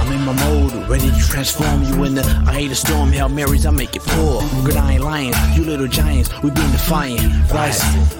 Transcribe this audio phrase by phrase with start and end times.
[0.00, 3.10] I'm in my mode, ready to transform you in the I hate a storm.
[3.12, 4.42] Hail Marys, I make it pour.
[4.64, 5.32] Good, I ain't lying.
[5.54, 7.50] You little giants, we been defiant.
[7.50, 8.19] Rising.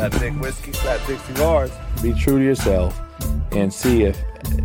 [0.00, 1.70] Slapdick whiskey, slapdick cigars.
[2.02, 2.98] be true to yourself
[3.52, 4.18] and see if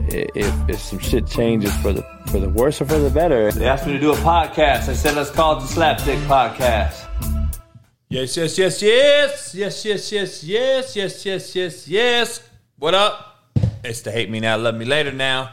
[0.07, 3.51] if if some shit changes for the for the worse or for the better.
[3.51, 4.87] They asked me to do a podcast.
[4.87, 7.05] I said, let's call it the Slapdick Podcast.
[8.07, 12.49] Yes, yes, yes, yes, yes, yes, yes, yes, yes, yes, yes, yes.
[12.77, 13.49] What up?
[13.83, 15.51] It's the Hate Me Now, Love Me Later now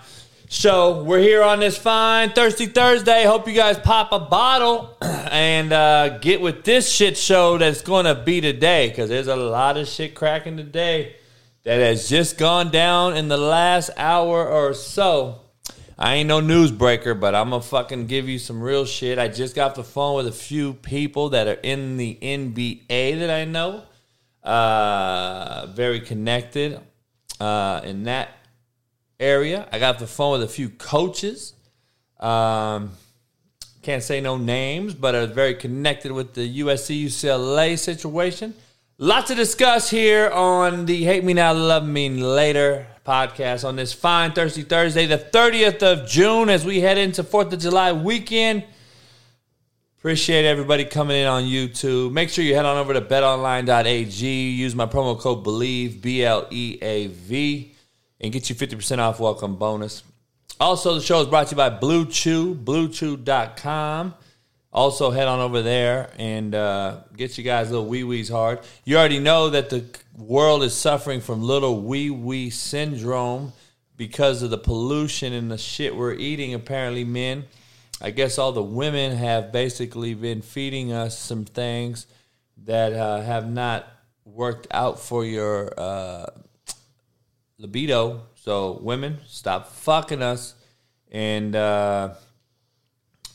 [0.52, 1.02] show.
[1.02, 3.24] We're here on this fine Thirsty Thursday.
[3.24, 8.04] Hope you guys pop a bottle and uh, get with this shit show that's going
[8.04, 11.16] to be today because there's a lot of shit cracking today
[11.62, 15.40] that has just gone down in the last hour or so.
[15.98, 19.18] I ain't no newsbreaker, but I'm gonna fucking give you some real shit.
[19.18, 23.30] I just got the phone with a few people that are in the NBA that
[23.30, 23.84] I know.
[24.42, 26.80] Uh, very connected
[27.40, 28.41] uh, in that
[29.22, 29.68] area.
[29.72, 31.54] I got the phone with a few coaches.
[32.20, 32.90] Um,
[33.82, 38.54] can't say no names, but are very connected with the USC UCLA situation.
[38.98, 43.92] Lots to discuss here on the Hate Me Now, Love Me Later podcast on this
[43.92, 48.64] fine Thursday, Thursday, the 30th of June, as we head into 4th of July weekend.
[49.98, 52.12] Appreciate everybody coming in on YouTube.
[52.12, 54.50] Make sure you head on over to betonline.ag.
[54.50, 57.71] Use my promo code BELIEVE, B L E A V,
[58.22, 60.02] and get you 50% off welcome bonus.
[60.60, 64.14] Also, the show is brought to you by Blue Chew, bluechew.com.
[64.72, 68.60] Also, head on over there and uh, get you guys little wee wees hard.
[68.84, 69.84] You already know that the
[70.16, 73.52] world is suffering from little wee wee syndrome
[73.96, 77.44] because of the pollution and the shit we're eating, apparently, men.
[78.00, 82.06] I guess all the women have basically been feeding us some things
[82.64, 83.86] that uh, have not
[84.24, 86.26] worked out for your uh,
[87.62, 88.22] libido.
[88.34, 90.54] So, women, stop fucking us
[91.10, 92.14] and uh,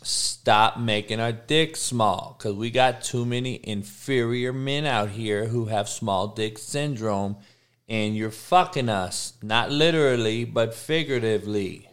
[0.04, 5.66] stop making our dicks small because we got too many inferior men out here who
[5.66, 7.38] have small dick syndrome
[7.88, 11.90] and you're fucking us, not literally, but figuratively.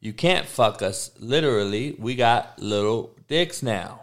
[0.00, 1.96] You can't fuck us literally.
[1.98, 4.00] We got little dicks now.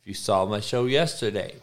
[0.00, 1.56] If you saw my show yesterday.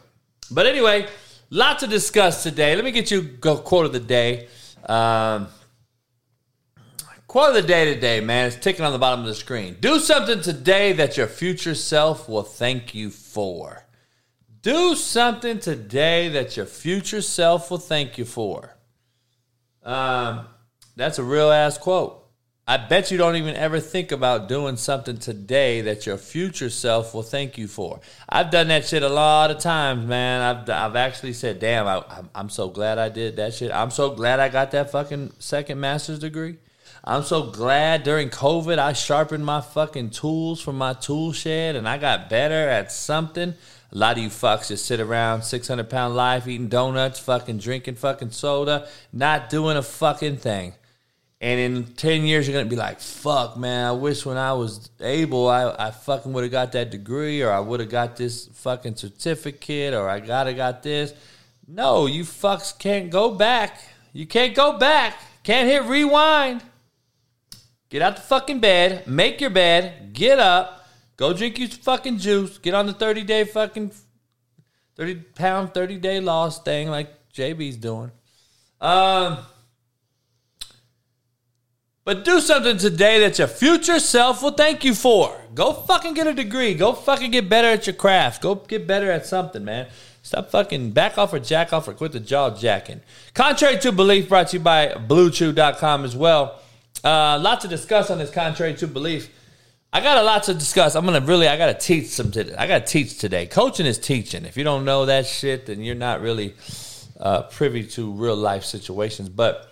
[0.52, 1.08] But anyway,
[1.50, 2.76] lot to discuss today.
[2.76, 4.50] Let me get you go quote of the day.
[4.90, 5.50] Um,
[7.28, 8.48] quote of the day today, man.
[8.48, 9.78] It's ticking on the bottom of the screen.
[9.80, 13.86] Do something today that your future self will thank you for.
[14.64, 18.76] Do something today that your future self will thank you for.
[19.84, 20.48] Um,
[20.96, 22.29] that's a real ass quote.
[22.70, 27.16] I bet you don't even ever think about doing something today that your future self
[27.16, 28.00] will thank you for.
[28.30, 30.40] I've done that shit a lot of times, man.
[30.44, 32.04] I've, I've actually said, damn, I,
[32.36, 33.72] I'm, so glad I did that shit.
[33.72, 36.58] I'm so glad I got that fucking second master's degree.
[37.04, 41.90] I'm so glad during COVID I sharpened my fucking tools from my tool shed and
[41.90, 43.56] I got better at something.
[43.92, 47.96] A lot of you fucks just sit around 600 pound life eating donuts, fucking drinking
[47.96, 50.76] fucking soda, not doing a fucking thing.
[51.42, 54.54] And in 10 years, you're going to be like, fuck, man, I wish when I
[54.54, 58.18] was able, I, I fucking would have got that degree or I would have got
[58.18, 61.14] this fucking certificate or I got to got this.
[61.66, 63.80] No, you fucks can't go back.
[64.12, 65.18] You can't go back.
[65.44, 66.62] Can't hit rewind.
[67.90, 70.88] Get out the fucking bed, make your bed, get up,
[71.18, 73.92] go drink your fucking juice, get on the 30 day fucking
[74.96, 78.12] 30 pound, 30 day loss thing like JB's doing.
[78.80, 79.40] Um,
[82.10, 85.40] but do something today that your future self will thank you for.
[85.54, 86.74] Go fucking get a degree.
[86.74, 88.42] Go fucking get better at your craft.
[88.42, 89.86] Go get better at something, man.
[90.24, 93.02] Stop fucking back off or jack off or quit the jaw jacking.
[93.36, 96.60] Contrary to belief, brought to you by BlueChew.com as well.
[97.04, 99.30] Uh, lot to discuss on this contrary to belief.
[99.94, 100.96] I got a lot to discuss.
[100.96, 102.56] I'm gonna really, I gotta teach some today.
[102.56, 103.46] I gotta teach today.
[103.46, 104.46] Coaching is teaching.
[104.46, 106.56] If you don't know that shit, then you're not really
[107.20, 109.30] uh, privy to real life situations.
[109.30, 109.69] But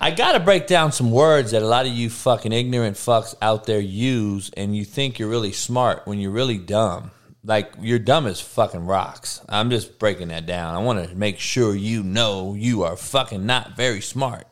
[0.00, 3.66] I gotta break down some words that a lot of you fucking ignorant fucks out
[3.66, 7.10] there use, and you think you're really smart when you're really dumb.
[7.44, 9.40] Like you're dumb as fucking rocks.
[9.48, 10.74] I'm just breaking that down.
[10.74, 14.46] I want to make sure you know you are fucking not very smart,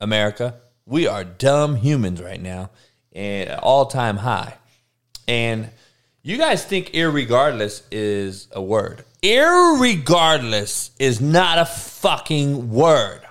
[0.00, 0.56] America.
[0.86, 2.70] We are dumb humans right now
[3.12, 4.54] and all time high.
[5.26, 5.70] And
[6.22, 9.04] you guys think irregardless is a word.
[9.22, 13.25] Irregardless is not a fucking word.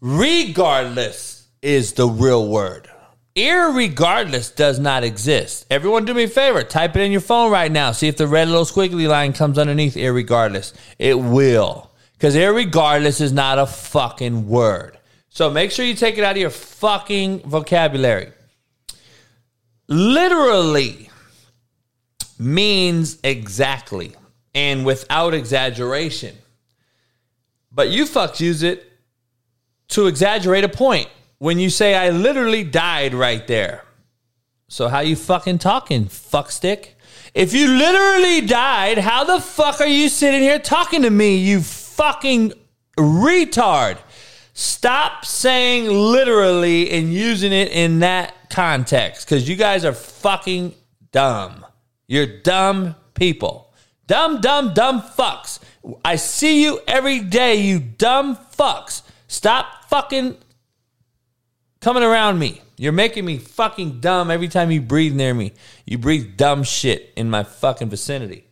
[0.00, 2.88] Regardless is the real word.
[3.36, 5.66] Irregardless does not exist.
[5.70, 6.62] Everyone, do me a favor.
[6.62, 7.92] Type it in your phone right now.
[7.92, 10.72] See if the red little squiggly line comes underneath irregardless.
[10.98, 11.90] It will.
[12.14, 14.98] Because irregardless is not a fucking word.
[15.28, 18.32] So make sure you take it out of your fucking vocabulary.
[19.86, 21.10] Literally
[22.38, 24.14] means exactly
[24.54, 26.36] and without exaggeration.
[27.70, 28.89] But you fucks use it
[29.90, 31.08] to exaggerate a point
[31.38, 33.84] when you say I literally died right there.
[34.68, 36.90] So how you fucking talking, fuckstick?
[37.34, 41.60] If you literally died, how the fuck are you sitting here talking to me, you
[41.60, 42.52] fucking
[42.96, 43.98] retard?
[44.52, 50.74] Stop saying literally and using it in that context because you guys are fucking
[51.12, 51.64] dumb.
[52.06, 53.72] You're dumb people.
[54.06, 55.60] Dumb, dumb, dumb fucks.
[56.04, 59.02] I see you every day, you dumb fucks.
[59.30, 60.36] Stop fucking
[61.80, 62.60] coming around me.
[62.76, 65.52] You're making me fucking dumb every time you breathe near me.
[65.86, 68.48] You breathe dumb shit in my fucking vicinity.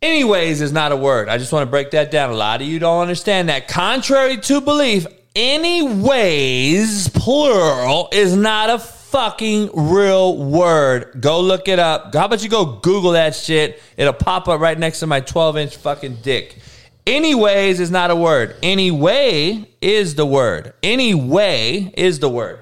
[0.00, 1.28] Anyways is not a word.
[1.28, 2.30] I just want to break that down.
[2.30, 3.66] A lot of you don't understand that.
[3.66, 11.20] Contrary to belief, anyways, plural, is not a fucking real word.
[11.20, 12.14] Go look it up.
[12.14, 13.82] How about you go Google that shit?
[13.96, 16.60] It'll pop up right next to my 12 inch fucking dick.
[17.06, 18.56] Anyways is not a word.
[18.62, 20.72] Anyway is the word.
[20.82, 22.60] Anyway is the word.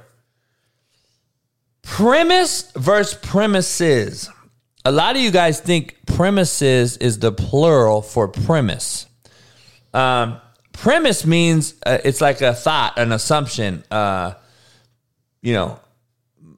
[1.82, 4.28] Premise versus premises.
[4.84, 9.06] A lot of you guys think premises is the plural for premise.
[9.94, 10.40] Um,
[10.72, 13.84] premise means uh, it's like a thought, an assumption.
[13.90, 14.34] Uh,
[15.40, 15.78] you know,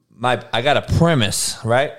[0.09, 1.93] my I got a premise, right?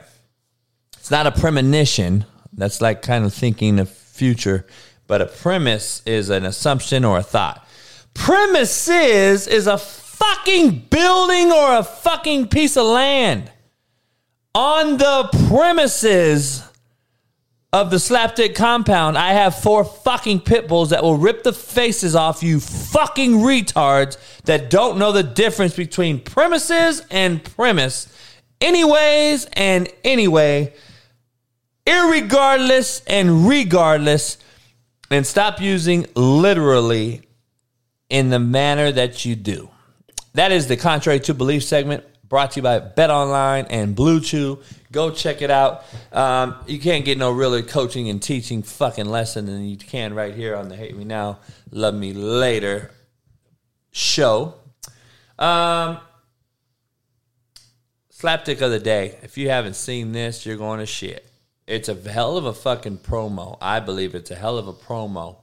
[0.98, 2.24] It's not a premonition.
[2.52, 4.66] That's like kind of thinking the future,
[5.06, 7.66] but a premise is an assumption or a thought.
[8.14, 13.50] Premises is a fucking building or a fucking piece of land
[14.56, 16.66] on the premises
[17.74, 22.16] of the slapdick compound, I have four fucking pit bulls that will rip the faces
[22.16, 28.08] off you fucking retards that don't know the difference between premises and premise.
[28.62, 30.72] Anyways and anyway,
[31.84, 34.38] irregardless and regardless,
[35.10, 37.22] and stop using literally
[38.08, 39.70] in the manner that you do.
[40.34, 44.20] That is the contrary to belief segment brought to you by Bet Online and Blue
[44.20, 44.60] Chew.
[44.92, 45.84] Go check it out.
[46.12, 50.34] Um, you can't get no realer coaching and teaching fucking lesson than you can right
[50.34, 51.38] here on the Hate Me Now,
[51.70, 52.90] Love Me Later
[53.92, 54.54] show.
[55.38, 55.98] Um,
[58.12, 59.18] slapdick of the day.
[59.22, 61.28] If you haven't seen this, you're going to shit.
[61.66, 63.58] It's a hell of a fucking promo.
[63.60, 65.38] I believe it's a hell of a promo.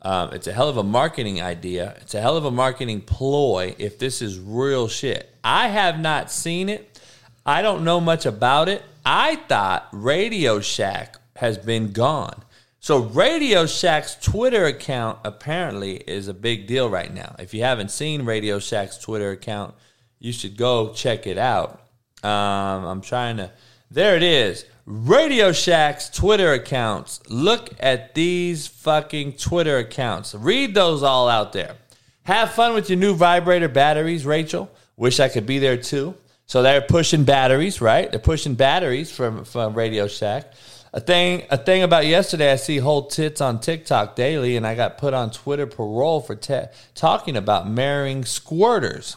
[0.00, 1.96] Um, it's a hell of a marketing idea.
[2.00, 5.34] It's a hell of a marketing ploy if this is real shit.
[5.42, 7.00] I have not seen it.
[7.44, 8.82] I don't know much about it.
[9.04, 12.42] I thought Radio Shack has been gone.
[12.80, 17.34] So Radio Shack's Twitter account apparently is a big deal right now.
[17.38, 19.74] If you haven't seen Radio Shack's Twitter account,
[20.18, 21.82] you should go check it out.
[22.22, 23.50] Um, I'm trying to.
[23.90, 24.64] There it is.
[24.90, 27.20] Radio Shack's Twitter accounts.
[27.28, 30.34] Look at these fucking Twitter accounts.
[30.34, 31.76] Read those all out there.
[32.22, 34.70] Have fun with your new vibrator batteries, Rachel.
[34.96, 36.14] Wish I could be there too.
[36.46, 38.10] So they're pushing batteries, right?
[38.10, 40.54] They're pushing batteries from, from Radio Shack.
[40.94, 44.74] A thing, a thing about yesterday, I see whole tits on TikTok daily, and I
[44.74, 49.16] got put on Twitter parole for te- talking about marrying squirters.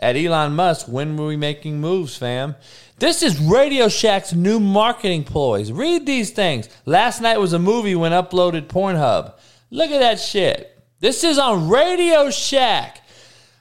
[0.00, 2.54] At Elon Musk, when were we making moves, fam?
[2.98, 5.70] This is Radio Shack's new marketing ploys.
[5.72, 6.68] Read these things.
[6.84, 9.34] Last night was a movie when uploaded Pornhub.
[9.70, 10.76] Look at that shit.
[11.00, 13.02] This is on Radio Shack.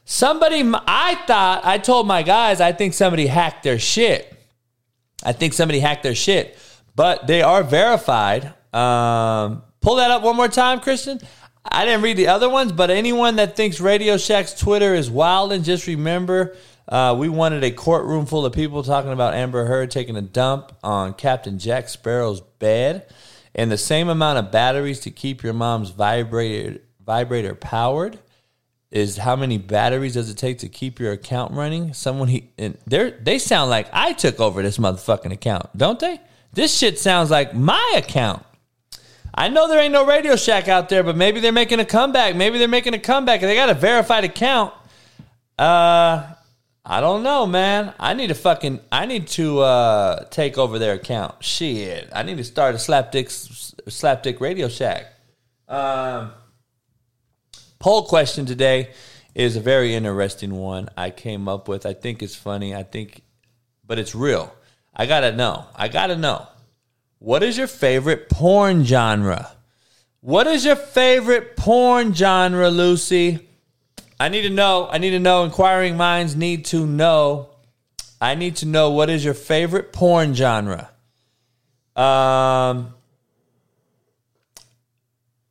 [0.05, 4.33] Somebody, I thought, I told my guys, I think somebody hacked their shit.
[5.23, 6.57] I think somebody hacked their shit.
[6.95, 8.45] but they are verified.
[8.73, 11.19] Um, pull that up one more time, Christian.
[11.71, 15.51] I didn't read the other ones, but anyone that thinks Radio Shack's Twitter is wild,
[15.51, 16.55] and just remember,
[16.87, 20.71] uh, we wanted a courtroom full of people talking about Amber Heard taking a dump
[20.83, 23.05] on Captain Jack Sparrow's bed,
[23.53, 28.19] and the same amount of batteries to keep your mom's vibrator vibrator powered
[28.91, 31.93] is how many batteries does it take to keep your account running?
[31.93, 36.19] Someone he and they they sound like I took over this motherfucking account, don't they?
[36.53, 38.43] This shit sounds like my account.
[39.37, 42.35] I know there ain't no Radio Shack out there, but maybe they're making a comeback.
[42.35, 44.73] Maybe they're making a comeback they got a verified account.
[45.59, 46.33] Uh
[46.83, 47.93] I don't know, man.
[47.99, 51.43] I need to fucking I need to uh take over their account.
[51.43, 52.09] Shit.
[52.13, 53.27] I need to start a slapdick
[53.87, 55.05] slapdick Radio Shack.
[55.67, 56.31] Um
[57.77, 58.89] poll question today
[59.35, 61.85] is a very interesting one I came up with.
[61.85, 62.73] I think it's funny.
[62.73, 63.21] I think,
[63.85, 64.51] but it's real.
[64.95, 65.67] I gotta know.
[65.75, 66.47] I gotta know.
[67.19, 69.51] What is your favorite porn genre?
[70.21, 73.47] What is your favorite porn genre, Lucy?
[74.19, 74.87] I need to know.
[74.91, 75.43] I need to know.
[75.43, 77.49] Inquiring minds need to know.
[78.19, 80.89] I need to know what is your favorite porn genre.
[81.95, 82.93] Um,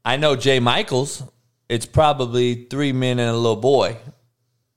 [0.05, 1.23] I know Jay Michaels
[1.69, 3.97] it's probably three men and a little boy.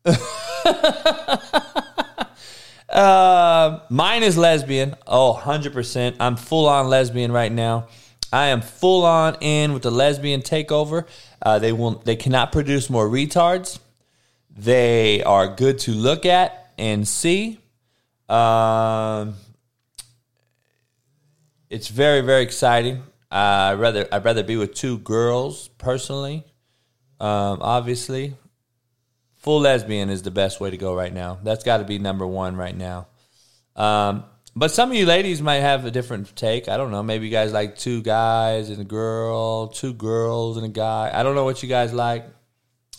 [2.91, 4.95] uh, mine is lesbian.
[5.05, 6.15] Oh, 100%.
[6.19, 7.87] I'm full on lesbian right now.
[8.31, 11.07] I am full on in with the lesbian takeover.
[11.41, 11.91] Uh, they will.
[11.91, 13.79] They cannot produce more retards.
[14.55, 17.59] They are good to look at and see.
[18.27, 19.35] Um,
[21.71, 22.97] it's very very exciting.
[23.31, 26.45] Uh, I'd rather I'd rather be with two girls personally
[27.19, 28.35] um, obviously,
[29.39, 31.39] full lesbian is the best way to go right now.
[31.43, 33.07] That's got to be number one right now.
[33.75, 36.67] Um, but some of you ladies might have a different take.
[36.67, 37.01] I don't know.
[37.01, 41.11] Maybe you guys like two guys and a girl, two girls and a guy.
[41.13, 42.25] I don't know what you guys like.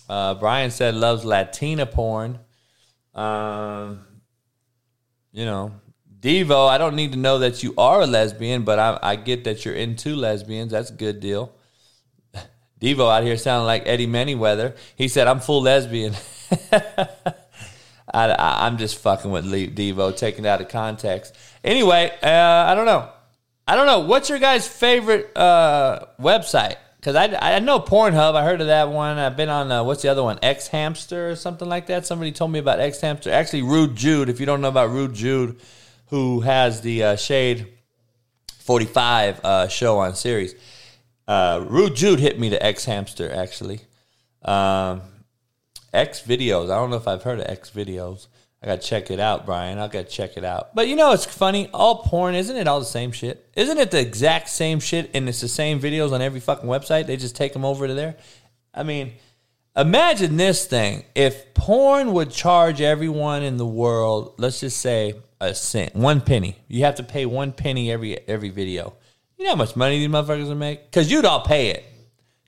[0.09, 2.39] Uh, Brian said loves Latina porn.
[3.15, 4.07] Um,
[5.33, 5.73] you know,
[6.21, 6.69] Devo.
[6.69, 9.65] I don't need to know that you are a lesbian, but I, I get that
[9.65, 10.73] you're into lesbians.
[10.73, 11.53] That's a good deal.
[12.81, 14.77] Devo out here sounding like Eddie Manyweather.
[14.97, 16.15] He said, I'm full lesbian.
[18.13, 21.37] I, am just fucking with Devo, taking it out of context.
[21.63, 23.09] Anyway, uh, I don't know.
[23.69, 24.01] I don't know.
[24.01, 26.77] What's your guys' favorite uh, website?
[26.97, 28.35] Because I, I know Pornhub.
[28.35, 29.19] I heard of that one.
[29.19, 30.39] I've been on, uh, what's the other one?
[30.43, 32.07] X Hamster or something like that.
[32.07, 33.31] Somebody told me about X Hamster.
[33.31, 34.29] Actually, Rude Jude.
[34.29, 35.61] If you don't know about Rude Jude,
[36.07, 37.69] who has the uh, Shade
[38.59, 40.55] 45 uh, show on Sirius
[41.31, 43.83] uh, Rude Jude hit me to X Hamster actually.
[44.43, 45.03] Um,
[45.93, 46.65] X videos.
[46.65, 48.27] I don't know if I've heard of X videos.
[48.61, 49.79] I gotta check it out, Brian.
[49.79, 50.75] I gotta check it out.
[50.75, 51.71] But you know, it's funny.
[51.73, 53.49] All porn, isn't it all the same shit?
[53.55, 57.07] Isn't it the exact same shit and it's the same videos on every fucking website?
[57.07, 58.17] They just take them over to there.
[58.75, 59.13] I mean,
[59.77, 61.05] imagine this thing.
[61.15, 66.57] If porn would charge everyone in the world, let's just say a cent, one penny.
[66.67, 68.95] You have to pay one penny every every video.
[69.41, 70.91] You know how much money these motherfuckers will make?
[70.91, 71.83] Because you'd all pay it.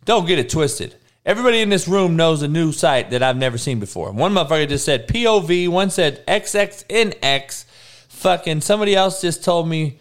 [0.05, 0.95] Don't get it twisted.
[1.25, 4.13] Everybody in this room knows a new site that I've never seen before.
[4.13, 7.65] One motherfucker just said POV, one said XXNX.
[8.11, 10.01] Fucking somebody else just told me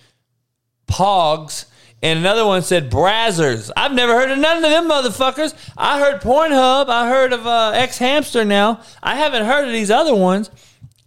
[0.86, 1.64] Pogs.
[2.04, 3.72] And another one said Brazzers.
[3.78, 5.54] I've never heard of none of them motherfuckers.
[5.78, 6.90] I heard Pornhub.
[6.90, 8.82] I heard of uh, X Hamster now.
[9.02, 10.52] I haven't heard of these other ones.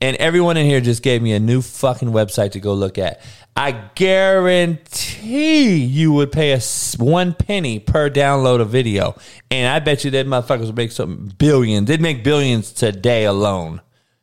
[0.05, 3.23] And everyone in here just gave me a new fucking website to go look at.
[3.57, 9.17] I guarantee you would pay us one penny per download a video.
[9.51, 11.89] And I bet you that motherfuckers would make some billions.
[11.89, 13.81] They'd make billions today alone,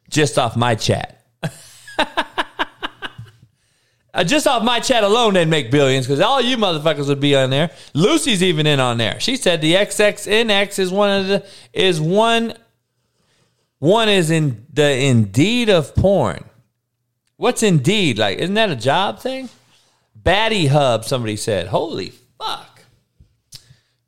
[0.08, 1.26] just off my chat.
[4.14, 7.36] uh, just off my chat alone, they'd make billions because all you motherfuckers would be
[7.36, 7.72] on there.
[7.96, 9.20] Lucy's even in on there.
[9.20, 12.54] She said the XXNX is one of the is one
[13.82, 16.46] one is in the indeed of porn.
[17.36, 18.20] What's Indeed?
[18.20, 19.50] Like, isn't that a job thing?
[20.22, 21.66] Baddie Hub, somebody said.
[21.66, 22.84] Holy fuck.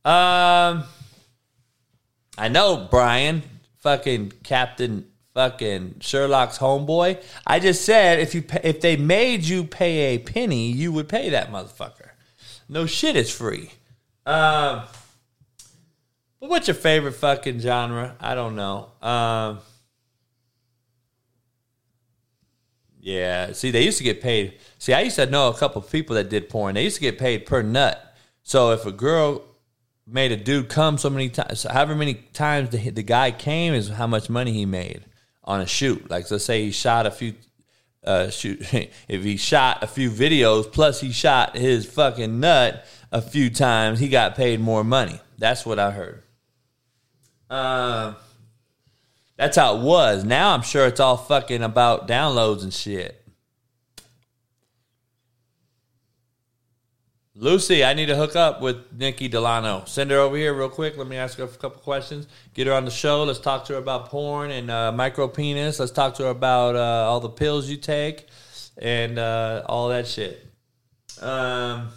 [0.05, 0.83] Um,
[2.37, 3.41] I know, Brian,
[3.79, 7.23] fucking Captain fucking Sherlock's homeboy.
[7.47, 11.09] I just said if you pay, if they made you pay a penny, you would
[11.09, 12.11] pay that motherfucker.
[12.69, 13.71] No shit, it's free.
[14.27, 14.83] Um,
[16.49, 18.15] what's your favorite fucking genre?
[18.19, 18.89] I don't know.
[19.01, 19.59] Um.
[22.99, 23.51] Yeah.
[23.51, 24.59] See, they used to get paid.
[24.77, 26.75] See, I used to know a couple of people that did porn.
[26.75, 28.15] They used to get paid per nut.
[28.43, 29.43] So if a girl
[30.07, 33.89] made a dude come so many times, however many times the, the guy came is
[33.89, 35.05] how much money he made
[35.43, 36.09] on a shoot.
[36.09, 37.35] Like, let's say he shot a few
[38.03, 38.61] uh, shoot,
[39.07, 43.99] if he shot a few videos plus he shot his fucking nut a few times,
[43.99, 45.19] he got paid more money.
[45.37, 46.22] That's what I heard.
[47.53, 48.15] Uh,
[49.37, 50.23] that's how it was.
[50.23, 53.23] Now I'm sure it's all fucking about downloads and shit.
[57.35, 59.83] Lucy, I need to hook up with Nikki Delano.
[59.85, 60.97] Send her over here real quick.
[60.97, 62.27] Let me ask her a couple questions.
[62.55, 63.23] Get her on the show.
[63.23, 65.79] Let's talk to her about porn and uh, micro penis.
[65.79, 68.27] Let's talk to her about uh, all the pills you take
[68.79, 70.43] and uh, all that shit.
[71.21, 71.89] Um,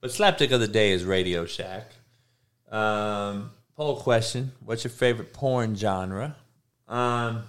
[0.00, 1.92] but slapdick of the day is Radio Shack.
[2.70, 6.36] Um, poll question: What's your favorite porn genre?
[6.86, 7.44] Um,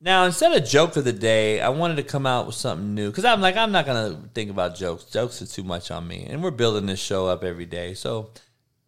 [0.00, 3.10] now, instead of joke of the day, I wanted to come out with something new
[3.10, 5.04] because I'm like, I'm not gonna think about jokes.
[5.04, 7.94] Jokes are too much on me, and we're building this show up every day.
[7.94, 8.30] So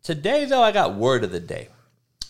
[0.02, 1.68] today, though, I got word of the day.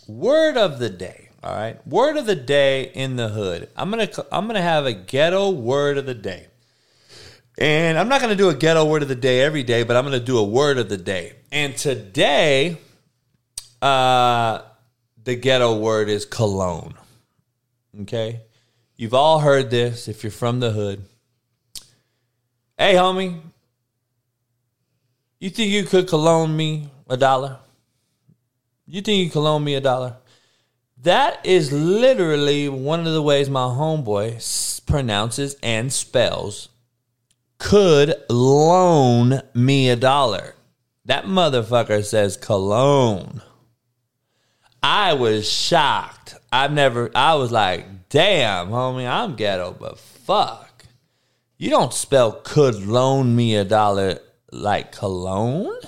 [0.07, 1.29] Word of the day.
[1.43, 3.69] All right, word of the day in the hood.
[3.77, 6.47] I'm gonna I'm gonna have a ghetto word of the day,
[7.59, 10.05] and I'm not gonna do a ghetto word of the day every day, but I'm
[10.05, 11.35] gonna do a word of the day.
[11.51, 12.79] And today,
[13.81, 14.63] uh,
[15.23, 16.95] the ghetto word is cologne.
[18.03, 18.43] Okay.
[18.97, 21.05] You've all heard this if you're from the hood.
[22.77, 23.41] Hey, homie,
[25.41, 27.59] you think you could cologne me a dollar?
[28.87, 30.17] You think you cologne me a dollar?
[31.03, 36.71] That is literally one of the ways my homeboy pronounces and spells
[37.59, 40.55] could loan me a dollar.
[41.09, 43.41] That motherfucker says cologne.
[44.83, 46.37] I was shocked.
[46.53, 50.85] I've never, I was like, damn, homie, I'm ghetto, but fuck.
[51.57, 54.19] You don't spell could loan me a dollar
[54.53, 55.79] like cologne?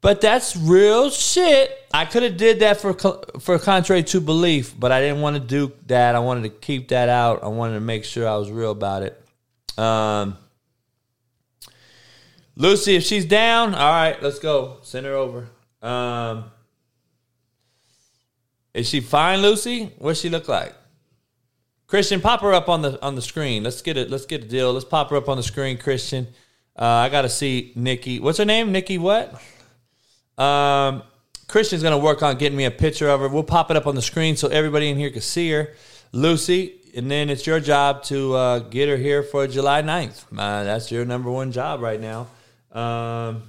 [0.00, 1.76] But that's real shit.
[1.92, 2.94] I could have did that for
[3.40, 6.14] for contrary to belief, but I didn't want to do that.
[6.14, 7.42] I wanted to keep that out.
[7.42, 9.78] I wanted to make sure I was real about it.
[9.78, 10.38] Um,
[12.56, 14.78] Lucy, if she's down, all right, let's go.
[14.82, 15.48] Send her over.
[15.80, 16.50] Um,
[18.74, 19.92] is she fine, Lucy?
[19.98, 20.74] What's she look like?
[21.86, 23.62] Christian, pop her up on the on the screen.
[23.62, 24.10] Let's get it.
[24.10, 24.72] Let's get a deal.
[24.72, 26.26] Let's pop her up on the screen, Christian.
[26.74, 28.18] Uh, I got to see Nikki.
[28.18, 28.72] What's her name?
[28.72, 29.34] Nikki what?
[30.38, 31.02] Um,
[31.48, 33.28] Christian's gonna work on getting me a picture of her.
[33.28, 35.74] We'll pop it up on the screen so everybody in here can see her,
[36.12, 36.78] Lucy.
[36.94, 40.24] And then it's your job to uh, get her here for July 9th.
[40.32, 42.26] Uh, that's your number one job right now.
[42.72, 43.42] Um,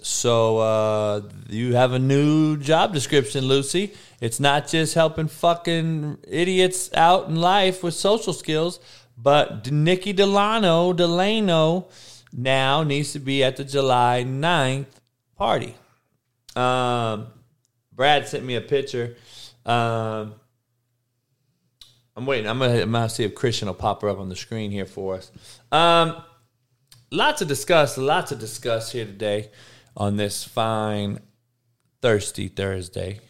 [0.00, 3.94] so uh, you have a new job description, Lucy.
[4.20, 8.80] It's not just helping fucking idiots out in life with social skills,
[9.16, 11.88] but Nikki Delano, Delano
[12.32, 14.86] now needs to be at the July 9th
[15.36, 15.74] party.
[16.54, 17.28] Um,
[17.92, 19.16] Brad sent me a picture.
[19.64, 20.34] Um,
[22.16, 22.48] I'm waiting.
[22.48, 24.86] I'm gonna, I'm gonna see if Christian will pop her up on the screen here
[24.86, 25.32] for us.
[25.72, 26.22] Um,
[27.10, 27.98] lots to discuss.
[27.98, 29.50] Lots to discuss here today
[29.96, 31.20] on this fine,
[32.02, 33.20] thirsty Thursday.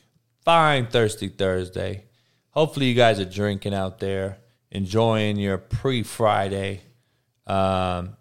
[0.44, 2.04] Fine, thirsty Thursday.
[2.50, 4.38] Hopefully, you guys are drinking out there,
[4.70, 6.82] enjoying your pre Friday.
[7.46, 8.16] Um,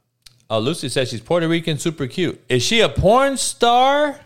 [0.50, 2.42] oh, Lucy says she's Puerto Rican, super cute.
[2.50, 4.20] Is she a porn star,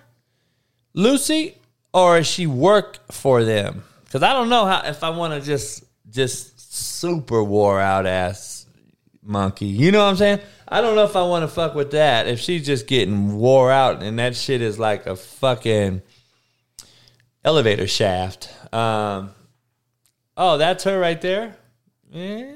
[0.94, 1.58] Lucy,
[1.94, 3.84] or is she work for them?
[4.04, 8.66] Because I don't know how if I want to just just super wore out ass
[9.22, 9.66] monkey.
[9.66, 10.40] You know what I'm saying?
[10.70, 12.28] I don't know if I want to fuck with that.
[12.28, 16.02] If she's just getting wore out and that shit is like a fucking
[17.44, 18.50] elevator shaft.
[18.74, 19.32] Um,
[20.36, 21.56] oh, that's her right there.
[22.14, 22.54] Eh,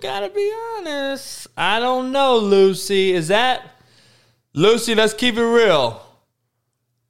[0.00, 1.48] gotta be honest.
[1.56, 3.12] I don't know, Lucy.
[3.12, 3.62] Is that
[4.52, 4.94] Lucy?
[4.94, 6.00] Let's keep it real.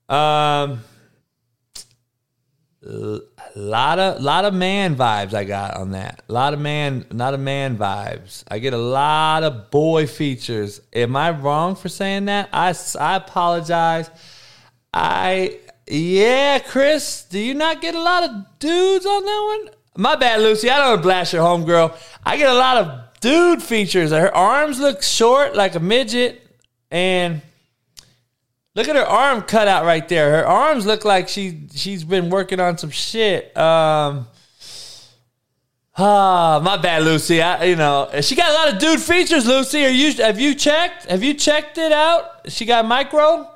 [0.09, 0.81] Um,
[2.87, 3.21] a
[3.61, 6.23] lot of lot of man vibes I got on that.
[6.29, 8.43] A lot of man, not a man vibes.
[8.49, 10.81] I get a lot of boy features.
[10.93, 12.49] Am I wrong for saying that?
[12.53, 14.11] I I apologize.
[14.93, 19.75] I yeah, Chris, do you not get a lot of dudes on that one?
[19.97, 20.71] My bad, Lucy.
[20.71, 21.97] I don't blast your homegirl.
[22.25, 24.11] I get a lot of dude features.
[24.11, 26.43] Her arms look short like a midget,
[26.91, 27.43] and
[28.77, 30.31] Look at her arm cut out right there.
[30.39, 33.57] Her arms look like she she's been working on some shit.
[33.57, 34.27] Um,
[35.97, 37.41] ah, my bad, Lucy.
[37.41, 39.47] I, you know, she got a lot of dude features.
[39.47, 41.07] Lucy, are you have you checked?
[41.07, 42.51] Have you checked it out?
[42.51, 43.49] She got micro.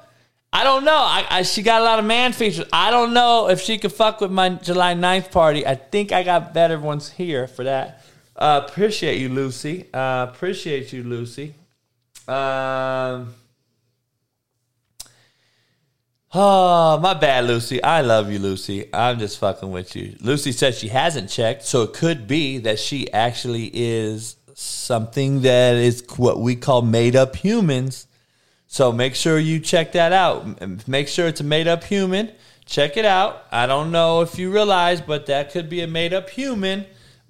[0.52, 0.96] I don't know.
[0.96, 2.66] I, I, she got a lot of man features.
[2.72, 5.66] I don't know if she could fuck with my July 9th party.
[5.66, 8.02] I think I got better ones here for that.
[8.34, 9.92] Uh, appreciate you, Lucy.
[9.92, 11.54] Uh, appreciate you, Lucy.
[12.28, 13.34] Um.
[16.34, 17.82] Oh, my bad, Lucy.
[17.82, 18.92] I love you, Lucy.
[18.92, 20.14] I'm just fucking with you.
[20.20, 25.76] Lucy says she hasn't checked, so it could be that she actually is something that
[25.76, 28.06] is what we call made up humans.
[28.66, 30.86] So make sure you check that out.
[30.86, 32.32] Make sure it's a made up human.
[32.66, 33.44] Check it out.
[33.50, 36.80] I don't know if you realize, but that could be a made up human.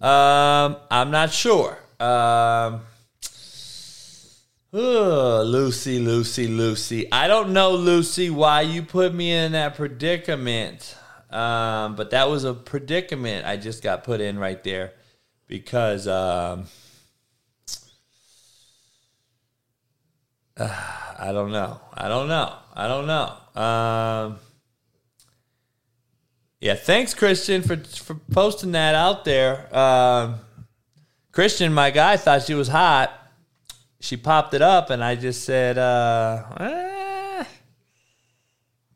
[0.01, 1.79] Um, I'm not sure.
[2.01, 2.81] Um,
[4.79, 7.11] Ugh, Lucy, Lucy, Lucy.
[7.11, 10.95] I don't know, Lucy, why you put me in that predicament.
[11.31, 14.93] Um, but that was a predicament I just got put in right there
[15.49, 16.67] because um,
[20.57, 20.69] uh,
[21.19, 21.81] I don't know.
[21.93, 22.55] I don't know.
[22.73, 23.61] I don't know.
[23.61, 24.39] Um,
[26.61, 29.77] yeah, thanks, Christian, for for posting that out there.
[29.77, 30.37] Um,
[31.33, 33.18] Christian, my guy, thought she was hot
[34.01, 37.45] she popped it up, and I just said, uh, eh,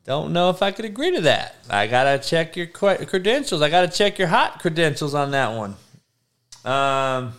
[0.05, 1.55] "Don't know if I could agree to that.
[1.69, 3.61] I gotta check your credentials.
[3.61, 5.75] I gotta check your hot credentials on that one."
[6.65, 7.33] Um,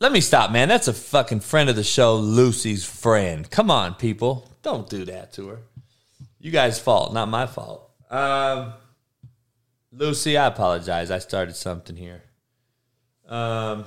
[0.00, 0.68] let me stop, man.
[0.68, 3.48] That's a fucking friend of the show, Lucy's friend.
[3.50, 5.58] Come on, people, don't do that to her.
[6.38, 7.88] You guys' fault, not my fault.
[8.10, 8.74] Um,
[9.92, 11.10] Lucy, I apologize.
[11.10, 12.22] I started something here.
[13.32, 13.86] Um,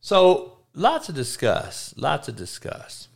[0.00, 1.92] so lots to discuss.
[1.96, 3.08] Lots to discuss.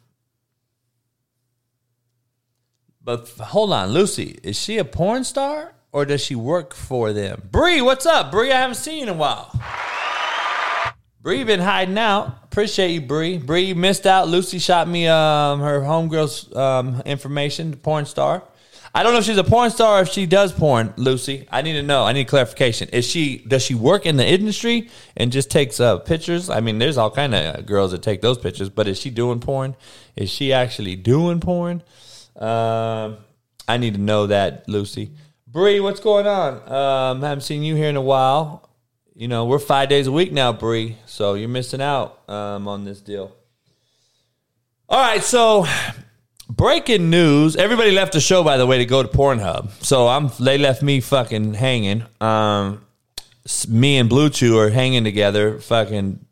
[3.05, 7.49] But hold on, Lucy, is she a porn star or does she work for them?
[7.53, 8.33] Bree, what's up?
[8.33, 9.53] Bree, I haven't seen you in a while.
[11.21, 12.37] Bree been hiding out.
[12.45, 13.39] Appreciate you, Bree.
[13.39, 14.27] Bree missed out.
[14.27, 18.43] Lucy shot me um, her homegirl's um, information, porn star.
[18.97, 21.47] I don't know if she's a porn star or if she does porn, Lucy.
[21.51, 22.05] I need to know.
[22.05, 22.89] I need clarification.
[22.95, 26.49] Is she does she work in the industry and just takes uh, pictures?
[26.49, 29.39] I mean, there's all kind of girls that take those pictures, but is she doing
[29.39, 29.77] porn?
[30.17, 31.83] Is she actually doing porn?
[32.37, 33.19] Um,
[33.69, 35.11] I need to know that, Lucy.
[35.47, 36.55] Bree, what's going on?
[36.67, 38.71] Um, haven't seen you here in a while.
[39.15, 42.87] You know, we're five days a week now, Bree, so you're missing out um, on
[42.87, 43.37] this deal.
[44.89, 45.67] All right, so
[46.49, 47.57] breaking news.
[47.57, 49.71] Everybody left the show, by the way, to go to Pornhub.
[49.85, 52.05] So I'm they left me fucking hanging.
[52.21, 52.85] Um,
[53.69, 55.59] me and Blue Chew are hanging together.
[55.59, 56.25] Fucking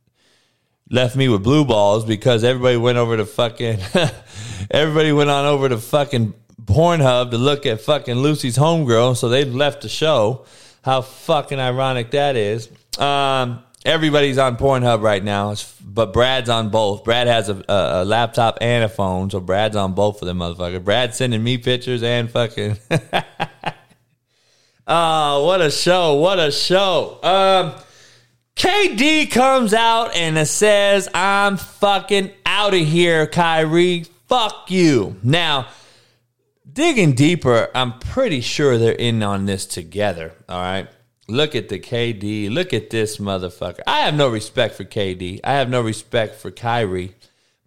[0.91, 3.79] left me with blue balls because everybody went over to fucking.
[4.71, 9.17] everybody went on over to fucking Pornhub to look at fucking Lucy's homegirl.
[9.17, 10.47] So they left the show.
[10.83, 12.69] How fucking ironic that is.
[12.99, 17.05] Um, everybody's on Pornhub right now, but Brad's on both.
[17.05, 20.39] Brad has a, a, a, laptop and a phone, so Brad's on both of them
[20.39, 20.83] motherfuckers.
[20.83, 22.79] Brad's sending me pictures and fucking.
[24.87, 26.15] oh, what a show!
[26.15, 27.19] What a show!
[27.23, 27.75] Um,
[28.57, 34.07] KD comes out and says, "I'm fucking out of here, Kyrie.
[34.29, 35.69] Fuck you." Now.
[36.73, 40.33] Digging deeper, I'm pretty sure they're in on this together.
[40.49, 40.89] All right.
[41.29, 42.51] Look at the KD.
[42.51, 43.81] Look at this motherfucker.
[43.87, 45.41] I have no respect for KD.
[45.43, 47.15] I have no respect for Kyrie.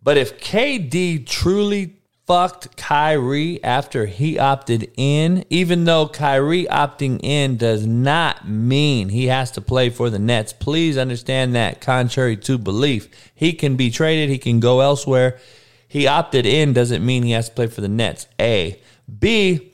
[0.03, 1.95] But if KD truly
[2.27, 9.27] fucked Kyrie after he opted in, even though Kyrie opting in does not mean he
[9.27, 13.09] has to play for the Nets, please understand that, contrary to belief.
[13.33, 15.39] He can be traded, he can go elsewhere.
[15.87, 18.27] He opted in doesn't mean he has to play for the Nets.
[18.39, 18.79] A.
[19.19, 19.73] B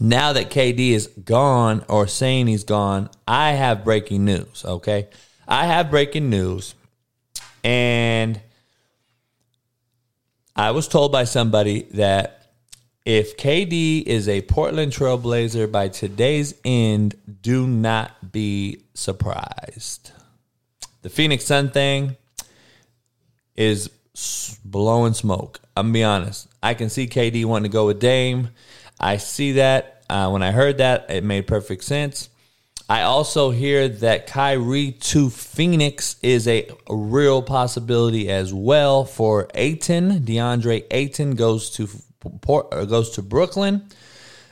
[0.00, 5.08] now that KD is gone or saying he's gone, I have breaking news, okay?
[5.46, 6.74] I have breaking news.
[7.62, 8.40] And
[10.56, 12.44] I was told by somebody that
[13.04, 20.10] if KD is a Portland Trailblazer by today's end, do not be surprised.
[21.02, 22.16] The Phoenix Sun thing
[23.56, 23.90] is
[24.64, 25.60] blowing smoke.
[25.76, 26.48] I'm gonna be honest.
[26.62, 28.48] I can see KD wanting to go with Dame.
[28.98, 30.04] I see that.
[30.08, 32.28] Uh, when I heard that, it made perfect sense.
[32.88, 40.20] I also hear that Kyrie to Phoenix is a, real possibility as well for Ayton.
[40.20, 41.88] DeAndre Ayton goes to
[42.42, 43.88] Port, goes to Brooklyn.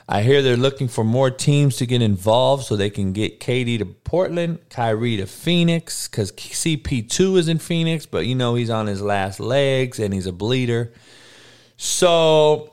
[0.09, 3.77] I hear they're looking for more teams to get involved so they can get KD
[3.79, 8.87] to Portland, Kyrie to Phoenix, because CP2 is in Phoenix, but you know he's on
[8.87, 10.91] his last legs and he's a bleeder.
[11.77, 12.72] So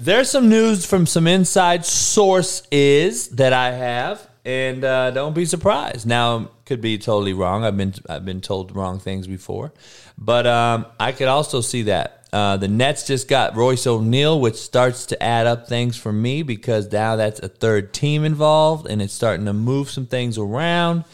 [0.00, 6.06] there's some news from some inside sources that I have, and uh, don't be surprised.
[6.06, 7.64] Now, could be totally wrong.
[7.64, 9.72] I've been I've been told wrong things before,
[10.16, 14.54] but um, I could also see that uh, the Nets just got Royce O'Neale, which
[14.54, 19.02] starts to add up things for me because now that's a third team involved, and
[19.02, 21.04] it's starting to move some things around.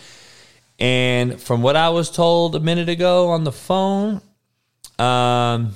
[0.79, 4.21] And from what I was told a minute ago on the phone,
[4.99, 5.75] um,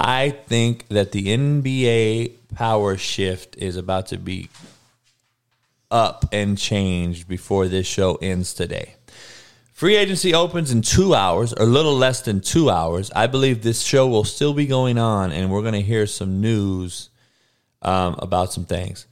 [0.00, 4.48] I think that the NBA power shift is about to be
[5.90, 8.94] up and changed before this show ends today.
[9.72, 13.10] Free agency opens in two hours, or a little less than two hours.
[13.10, 16.40] I believe this show will still be going on, and we're going to hear some
[16.40, 17.10] news
[17.82, 19.04] um, about some things.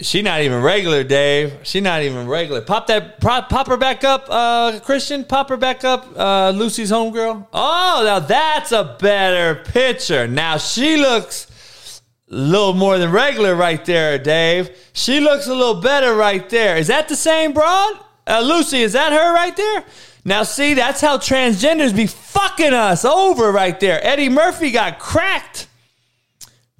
[0.00, 1.58] She not even regular, Dave.
[1.62, 2.62] She not even regular.
[2.62, 5.24] Pop that, pop, pop her back up, uh, Christian.
[5.24, 7.46] Pop her back up, uh, Lucy's homegirl.
[7.52, 10.26] Oh, now that's a better picture.
[10.26, 14.70] Now she looks a little more than regular right there, Dave.
[14.94, 16.78] She looks a little better right there.
[16.78, 18.00] Is that the same broad?
[18.26, 19.84] Uh, Lucy, is that her right there?
[20.24, 24.02] Now, see, that's how transgenders be fucking us over right there.
[24.02, 25.66] Eddie Murphy got cracked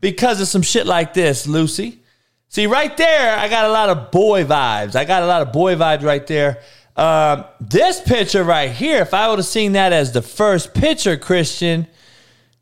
[0.00, 1.98] because of some shit like this, Lucy.
[2.54, 4.94] See, right there, I got a lot of boy vibes.
[4.94, 6.62] I got a lot of boy vibes right there.
[6.94, 11.16] Um, this picture right here, if I would have seen that as the first picture,
[11.16, 11.88] Christian,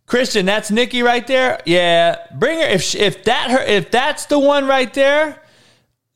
[0.07, 1.61] Christian, that's Nikki right there.
[1.67, 2.65] Yeah, bring her.
[2.65, 5.43] If if that her if that's the one right there,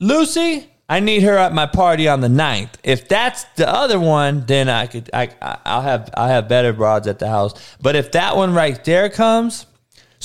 [0.00, 2.76] Lucy, I need her at my party on the 9th.
[2.82, 5.28] If that's the other one, then I could I
[5.66, 7.52] I'll have I'll have better broads at the house.
[7.82, 9.66] But if that one right there comes,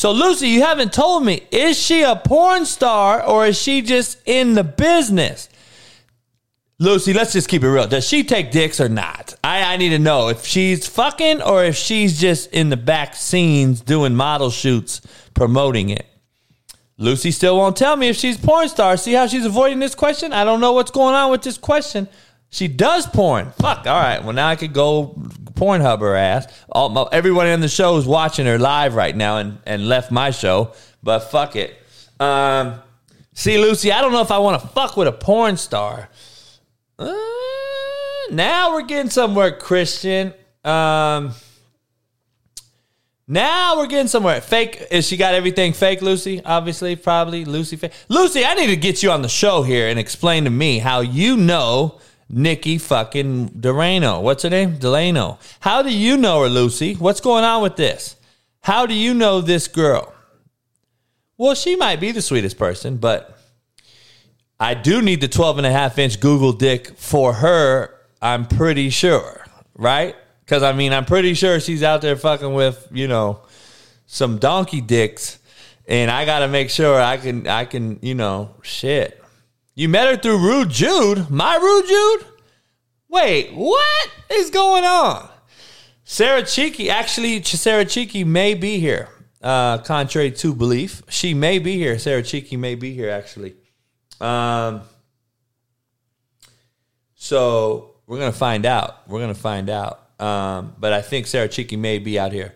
[0.01, 4.17] so, Lucy, you haven't told me, is she a porn star or is she just
[4.25, 5.47] in the business?
[6.79, 7.85] Lucy, let's just keep it real.
[7.85, 9.35] Does she take dicks or not?
[9.43, 13.15] I, I need to know if she's fucking or if she's just in the back
[13.15, 15.01] scenes doing model shoots
[15.35, 16.07] promoting it.
[16.97, 18.97] Lucy still won't tell me if she's porn star.
[18.97, 20.33] See how she's avoiding this question?
[20.33, 22.07] I don't know what's going on with this question.
[22.51, 23.51] She does porn.
[23.59, 23.87] Fuck.
[23.87, 24.21] All right.
[24.21, 25.15] Well, now I could go
[25.53, 26.47] Pornhub her ass.
[26.69, 30.31] All, everyone in the show is watching her live right now and, and left my
[30.31, 31.73] show, but fuck it.
[32.19, 32.81] Um,
[33.33, 36.09] see, Lucy, I don't know if I want to fuck with a porn star.
[36.99, 37.15] Uh,
[38.31, 40.33] now we're getting somewhere, Christian.
[40.65, 41.31] Um,
[43.27, 44.41] now we're getting somewhere.
[44.41, 46.41] Fake is she got everything fake, Lucy?
[46.43, 47.93] Obviously, probably Lucy fake.
[48.09, 50.99] Lucy, I need to get you on the show here and explain to me how
[50.99, 51.99] you know
[52.31, 54.21] Nikki fucking Delano.
[54.21, 54.77] What's her name?
[54.77, 55.37] Delano.
[55.59, 56.95] How do you know her, Lucy?
[56.95, 58.15] What's going on with this?
[58.61, 60.13] How do you know this girl?
[61.37, 63.37] Well, she might be the sweetest person, but
[64.59, 68.91] I do need the 12 and a half inch Google dick for her, I'm pretty
[68.91, 70.15] sure, right?
[70.45, 73.41] Because I mean, I'm pretty sure she's out there fucking with, you know,
[74.05, 75.39] some donkey dicks.
[75.87, 79.20] And I got to make sure I can, I can, you know, shit.
[79.73, 81.29] You met her through Rude Jude?
[81.29, 82.27] My Rude Jude?
[83.07, 85.29] Wait, what is going on?
[86.03, 89.07] Sarah Cheeky, actually, Sarah Cheeky may be here.
[89.41, 91.97] Uh, contrary to belief, she may be here.
[91.97, 93.55] Sarah Cheeky may be here, actually.
[94.19, 94.81] Um,
[97.15, 99.07] so we're gonna find out.
[99.07, 100.09] We're gonna find out.
[100.19, 102.53] Um, but I think Sarah Cheeky may be out here.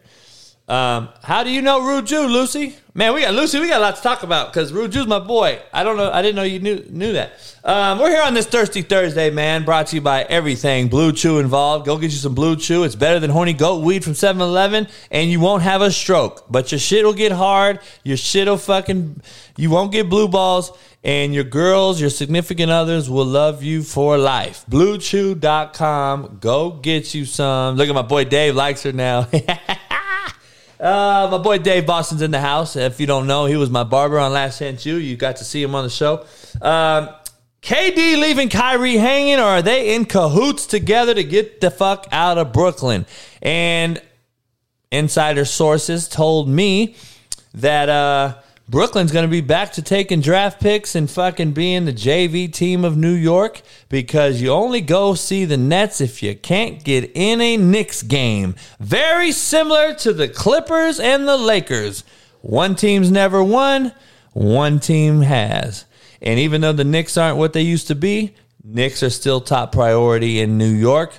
[0.68, 2.76] Um, how do you know Rude Jude, Lucy?
[2.96, 3.60] Man, we got Lucy.
[3.60, 5.60] We got a lot to talk about because Rude Jude's my boy.
[5.72, 6.10] I don't know.
[6.12, 7.34] I didn't know you knew knew that.
[7.64, 9.64] Um, we're here on this Thirsty Thursday, man.
[9.64, 11.86] Brought to you by everything Blue Chew involved.
[11.86, 12.84] Go get you some Blue Chew.
[12.84, 16.46] It's better than horny goat weed from 7-Eleven, and you won't have a stroke.
[16.50, 17.80] But your shit will get hard.
[18.04, 19.22] Your shit will fucking.
[19.58, 20.72] You won't get blue balls,
[21.04, 24.66] and your girls, your significant others will love you for life.
[24.70, 26.38] BlueChew.com.
[26.42, 27.76] Go get you some.
[27.76, 29.28] Look at my boy Dave likes her now.
[30.86, 32.76] Uh, my boy Dave Boston's in the house.
[32.76, 34.98] If you don't know, he was my barber on Last Chance U.
[34.98, 36.24] You got to see him on the show.
[36.62, 37.10] Um,
[37.64, 42.38] KD leaving Kyrie hanging, or are they in cahoots together to get the fuck out
[42.38, 43.08] of Brooklyn?
[43.42, 44.00] And
[44.92, 46.96] insider sources told me
[47.56, 48.36] that uh,
[48.68, 52.84] Brooklyn's going to be back to taking draft picks and fucking being the JV team
[52.84, 57.42] of New York because you only go see the Nets if you can't get in
[57.42, 58.56] a Knicks game.
[58.80, 62.04] Very similar to the Clippers and the Lakers.
[62.42, 63.94] One team's never won,
[64.34, 65.86] one team has.
[66.20, 69.74] And even though the Knicks aren't what they used to be, Knicks are still top
[69.74, 71.14] priority in New York.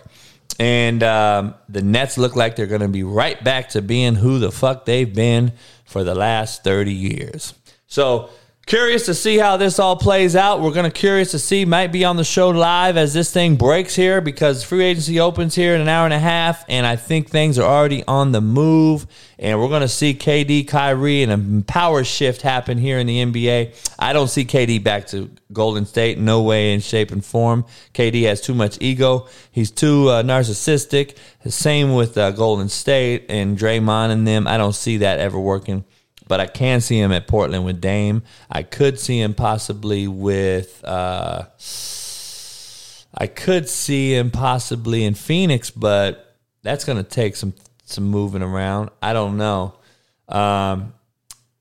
[0.58, 4.38] And um, the Nets look like they're going to be right back to being who
[4.40, 5.52] the fuck they've been
[5.86, 7.54] for the last 30 years.
[7.86, 8.30] So,
[8.66, 10.60] curious to see how this all plays out.
[10.60, 13.54] We're going to curious to see, might be on the show live as this thing
[13.54, 16.96] breaks here because free agency opens here in an hour and a half, and I
[16.96, 19.06] think things are already on the move.
[19.38, 23.24] And we're going to see KD, Kyrie, and a power shift happen here in the
[23.24, 23.74] NBA.
[24.00, 27.66] I don't see KD back to Golden State, no way in shape and form.
[27.94, 29.28] KD has too much ego.
[29.52, 31.16] He's too uh, narcissistic.
[31.46, 34.48] Same with uh, Golden State and Draymond and them.
[34.48, 35.84] I don't see that ever working
[36.28, 38.22] but I can see him at Portland with Dame.
[38.50, 41.46] I could see him possibly with uh,
[43.18, 48.42] I could see him possibly in Phoenix, but that's going to take some some moving
[48.42, 48.90] around.
[49.00, 49.74] I don't know.
[50.28, 50.92] Um,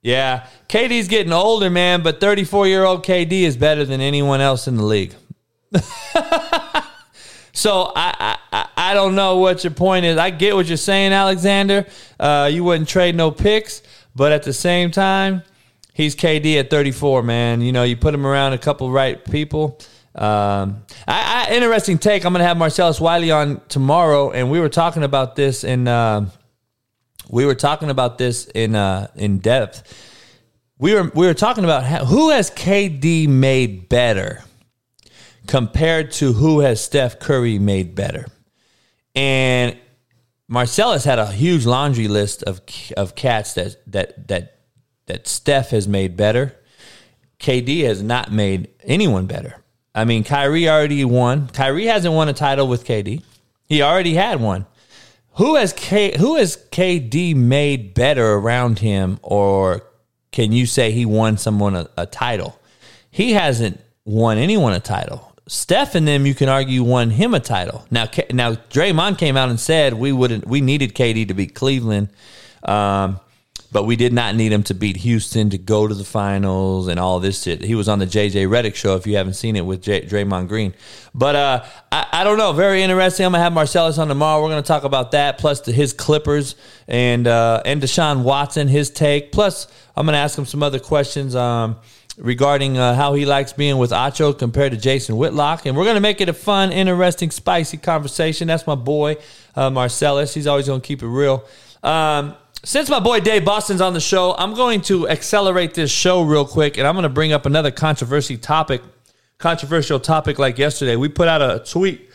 [0.01, 4.67] yeah, KD's getting older, man, but 34 year old KD is better than anyone else
[4.67, 5.15] in the league.
[7.53, 10.17] so I, I I don't know what your point is.
[10.17, 11.87] I get what you're saying, Alexander.
[12.19, 13.81] Uh, you wouldn't trade no picks,
[14.15, 15.43] but at the same time,
[15.93, 17.61] he's KD at 34, man.
[17.61, 19.79] You know, you put him around a couple right people.
[20.15, 22.25] Um, I, I, interesting take.
[22.25, 25.89] I'm going to have Marcellus Wiley on tomorrow, and we were talking about this in
[25.89, 26.29] uh,
[27.29, 29.83] we were talking about this in uh, in depth.
[30.77, 34.43] We were we were talking about how, who has KD made better
[35.47, 38.25] compared to who has Steph Curry made better,
[39.15, 39.77] and
[40.47, 42.61] Marcellus had a huge laundry list of
[42.95, 44.59] of cats that that that
[45.07, 46.55] that Steph has made better.
[47.39, 49.57] KD has not made anyone better.
[49.93, 51.47] I mean, Kyrie already won.
[51.49, 53.23] Kyrie hasn't won a title with KD.
[53.65, 54.65] He already had one.
[55.35, 59.83] Who has K, who has KD made better around him, or
[60.31, 62.59] can you say he won someone a, a title?
[63.11, 65.34] He hasn't won anyone a title.
[65.47, 67.85] Steph and them, you can argue, won him a title.
[67.91, 72.09] Now, now Draymond came out and said we wouldn't, we needed KD to beat Cleveland.
[72.63, 73.19] Um,
[73.75, 76.97] but we did not need him to beat Houston to go to the finals and
[76.97, 77.61] all this shit.
[77.61, 80.47] He was on the JJ Redick show if you haven't seen it with J- Draymond
[80.47, 80.73] Green.
[81.13, 82.53] But uh, I, I, don't know.
[82.53, 83.25] Very interesting.
[83.25, 84.41] I'm gonna have Marcellus on tomorrow.
[84.41, 86.55] We're gonna talk about that plus the, his Clippers
[86.87, 89.33] and uh, and Deshaun Watson his take.
[89.33, 91.35] Plus I'm gonna ask him some other questions.
[91.35, 91.75] Um,
[92.17, 95.65] regarding uh, how he likes being with Acho compared to Jason Whitlock.
[95.65, 98.47] And we're going to make it a fun, interesting, spicy conversation.
[98.47, 99.17] That's my boy,
[99.55, 100.33] uh, Marcellus.
[100.33, 101.43] He's always going to keep it real.
[101.83, 106.23] Um, since my boy Dave Boston's on the show, I'm going to accelerate this show
[106.23, 108.81] real quick and I'm going to bring up another controversy topic,
[109.37, 110.95] controversial topic like yesterday.
[110.95, 112.09] We put out a tweet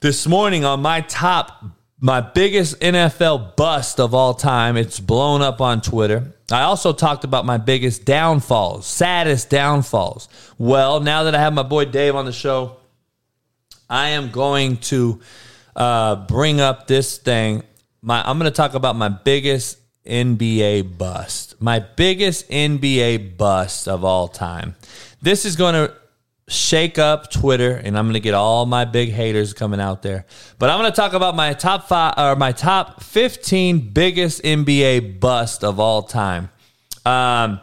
[0.00, 1.64] this morning on my top,
[2.00, 4.76] my biggest NFL bust of all time.
[4.76, 6.32] It's blown up on Twitter.
[6.50, 10.28] I also talked about my biggest downfalls, saddest downfalls.
[10.56, 12.76] Well, now that I have my boy Dave on the show,
[13.90, 15.20] I am going to
[15.76, 17.62] uh, bring up this thing
[18.02, 21.60] my I'm going to talk about my biggest NBA bust.
[21.60, 24.76] My biggest NBA bust of all time.
[25.20, 25.94] This is going to
[26.48, 30.26] shake up Twitter, and I'm going to get all my big haters coming out there.
[30.58, 35.20] But I'm going to talk about my top five or my top 15 biggest NBA
[35.20, 36.50] bust of all time.
[37.04, 37.60] Um,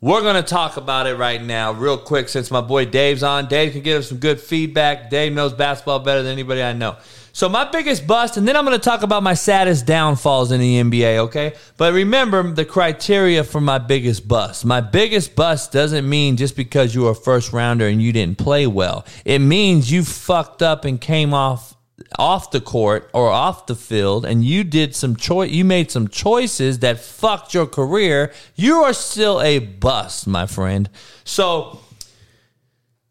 [0.00, 3.46] we're going to talk about it right now, real quick, since my boy Dave's on.
[3.46, 5.08] Dave can give us some good feedback.
[5.08, 6.96] Dave knows basketball better than anybody I know.
[7.34, 10.60] So my biggest bust, and then I'm going to talk about my saddest downfalls in
[10.60, 11.54] the NBA, okay?
[11.76, 14.64] But remember the criteria for my biggest bust.
[14.64, 18.38] My biggest bust doesn't mean just because you were a first rounder and you didn't
[18.38, 19.04] play well.
[19.24, 21.76] It means you fucked up and came off
[22.20, 26.08] off the court or off the field and you did some choice you made some
[26.08, 30.90] choices that fucked your career you are still a bust my friend
[31.22, 31.78] so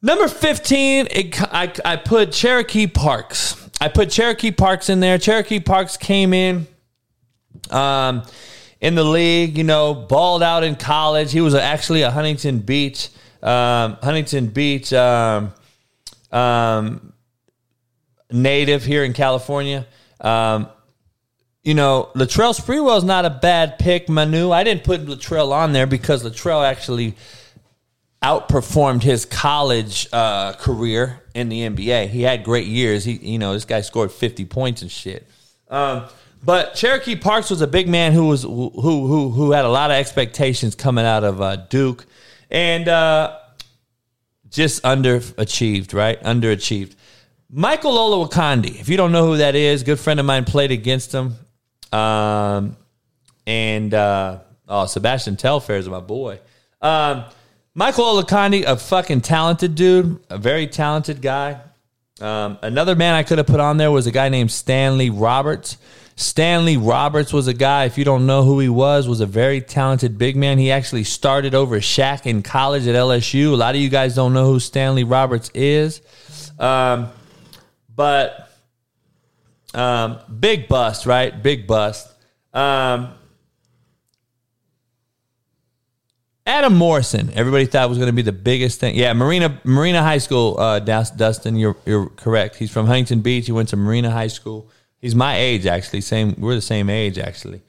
[0.02, 5.17] number 15 it, I, I put cherokee parks I put Cherokee Parks in there.
[5.17, 6.67] Cherokee Parks came in
[7.69, 8.24] um,
[8.80, 11.34] in the league, you know, balled out in college.
[11.34, 13.10] He was actually a Huntington Beach,
[13.41, 15.54] um, Huntington Beach um,
[16.32, 17.12] um
[18.32, 19.86] native here in California.
[20.22, 20.69] Um,
[21.62, 24.52] you know, Latrell is not a bad pick, Manu.
[24.52, 27.15] I didn't put Latrell on there because Latrell actually
[28.24, 32.08] outperformed his college uh, career in the NBA.
[32.08, 33.04] He had great years.
[33.04, 35.28] He, you know, this guy scored 50 points and shit.
[35.70, 36.06] Um,
[36.44, 39.92] but Cherokee Parks was a big man who was who who who had a lot
[39.92, 42.06] of expectations coming out of uh, Duke,
[42.52, 43.38] and uh,
[44.50, 45.94] just underachieved.
[45.94, 46.96] Right, underachieved.
[47.50, 51.14] Michael Olowokandi, if you don't know who that is, good friend of mine played against
[51.14, 51.36] him.
[51.92, 52.76] Um,
[53.46, 56.40] and uh, oh, Sebastian Telfair is my boy.
[56.82, 57.26] Um,
[57.76, 61.60] Michael Olowokandi, a fucking talented dude, a very talented guy.
[62.22, 65.78] Um, another man I could have put on there was a guy named Stanley Roberts.
[66.16, 69.60] Stanley Roberts was a guy, if you don't know who he was, was a very
[69.60, 70.60] talented big man.
[70.60, 73.54] He actually started over Shaq in college at LSU.
[73.54, 76.02] A lot of you guys don't know who Stanley Roberts is.
[76.60, 77.10] Um,
[77.96, 78.52] but
[79.74, 81.42] um, big bust, right?
[81.42, 82.08] Big bust.
[82.54, 83.15] Um,
[86.46, 88.96] Adam Morrison, everybody thought was going to be the biggest thing.
[88.96, 90.60] Yeah, Marina Marina High School.
[90.60, 92.58] Uh, Dustin, you're you're correct.
[92.58, 93.46] He's from Huntington Beach.
[93.46, 94.69] He went to Marina High School.
[95.00, 96.02] He's my age, actually.
[96.02, 96.35] Same.
[96.37, 97.62] We're the same age, actually.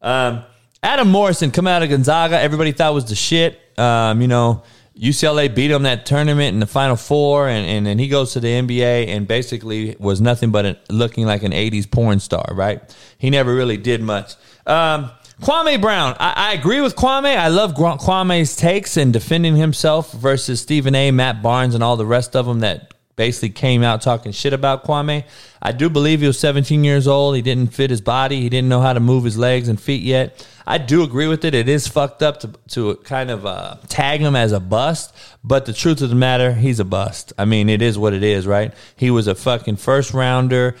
[0.00, 0.44] Um,
[0.82, 2.40] Adam Morrison coming out of Gonzaga.
[2.40, 3.60] Everybody thought was the shit.
[3.78, 4.62] Um, you know,
[4.98, 8.40] UCLA beat him that tournament in the Final Four, and, and then he goes to
[8.40, 12.80] the NBA and basically was nothing but looking like an 80s porn star, right?
[13.18, 14.34] He never really did much.
[14.66, 15.10] Um,
[15.42, 17.36] Kwame Brown, I, I, agree with Kwame.
[17.36, 22.06] I love Kwame's takes and defending himself versus Stephen A., Matt Barnes, and all the
[22.06, 25.24] rest of them that basically came out talking shit about Kwame.
[25.60, 27.34] I do believe he was 17 years old.
[27.34, 28.40] He didn't fit his body.
[28.40, 30.46] He didn't know how to move his legs and feet yet.
[30.64, 31.56] I do agree with it.
[31.56, 35.12] It is fucked up to, to kind of uh, tag him as a bust,
[35.42, 37.32] but the truth of the matter, he's a bust.
[37.36, 38.72] I mean, it is what it is, right?
[38.94, 40.76] He was a fucking first rounder,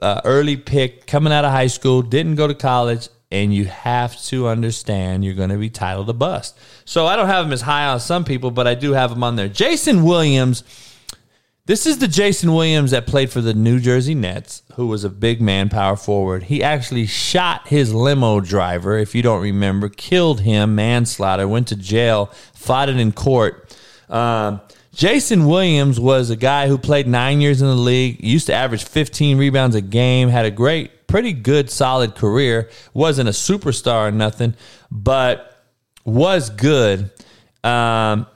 [0.00, 4.20] uh, early pick, coming out of high school, didn't go to college, and you have
[4.24, 6.58] to understand you're going to be titled a bust.
[6.84, 9.24] So I don't have him as high on some people, but I do have him
[9.24, 9.48] on there.
[9.48, 10.62] Jason Williams
[11.66, 15.10] this is the Jason Williams that played for the New Jersey Nets, who was a
[15.10, 16.44] big man, power forward.
[16.44, 21.76] He actually shot his limo driver, if you don't remember, killed him, manslaughter, went to
[21.76, 23.76] jail, fought it in court.
[24.08, 24.60] Um,
[24.94, 28.84] Jason Williams was a guy who played nine years in the league, used to average
[28.84, 32.68] 15 rebounds a game, had a great, pretty good, solid career.
[32.92, 34.52] Wasn't a superstar or nothing,
[34.90, 35.64] but
[36.04, 37.10] was good.
[37.64, 38.26] Um,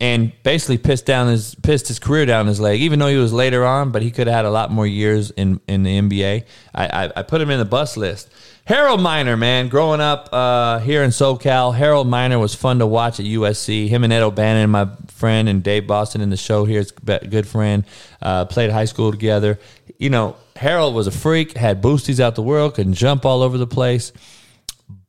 [0.00, 2.80] and basically pissed down his pissed his career down his leg.
[2.80, 5.30] Even though he was later on, but he could have had a lot more years
[5.30, 6.44] in in the NBA.
[6.74, 8.30] I, I, I put him in the bus list.
[8.64, 13.20] Harold Miner, man, growing up uh, here in SoCal, Harold Miner was fun to watch
[13.20, 13.88] at USC.
[13.88, 17.46] Him and Ed O'Bannon, my friend, and Dave Boston in the show here is good
[17.46, 17.84] friend.
[18.22, 19.60] Uh, played high school together.
[19.98, 23.58] You know, Harold was a freak, had boosties out the world, could jump all over
[23.58, 24.12] the place,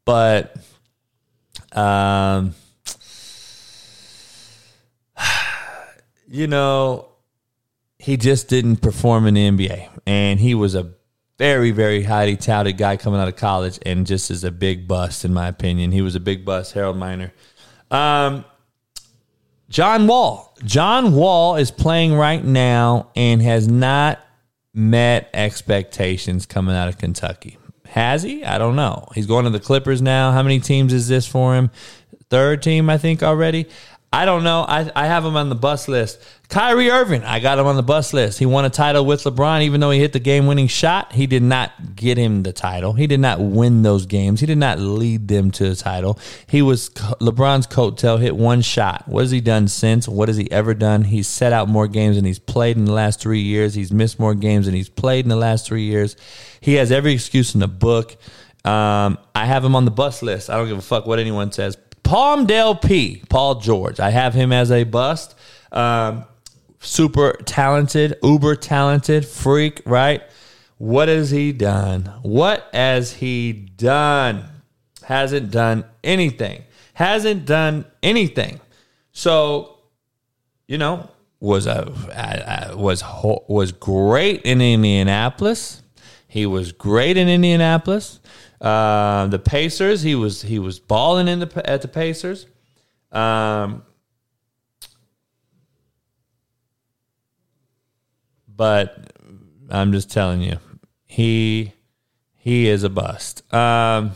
[0.05, 0.55] but.
[1.73, 2.55] Um,
[6.27, 7.09] you know,
[7.99, 9.89] he just didn't perform in the NBA.
[10.05, 10.93] And he was a
[11.37, 15.25] very, very highly touted guy coming out of college and just is a big bust,
[15.25, 15.91] in my opinion.
[15.91, 17.33] He was a big bust, Harold Miner.
[17.91, 18.45] Um,
[19.69, 20.55] John Wall.
[20.63, 24.19] John Wall is playing right now and has not
[24.77, 27.57] met expectations coming out of Kentucky.
[27.87, 28.45] Has he?
[28.45, 29.07] I don't know.
[29.15, 30.31] He's going to the Clippers now.
[30.31, 31.71] How many teams is this for him?
[32.29, 33.65] Third team, I think, already.
[34.13, 34.61] I don't know.
[34.67, 36.21] I, I have him on the bus list.
[36.49, 38.39] Kyrie Irving, I got him on the bus list.
[38.39, 41.11] He won a title with LeBron, even though he hit the game winning shot.
[41.11, 42.93] He did not get him the title.
[42.93, 44.39] He did not win those games.
[44.39, 46.17] He did not lead them to the title.
[46.47, 49.05] He was LeBron's coattail, hit one shot.
[49.09, 50.07] What has he done since?
[50.07, 51.03] What has he ever done?
[51.03, 53.73] He's set out more games than he's played in the last three years.
[53.73, 56.15] He's missed more games than he's played in the last three years.
[56.61, 58.15] He has every excuse in the book.
[58.63, 60.49] Um, I have him on the bus list.
[60.49, 61.77] I don't give a fuck what anyone says.
[62.03, 63.21] Palmdale P.
[63.29, 63.99] Paul George.
[63.99, 65.35] I have him as a bust.
[65.73, 66.23] Um,
[66.79, 70.21] super talented, uber talented, freak, right?
[70.77, 72.11] What has he done?
[72.21, 74.45] What has he done?
[75.03, 76.63] Hasn't done anything.
[76.93, 78.59] Hasn't done anything.
[79.11, 79.77] So,
[80.67, 81.09] you know,
[81.39, 83.03] was a was
[83.47, 85.81] was great in Indianapolis.
[86.27, 88.19] He was great in Indianapolis.
[88.59, 92.47] Uh, the Pacers, he was he was balling in the at the Pacers.
[93.11, 93.83] Um,
[98.57, 99.13] but
[99.69, 100.57] I'm just telling you,
[101.05, 101.73] he
[102.35, 103.41] he is a bust.
[103.53, 104.11] Um,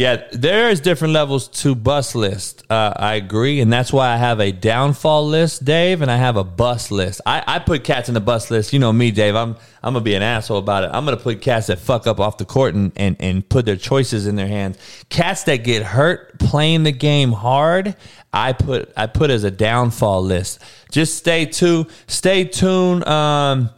[0.00, 2.64] Yeah, there is different levels to bus list.
[2.70, 6.38] Uh, I agree, and that's why I have a downfall list, Dave, and I have
[6.38, 7.20] a bus list.
[7.26, 8.72] I, I put cats in the bus list.
[8.72, 9.36] You know me, Dave.
[9.36, 10.90] I'm I'm gonna be an asshole about it.
[10.94, 13.76] I'm gonna put cats that fuck up off the court and, and, and put their
[13.76, 14.78] choices in their hands.
[15.10, 17.94] Cats that get hurt playing the game hard.
[18.32, 20.62] I put I put as a downfall list.
[20.90, 21.88] Just stay tuned.
[22.06, 23.06] Stay tuned.
[23.06, 23.68] Um,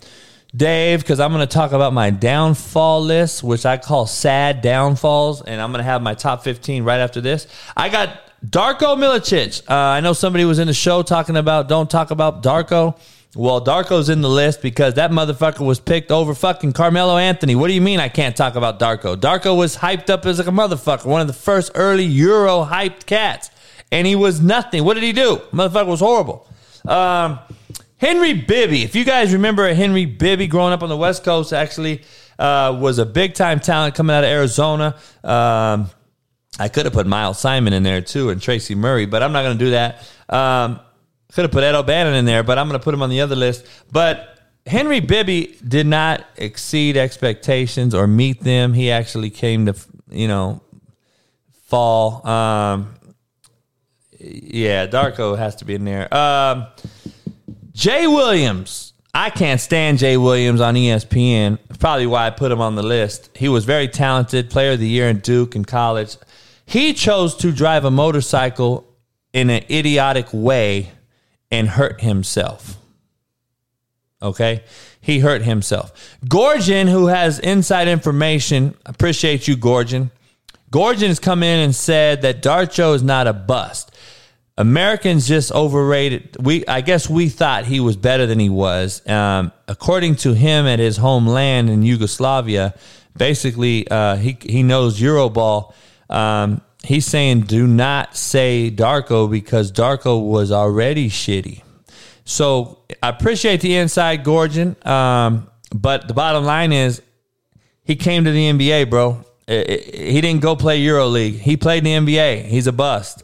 [0.54, 5.40] Dave, because I'm going to talk about my downfall list, which I call sad downfalls,
[5.40, 7.46] and I'm going to have my top 15 right after this.
[7.74, 9.62] I got Darko Milicic.
[9.68, 12.98] Uh, I know somebody was in the show talking about don't talk about Darko.
[13.34, 17.54] Well, Darko's in the list because that motherfucker was picked over fucking Carmelo Anthony.
[17.54, 19.16] What do you mean I can't talk about Darko?
[19.16, 23.06] Darko was hyped up as like a motherfucker, one of the first early Euro hyped
[23.06, 23.50] cats,
[23.90, 24.84] and he was nothing.
[24.84, 25.40] What did he do?
[25.50, 26.46] Motherfucker was horrible.
[26.86, 27.38] Um,
[28.02, 28.82] Henry Bibby.
[28.82, 32.02] If you guys remember Henry Bibby growing up on the West Coast, actually
[32.36, 34.96] uh, was a big time talent coming out of Arizona.
[35.22, 35.88] Um,
[36.58, 39.42] I could have put Miles Simon in there too and Tracy Murray, but I'm not
[39.44, 40.00] going to do that.
[40.28, 40.80] Um,
[41.32, 43.20] could have put Ed O'Bannon in there, but I'm going to put him on the
[43.20, 43.64] other list.
[43.92, 44.36] But
[44.66, 48.72] Henry Bibby did not exceed expectations or meet them.
[48.72, 49.76] He actually came to,
[50.10, 50.60] you know,
[51.66, 52.26] fall.
[52.26, 52.96] Um,
[54.18, 56.12] yeah, Darko has to be in there.
[56.12, 56.66] Um,
[57.72, 58.92] Jay Williams.
[59.14, 61.58] I can't stand Jay Williams on ESPN.
[61.78, 63.30] Probably why I put him on the list.
[63.34, 66.16] He was very talented, player of the year in Duke and college.
[66.64, 68.88] He chose to drive a motorcycle
[69.32, 70.92] in an idiotic way
[71.50, 72.78] and hurt himself.
[74.22, 74.62] Okay?
[75.00, 76.18] He hurt himself.
[76.26, 80.10] Gorgon, who has inside information, appreciate you, Gorgon.
[80.70, 83.94] Gorgon has come in and said that Darko is not a bust.
[84.58, 86.36] Americans just overrated.
[86.40, 89.06] We, I guess, we thought he was better than he was.
[89.08, 92.74] Um, according to him, at his homeland in Yugoslavia,
[93.16, 95.72] basically, uh, he he knows Euroball.
[96.10, 101.62] Um, he's saying, do not say Darko because Darko was already shitty.
[102.24, 107.02] So I appreciate the inside Gorgon, um, but the bottom line is,
[107.84, 109.24] he came to the NBA, bro.
[109.52, 111.38] He didn't go play EuroLeague.
[111.38, 112.44] He played in the NBA.
[112.44, 113.22] He's a bust.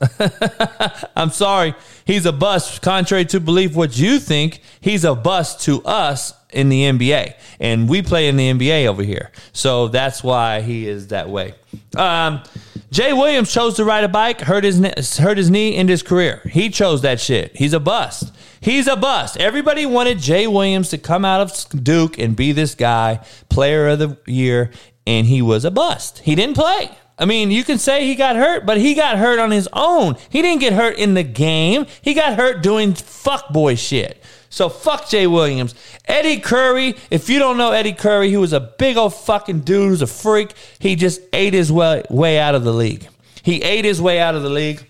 [1.17, 1.75] I'm sorry.
[2.05, 2.83] He's a bust.
[2.83, 7.35] Contrary to belief, what you think, he's a bust to us in the NBA.
[7.61, 9.31] And we play in the NBA over here.
[9.53, 11.55] So that's why he is that way.
[11.97, 12.43] Um,
[12.91, 16.41] Jay Williams chose to ride a bike, hurt his, hurt his knee, in his career.
[16.51, 17.57] He chose that shit.
[17.57, 18.35] He's a bust.
[18.61, 19.37] He's a bust.
[19.37, 23.99] Everybody wanted Jay Williams to come out of Duke and be this guy, player of
[23.99, 24.71] the year,
[25.09, 26.19] and he was a bust.
[26.19, 26.91] He didn't play.
[27.19, 30.17] I mean, you can say he got hurt, but he got hurt on his own.
[30.29, 31.87] He didn't get hurt in the game.
[32.03, 34.23] He got hurt doing fuckboy shit.
[34.51, 35.75] So fuck Jay Williams.
[36.05, 39.89] Eddie Curry, if you don't know Eddie Curry, he was a big old fucking dude
[39.89, 40.53] who's a freak.
[40.79, 43.09] He just ate his way, way out of the league.
[43.43, 44.87] He ate his way out of the league.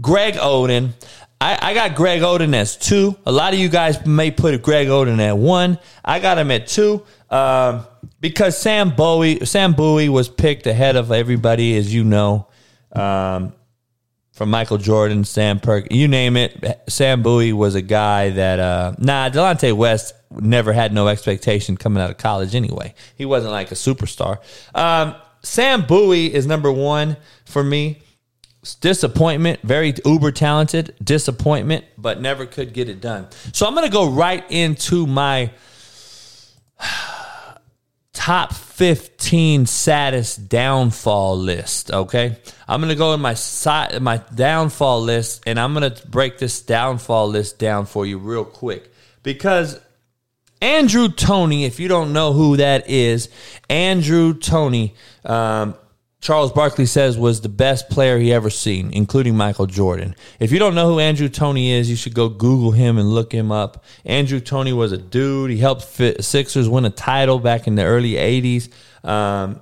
[0.00, 0.92] Greg Oden.
[1.44, 3.18] I, I got Greg Oden as two.
[3.26, 5.78] A lot of you guys may put Greg Oden at one.
[6.02, 7.04] I got him at two.
[7.28, 7.86] Um,
[8.18, 12.46] because Sam Bowie, Sam Bowie was picked ahead of everybody, as you know,
[12.92, 13.52] um,
[14.32, 16.80] from Michael Jordan, Sam Perk, you name it.
[16.88, 22.02] Sam Bowie was a guy that, uh, nah, Delonte West never had no expectation coming
[22.02, 22.94] out of college anyway.
[23.16, 24.38] He wasn't like a superstar.
[24.74, 28.00] Um, Sam Bowie is number one for me.
[28.64, 33.28] Disappointment, very uber talented, disappointment, but never could get it done.
[33.52, 35.50] So I'm going to go right into my
[38.12, 42.36] top 15 saddest downfall list okay
[42.68, 47.28] i'm gonna go in my side my downfall list and i'm gonna break this downfall
[47.28, 48.90] list down for you real quick
[49.22, 49.80] because
[50.62, 53.28] andrew Toney, if you don't know who that is
[53.68, 54.94] andrew Toney
[55.24, 55.74] um,
[56.24, 60.16] Charles Barkley says was the best player he ever seen, including Michael Jordan.
[60.40, 63.30] If you don't know who Andrew Toney is, you should go Google him and look
[63.30, 63.84] him up.
[64.06, 65.50] Andrew Toney was a dude.
[65.50, 65.82] He helped
[66.24, 68.70] Sixers win a title back in the early 80s.
[69.06, 69.60] Um,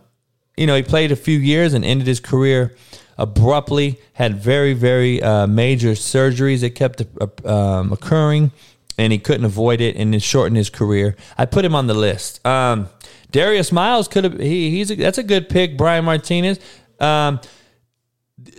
[0.56, 2.76] you know, he played a few years and ended his career
[3.18, 8.52] abruptly, had very, very uh, major surgeries that kept uh, um, occurring,
[8.96, 11.16] and he couldn't avoid it, and it shortened his career.
[11.36, 12.46] I put him on the list.
[12.46, 12.88] Um,
[13.32, 14.38] Darius Miles could have.
[14.38, 15.76] He, he's a, that's a good pick.
[15.76, 16.60] Brian Martinez.
[17.00, 17.40] Um,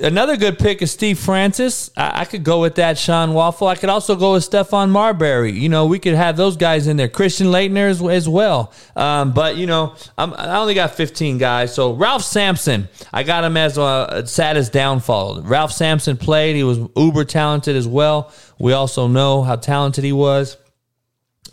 [0.01, 1.89] another good pick is Steve Francis.
[1.95, 2.97] I, I, could go with that.
[2.97, 3.67] Sean Waffle.
[3.67, 5.51] I could also go with Stephon Marbury.
[5.51, 7.07] You know, we could have those guys in there.
[7.07, 8.73] Christian Laettner as, as well.
[8.95, 11.73] Um, but you know, I'm, i only got 15 guys.
[11.73, 15.41] So Ralph Sampson, I got him as a saddest downfall.
[15.41, 16.55] Ralph Sampson played.
[16.55, 18.31] He was uber talented as well.
[18.59, 20.57] We also know how talented he was.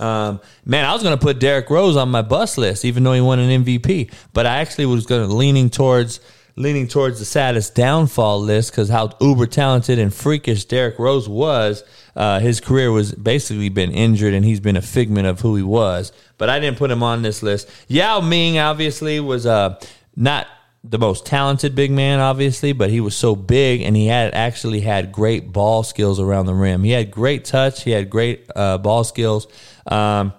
[0.00, 3.12] Um, man, I was going to put Derrick Rose on my bus list, even though
[3.12, 4.12] he won an MVP.
[4.32, 6.20] But I actually was going to leaning towards
[6.56, 11.84] leaning towards the saddest downfall list because how uber talented and freakish Derrick Rose was.
[12.16, 15.62] Uh, his career was basically been injured, and he's been a figment of who he
[15.62, 16.12] was.
[16.38, 17.70] But I didn't put him on this list.
[17.88, 19.78] Yao Ming obviously was uh,
[20.16, 20.46] not
[20.82, 24.80] the most talented big man, obviously, but he was so big and he had actually
[24.80, 26.82] had great ball skills around the rim.
[26.82, 27.82] He had great touch.
[27.82, 29.46] He had great uh, ball skills.
[29.86, 30.32] Um,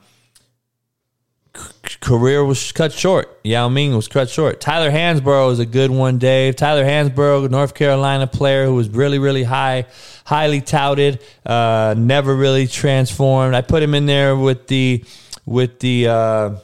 [1.99, 3.39] career was cut short.
[3.43, 4.59] Yao Ming was cut short.
[4.59, 6.55] Tyler Hansbrough is a good one, Dave.
[6.55, 9.85] Tyler Hansbrough, North Carolina player who was really, really high,
[10.25, 13.53] highly touted, uh, never really transformed.
[13.53, 15.03] I put him in there with the
[15.45, 16.55] with the uh,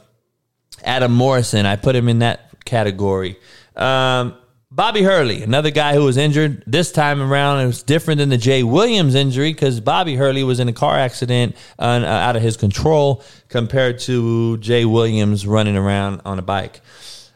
[0.82, 1.66] Adam Morrison.
[1.66, 3.38] I put him in that category.
[3.78, 4.34] Um,
[4.70, 7.60] Bobby Hurley, another guy who was injured this time around.
[7.60, 10.94] It was different than the Jay Williams injury because Bobby Hurley was in a car
[10.98, 16.82] accident uh, out of his control compared to Jay Williams running around on a bike.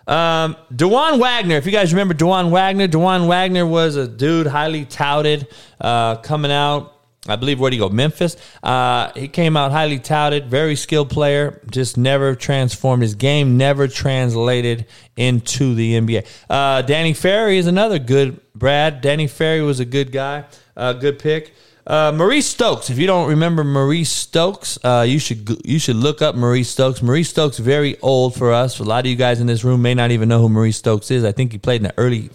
[0.07, 4.84] Um, Dajuan Wagner, if you guys remember Dajuan Wagner, Dajuan Wagner was a dude highly
[4.84, 5.49] touted
[5.80, 6.93] uh, coming out
[7.29, 7.89] I believe where would he go?
[7.89, 8.37] Memphis.
[8.64, 13.87] Uh, he came out highly touted, very skilled player, just never transformed his game, never
[13.87, 16.27] translated into the NBA.
[16.51, 19.01] Uh, Danny Ferry is another good Brad.
[19.01, 20.47] Danny Ferry was a good guy,
[20.77, 21.55] uh, good pick.
[21.87, 22.91] Uh, Maurice Stokes.
[22.91, 27.03] If you don't remember Maurice Stokes, uh, you should you should look up Maurice Stokes.
[27.03, 28.79] Maurice Stokes very old for us.
[28.79, 31.11] A lot of you guys in this room may not even know who Maurice Stokes
[31.11, 31.25] is.
[31.25, 32.31] I think he played in the early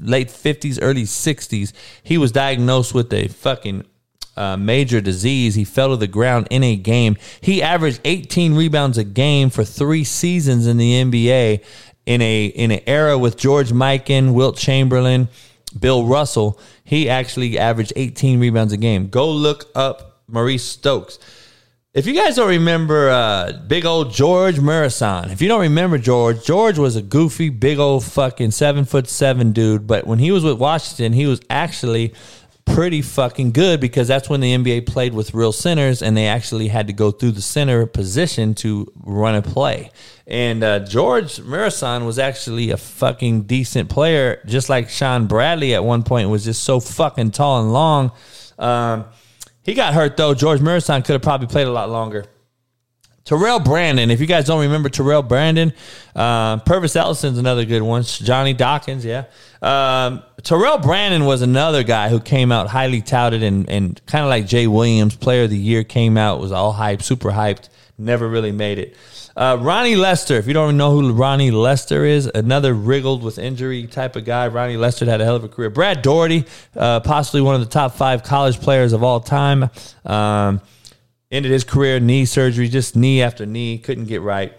[0.00, 1.72] late 50s, early 60s.
[2.02, 3.84] He was diagnosed with a fucking
[4.38, 5.54] uh, major disease.
[5.56, 7.16] He fell to the ground in a game.
[7.40, 11.64] He averaged 18 rebounds a game for three seasons in the NBA
[12.06, 15.28] in a in an era with George Mikan, Wilt Chamberlain,
[15.78, 16.58] Bill Russell.
[16.84, 19.08] He actually averaged 18 rebounds a game.
[19.08, 21.18] Go look up Maurice Stokes.
[21.94, 26.44] If you guys don't remember uh, big old George Muresan, if you don't remember George,
[26.44, 29.86] George was a goofy, big old fucking seven foot seven dude.
[29.86, 32.14] But when he was with Washington, he was actually
[32.74, 36.68] pretty fucking good because that's when the NBA played with real centers and they actually
[36.68, 39.90] had to go through the center position to run a play.
[40.26, 45.84] And uh, George Muresan was actually a fucking decent player, just like Shawn Bradley at
[45.84, 48.12] one point was just so fucking tall and long.
[48.58, 49.06] Um,
[49.62, 50.34] he got hurt though.
[50.34, 52.24] George Muresan could have probably played a lot longer.
[53.28, 55.74] Terrell Brandon, if you guys don't remember Terrell Brandon,
[56.16, 58.02] uh, Pervis Ellison's another good one.
[58.02, 59.24] Johnny Dawkins, yeah.
[59.60, 64.30] Um, Terrell Brandon was another guy who came out highly touted and, and kind of
[64.30, 67.68] like Jay Williams, player of the year, came out, was all hyped, super hyped,
[67.98, 68.96] never really made it.
[69.36, 73.86] Uh, Ronnie Lester, if you don't know who Ronnie Lester is, another wriggled with injury
[73.86, 74.48] type of guy.
[74.48, 75.68] Ronnie Lester had a hell of a career.
[75.68, 79.68] Brad Daugherty, uh, possibly one of the top five college players of all time.
[80.06, 80.62] Um,
[81.30, 84.52] ended his career knee surgery, just knee after knee, couldn't get right.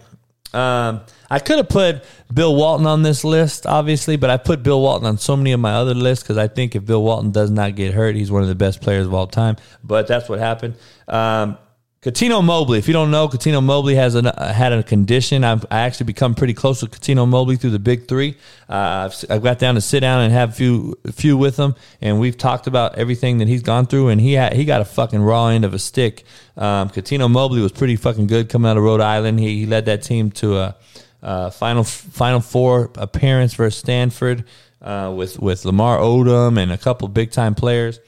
[0.52, 4.80] Um, I could have put Bill Walton on this list, obviously, but I put Bill
[4.80, 7.50] Walton on so many of my other lists because I think if Bill Walton does
[7.50, 9.56] not get hurt, he's one of the best players of all time.
[9.84, 10.74] But that's what happened.
[11.06, 11.56] Um,
[12.02, 12.78] Cuttino Mobley.
[12.78, 15.44] If you don't know, Cuttino Mobley has an, uh, had a condition.
[15.44, 18.38] I've I actually become pretty close with Cuttino Mobley through the Big Three.
[18.70, 21.58] Uh, I've, I've got down to sit down and have a few a few with
[21.58, 24.08] him, and we've talked about everything that he's gone through.
[24.08, 26.24] And he had, he got a fucking raw end of a stick.
[26.56, 29.38] Um, Cuttino Mobley was pretty fucking good coming out of Rhode Island.
[29.38, 30.76] He, he led that team to a,
[31.20, 34.44] a final final four appearance versus Stanford
[34.80, 38.00] uh, with with Lamar Odom and a couple big time players.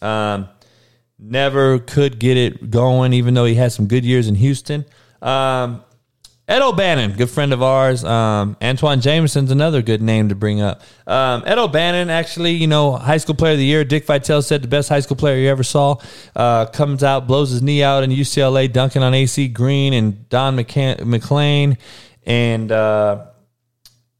[0.00, 0.48] Um,
[1.22, 4.84] never could get it going, even though he had some good years in Houston.
[5.20, 5.84] Um,
[6.48, 8.04] Ed O'Bannon, good friend of ours.
[8.04, 10.82] Um, Antawn Jamison's another good name to bring up.
[11.06, 13.84] Um, Ed O'Bannon, actually, you know, high school player of the year.
[13.84, 15.96] Dick Vitale said the best high school player you ever saw.
[16.34, 20.56] Uh, comes out, blows his knee out in UCLA, dunking on AC Green and Don
[20.56, 21.78] McCann- McLean,
[22.26, 23.26] and uh,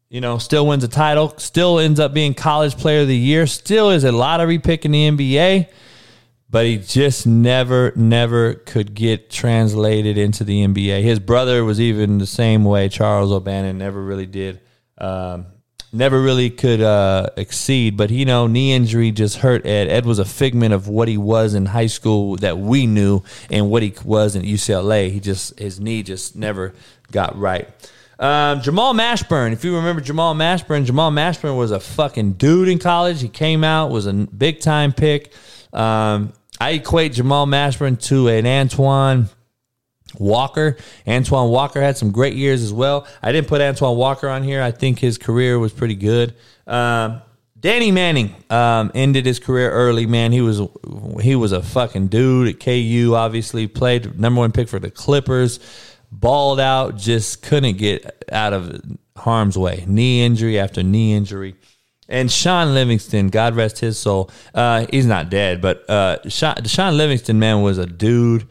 [0.08, 1.34] you know, still wins a title.
[1.38, 3.48] Still ends up being college player of the year.
[3.48, 5.68] Still is a lottery pick in the NBA
[6.52, 11.02] but he just never, never could get translated into the NBA.
[11.02, 12.90] His brother was even the same way.
[12.90, 14.60] Charles O'Bannon never really did,
[14.98, 15.46] um,
[15.94, 17.96] never really could uh, exceed.
[17.96, 19.88] But you know, knee injury just hurt Ed.
[19.88, 23.70] Ed was a figment of what he was in high school that we knew, and
[23.70, 25.10] what he was in UCLA.
[25.10, 26.74] He just his knee just never
[27.10, 27.66] got right.
[28.18, 32.78] Um, Jamal Mashburn, if you remember Jamal Mashburn, Jamal Mashburn was a fucking dude in
[32.78, 33.22] college.
[33.22, 35.32] He came out, was a big time pick.
[35.72, 39.28] Um, I equate Jamal Mashburn to an Antoine
[40.16, 40.76] Walker.
[41.08, 43.08] Antoine Walker had some great years as well.
[43.20, 44.62] I didn't put Antoine Walker on here.
[44.62, 46.36] I think his career was pretty good.
[46.68, 47.20] Um,
[47.58, 50.06] Danny Manning um, ended his career early.
[50.06, 50.60] Man, he was
[51.20, 53.12] he was a fucking dude at KU.
[53.16, 55.58] Obviously, played number one pick for the Clippers.
[56.12, 58.80] Balled out, just couldn't get out of
[59.16, 59.82] harm's way.
[59.88, 61.56] Knee injury after knee injury.
[62.12, 66.96] And Shaun Livingston, God rest his soul, uh, he's not dead, but uh, Shaun, Shaun
[66.98, 68.46] Livingston, man, was a dude,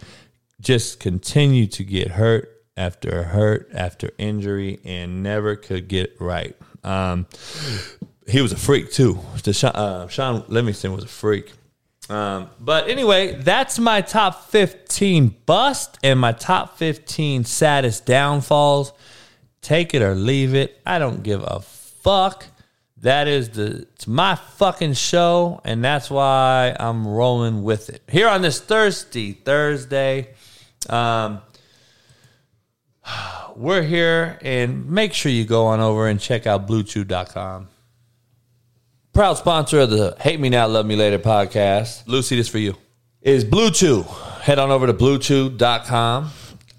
[0.59, 6.55] just continued to get hurt after hurt after injury and never could get right.
[6.83, 7.27] Um,
[8.27, 9.19] he was a freak too.
[9.63, 11.51] Uh, Shaun Livingston was a freak.
[12.09, 18.91] Um, but anyway, that's my top 15 bust and my top 15 saddest downfalls.
[19.61, 20.81] Take it or leave it.
[20.85, 22.47] I don't give a fuck.
[23.01, 28.03] That is the it's my fucking show, and that's why I'm rolling with it.
[28.07, 30.35] Here on this thirsty Thursday,
[30.87, 31.41] um,
[33.55, 37.69] we're here, and make sure you go on over and check out BlueChew.com.
[39.13, 42.07] Proud sponsor of the Hate Me Now, Love Me Later podcast.
[42.07, 42.77] Lucy, this for you.
[43.23, 44.03] Is Blue Chew.
[44.41, 46.29] Head on over to BlueChew.com.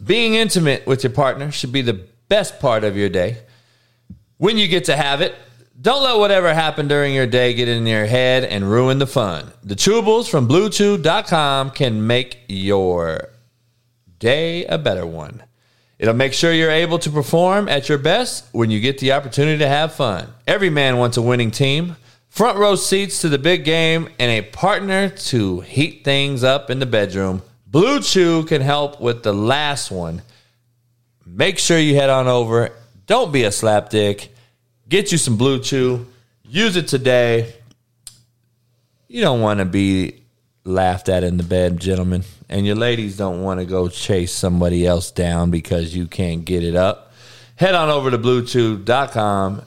[0.04, 3.38] Being intimate with your partner should be the best part of your day.
[4.38, 5.34] When you get to have it,
[5.80, 9.52] don't let whatever happened during your day get in your head and ruin the fun.
[9.64, 13.30] The chewables from bluechew.com can make your
[14.18, 15.42] day a better one.
[15.98, 19.58] It'll make sure you're able to perform at your best when you get the opportunity
[19.58, 20.28] to have fun.
[20.46, 21.96] Every man wants a winning team,
[22.28, 26.80] front row seats to the big game, and a partner to heat things up in
[26.80, 27.42] the bedroom.
[27.66, 30.22] Blue Chew can help with the last one.
[31.24, 32.72] Make sure you head on over.
[33.06, 34.28] Don't be a slapdick
[34.92, 36.06] Get you some Blue Chew.
[36.44, 37.54] use it today.
[39.08, 40.20] You don't want to be
[40.64, 42.24] laughed at in the bed, gentlemen.
[42.50, 46.62] And your ladies don't want to go chase somebody else down because you can't get
[46.62, 47.14] it up.
[47.56, 49.62] Head on over to bluechew.com.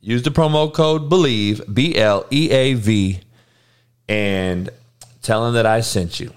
[0.00, 3.20] Use the promo code BLEAV, B L E A V,
[4.08, 4.68] and
[5.22, 6.32] tell them that I sent you.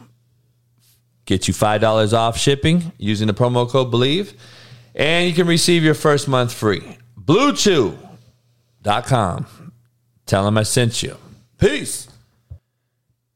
[1.26, 4.36] Get you $5 off shipping using the promo code BLEAV,
[4.94, 6.96] and you can receive your first month free.
[8.90, 9.72] BlueChew.com.
[10.26, 11.16] Tell them I sent you.
[11.58, 12.08] Peace.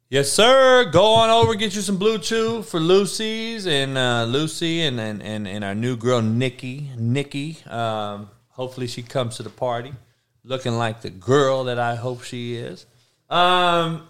[0.10, 0.90] Yes, sir.
[0.92, 5.22] Go on over, get you some Blue Chew for Lucy's and uh, Lucy and, and,
[5.22, 6.90] and, and our new girl, Nikki.
[6.98, 7.58] Nikki.
[7.68, 9.94] Um, hopefully, she comes to the party
[10.44, 12.86] looking like the girl that I hope she is.
[13.30, 14.08] Um,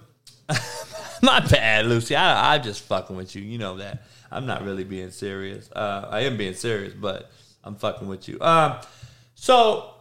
[1.21, 2.15] my bad, Lucy.
[2.15, 3.41] I, I'm just fucking with you.
[3.41, 4.03] You know that.
[4.31, 5.69] I'm not really being serious.
[5.71, 7.31] Uh, I am being serious, but
[7.63, 8.39] I'm fucking with you.
[8.41, 8.77] Um,
[9.35, 9.92] so,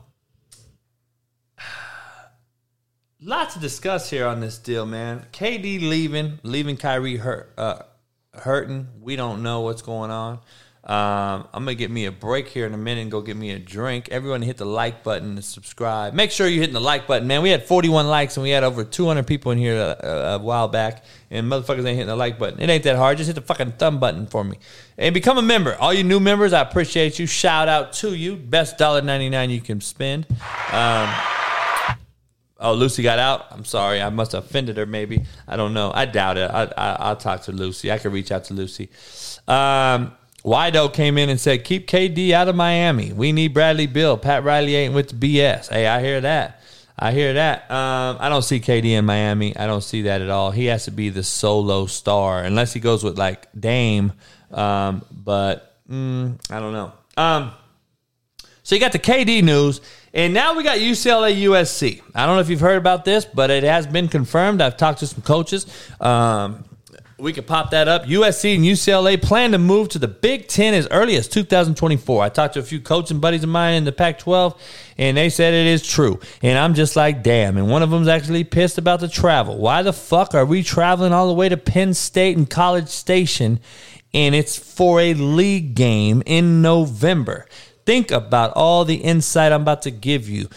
[3.25, 5.27] lots to discuss here on this deal, man.
[5.33, 7.83] KD leaving, leaving Kyrie hurt, uh,
[8.35, 8.89] hurting.
[9.01, 10.41] We don't know what's going on.
[10.85, 13.53] Um, I'm gonna get me a break here in a minute and go get me
[13.53, 14.09] a drink.
[14.11, 16.13] Everyone hit the like button and subscribe.
[16.13, 17.41] Make sure you're hitting the like button, man.
[17.41, 20.67] We had 41 likes and we had over 200 people in here a, a, while
[20.67, 22.61] back, and motherfuckers ain't hitting the like button.
[22.61, 23.17] It ain't that hard.
[23.17, 24.59] Just hit the fucking thumb button for me
[24.99, 25.77] and become a member.
[25.77, 27.27] All you new members, I appreciate you.
[27.27, 28.35] Shout out to you.
[28.35, 30.27] Best dollar 99 you can spend.
[30.73, 31.09] Um,
[32.63, 33.47] Oh, Lucy got out.
[33.51, 34.01] I'm sorry.
[34.01, 34.87] I must have offended her.
[34.87, 35.91] Maybe I don't know.
[35.93, 36.51] I doubt it.
[36.51, 37.91] I, will talk to Lucy.
[37.91, 38.89] I could reach out to Lucy.
[39.49, 40.13] Um,
[40.45, 43.13] Wido came in and said, "Keep KD out of Miami.
[43.13, 44.17] We need Bradley Beal.
[44.17, 46.61] Pat Riley ain't with the BS." Hey, I hear that.
[46.99, 47.71] I hear that.
[47.71, 49.57] Um, I don't see KD in Miami.
[49.57, 50.51] I don't see that at all.
[50.53, 54.13] He has to be the solo star, unless he goes with like Dame.
[54.53, 56.93] Um, but mm, I don't know.
[57.17, 57.53] Um,
[58.63, 59.81] so you got the KD news,
[60.15, 62.03] and now we got UCLA USC.
[62.15, 64.61] I don't know if you've heard about this, but it has been confirmed.
[64.61, 65.67] I've talked to some coaches.
[66.01, 66.65] Um,
[67.23, 68.05] we could pop that up.
[68.05, 72.23] USC and UCLA plan to move to the Big Ten as early as 2024.
[72.23, 74.61] I talked to a few coaching buddies of mine in the Pac 12,
[74.99, 76.19] and they said it is true.
[76.43, 77.57] And I'm just like, damn.
[77.57, 79.57] And one of them's actually pissed about the travel.
[79.59, 83.61] Why the fuck are we traveling all the way to Penn State and College Station?
[84.13, 87.47] And it's for a league game in November.
[87.85, 90.49] Think about all the insight I'm about to give you.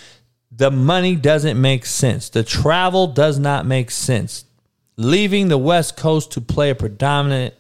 [0.52, 2.30] The money doesn't make sense.
[2.30, 4.46] The travel does not make sense
[4.98, 7.54] leaving the West Coast to play a predominant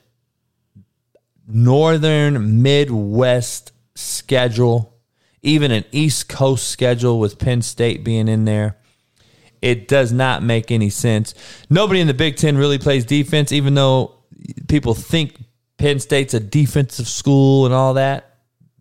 [1.47, 4.97] Northern Midwest schedule,
[5.41, 8.77] even an East Coast schedule with Penn State being in there.
[9.61, 11.33] It does not make any sense.
[11.69, 14.15] Nobody in the Big Ten really plays defense, even though
[14.67, 15.37] people think
[15.77, 18.34] Penn State's a defensive school and all that.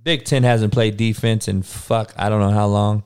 [0.05, 3.03] Big Ten hasn't played defense in fuck, I don't know how long.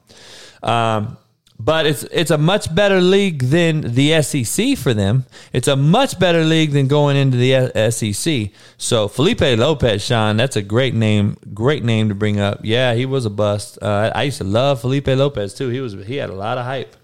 [0.62, 1.16] Um,
[1.60, 5.24] but it's it's a much better league than the SEC for them.
[5.52, 8.50] It's a much better league than going into the SEC.
[8.76, 12.60] So Felipe Lopez, Sean, that's a great name, great name to bring up.
[12.62, 13.78] Yeah, he was a bust.
[13.82, 15.68] Uh, I used to love Felipe Lopez too.
[15.68, 16.94] He was he had a lot of hype,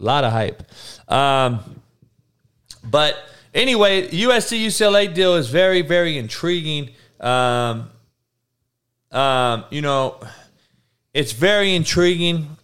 [0.00, 0.62] a lot of hype.
[1.10, 1.80] Um,
[2.84, 3.16] but
[3.54, 6.90] anyway, USC UCLA deal is very very intriguing.
[7.18, 7.90] Um,
[9.12, 10.20] um, you know,
[11.14, 12.56] it's very intriguing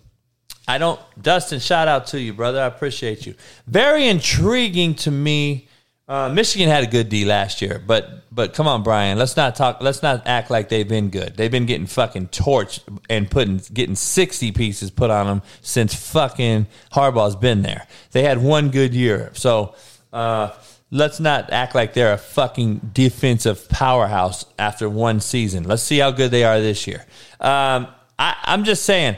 [0.67, 2.61] I don't, Dustin, shout out to you, brother.
[2.61, 3.35] I appreciate you.
[3.67, 5.69] Very intriguing to me.
[6.09, 9.19] Uh, Michigan had a good D last year, but but come on, Brian.
[9.19, 9.81] Let's not talk.
[9.81, 11.37] Let's not act like they've been good.
[11.37, 16.67] They've been getting fucking torched and putting getting sixty pieces put on them since fucking
[16.93, 17.87] Harbaugh's been there.
[18.11, 19.75] They had one good year, so
[20.13, 20.51] uh,
[20.93, 25.65] let's not act like they're a fucking defensive powerhouse after one season.
[25.65, 27.05] Let's see how good they are this year.
[27.41, 27.89] Um,
[28.19, 29.17] I, I'm just saying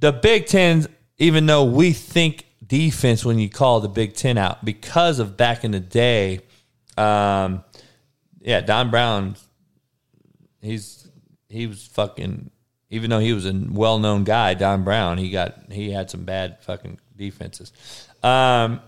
[0.00, 0.86] the Big Ten,
[1.18, 5.64] even though we think defense when you call the Big Ten out because of back
[5.64, 6.40] in the day,
[6.96, 7.62] um,
[8.40, 9.36] yeah, Don Brown,
[10.60, 11.06] he's
[11.48, 12.50] he was fucking.
[12.88, 16.58] Even though he was a well-known guy, Don Brown, he got he had some bad
[16.62, 17.72] fucking defenses.
[18.22, 18.82] Um,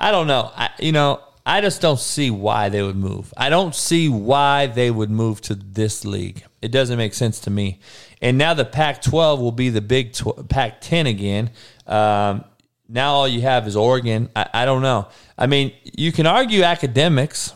[0.00, 0.50] I don't know.
[0.56, 3.32] I, you know, I just don't see why they would move.
[3.36, 6.42] I don't see why they would move to this league.
[6.62, 7.80] It doesn't make sense to me.
[8.22, 11.50] And now the Pac 12 will be the big tw- Pac 10 again.
[11.86, 12.44] Um,
[12.88, 14.30] now all you have is Oregon.
[14.34, 15.08] I, I, don't know.
[15.38, 17.52] I mean, you can argue academics,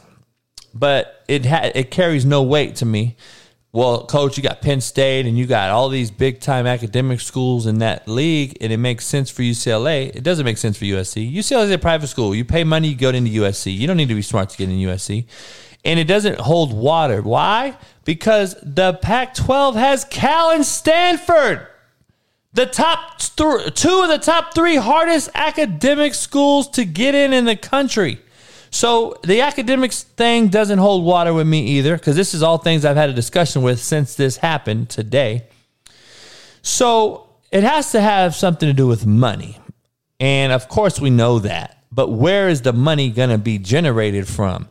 [0.72, 3.16] but it ha- it carries no weight to me.
[3.74, 7.66] Well, coach, you got Penn State and you got all these big time academic schools
[7.66, 10.14] in that league, and it makes sense for UCLA.
[10.14, 11.34] It doesn't make sense for USC.
[11.34, 12.36] UCLA is a private school.
[12.36, 13.76] You pay money, you go into USC.
[13.76, 15.26] You don't need to be smart to get in USC
[15.84, 17.20] and it doesn't hold water.
[17.20, 17.76] Why?
[18.04, 21.66] Because the Pac 12 has Cal and Stanford.
[22.52, 27.46] the top th- two of the top three hardest academic schools to get in in
[27.46, 28.20] the country.
[28.74, 32.84] So the academics thing doesn't hold water with me either, because this is all things
[32.84, 35.44] I've had a discussion with since this happened today.
[36.60, 39.60] So it has to have something to do with money.
[40.18, 41.84] And of course, we know that.
[41.92, 44.68] But where is the money going to be generated from?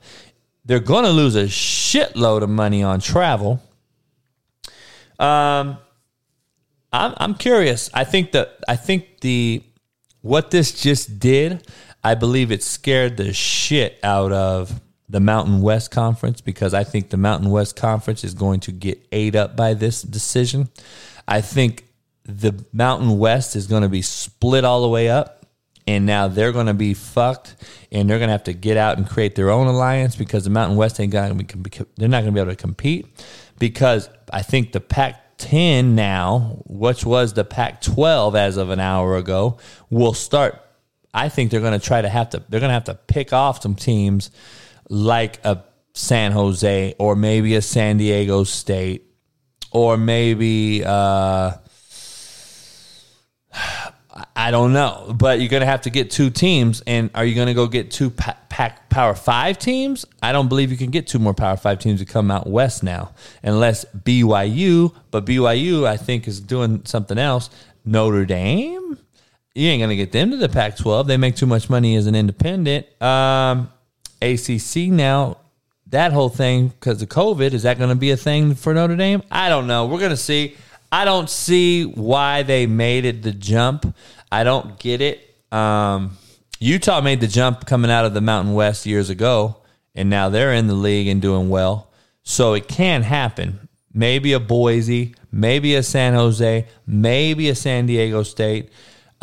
[0.66, 3.64] They're going to lose a shitload of money on travel.
[5.18, 5.78] Um,
[6.92, 7.90] I'm, I'm curious.
[7.94, 9.64] I think that I think the
[10.20, 11.66] what this just did,
[12.04, 17.10] I believe it scared the shit out of the Mountain West Conference because I think
[17.10, 20.70] the Mountain West Conference is going to get ate up by this decision.
[21.28, 21.86] I think
[22.26, 25.46] the Mountain West is going to be split all the way up,
[25.86, 27.56] and now they're going to be fucked,
[27.92, 30.50] and they're going to have to get out and create their own alliance because the
[30.50, 31.70] Mountain West ain't going to be.
[31.98, 33.08] They're not going to be able to compete
[33.60, 38.80] because I think the Pac 10 now, which was the Pac 12 as of an
[38.80, 39.58] hour ago,
[39.90, 40.63] will start.
[41.14, 43.34] I think they're going to try to have to, they're going to have to pick
[43.34, 44.32] off some teams
[44.90, 49.06] like a San Jose or maybe a San Diego State
[49.72, 51.54] or maybe, uh,
[54.36, 56.82] I don't know, but you're going to have to get two teams.
[56.86, 60.06] And are you going to go get two pack Power Five teams?
[60.22, 62.84] I don't believe you can get two more Power Five teams to come out west
[62.84, 64.94] now, unless BYU.
[65.12, 67.50] But BYU, I think, is doing something else.
[67.86, 68.98] Notre Dame,
[69.56, 71.08] you ain't to get them to the Pac 12.
[71.08, 72.88] They make too much money as an independent.
[73.02, 73.72] Um,
[74.22, 75.38] ACC now,
[75.88, 78.96] that whole thing because of COVID, is that going to be a thing for Notre
[78.96, 79.22] Dame?
[79.32, 79.86] I don't know.
[79.86, 80.56] We're to see.
[80.92, 83.96] I don't see why they made it the jump.
[84.32, 85.36] I don't get it.
[85.52, 86.18] Um,
[86.60, 89.58] Utah made the jump coming out of the Mountain West years ago,
[89.94, 91.90] and now they're in the league and doing well.
[92.24, 93.68] So it can happen.
[93.94, 98.72] Maybe a Boise, maybe a San Jose, maybe a San Diego State.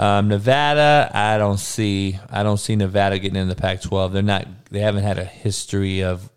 [0.00, 2.18] Um, Nevada, I don't see.
[2.30, 4.14] I don't see Nevada getting in the Pac-12.
[4.14, 4.46] They're not.
[4.70, 6.30] They haven't had a history of.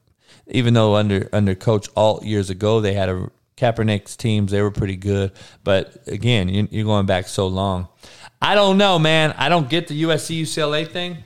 [0.48, 4.72] Even though under under Coach Ault years ago, they had a Kaepernick's teams, they were
[4.72, 5.32] pretty good.
[5.64, 7.88] But again, you're going back so long.
[8.42, 9.34] I don't know, man.
[9.38, 11.20] I don't get the USC UCLA thing.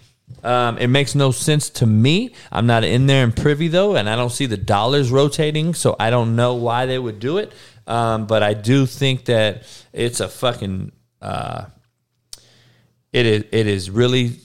[0.44, 2.36] Um, it makes no sense to me.
[2.52, 5.96] I'm not in there in privy though, and I don't see the dollars rotating, so
[6.00, 7.52] I don't know why they would do it.
[7.88, 10.92] Um, but I do think that it's a fucking.
[11.20, 11.66] Uh,
[13.18, 13.44] it is.
[13.52, 14.38] It is really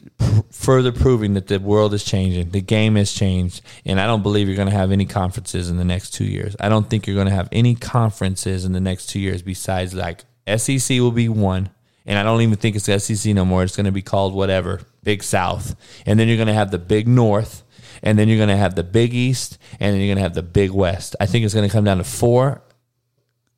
[0.50, 2.50] further proving that the world is changing.
[2.50, 3.60] The game has changed.
[3.84, 6.56] And I don't believe you're going to have any conferences in the next two years.
[6.60, 9.94] I don't think you're going to have any conferences in the next two years besides
[9.94, 10.24] like
[10.56, 11.70] SEC will be one.
[12.06, 13.62] And I don't even think it's SEC no more.
[13.62, 15.76] It's going to be called whatever, Big South.
[16.06, 17.62] And then you're going to have the Big North.
[18.02, 19.58] And then you're going to have the Big East.
[19.78, 21.14] And then you're going to have the Big West.
[21.20, 22.62] I think it's going to come down to four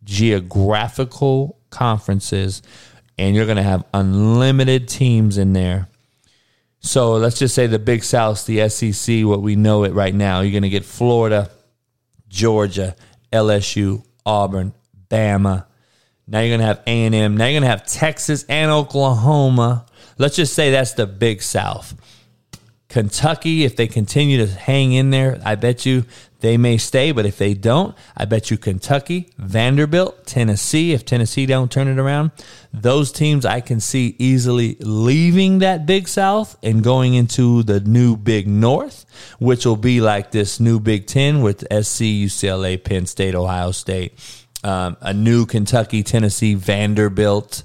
[0.05, 2.63] geographical conferences.
[3.19, 5.89] And you're going to have unlimited teams in there
[6.85, 10.41] so let's just say the Big South, the SEC, what we know it right now.
[10.43, 11.51] You're going to get Florida,
[12.29, 12.95] Georgia,
[13.33, 14.75] LSU, Auburn,
[15.09, 15.65] Bama.
[16.27, 17.37] Now you're going to have A&M.
[17.39, 19.87] Now you're going to have Texas and Oklahoma.
[20.19, 21.95] Let's just say that's the Big South.
[22.95, 26.05] Kentucky, if they continue to hang in there, I bet you
[26.39, 27.11] they may stay.
[27.11, 31.99] But if they don't, I bet you Kentucky, Vanderbilt, Tennessee, if Tennessee don't turn it
[31.99, 32.31] around,
[32.73, 38.17] those teams I can see easily leaving that Big South and going into the new
[38.17, 39.07] Big North,
[39.41, 44.13] which will be like this new Big Ten with SC, UCLA, Penn State, Ohio State,
[44.63, 47.65] um, a new Kentucky, Tennessee, Vanderbilt.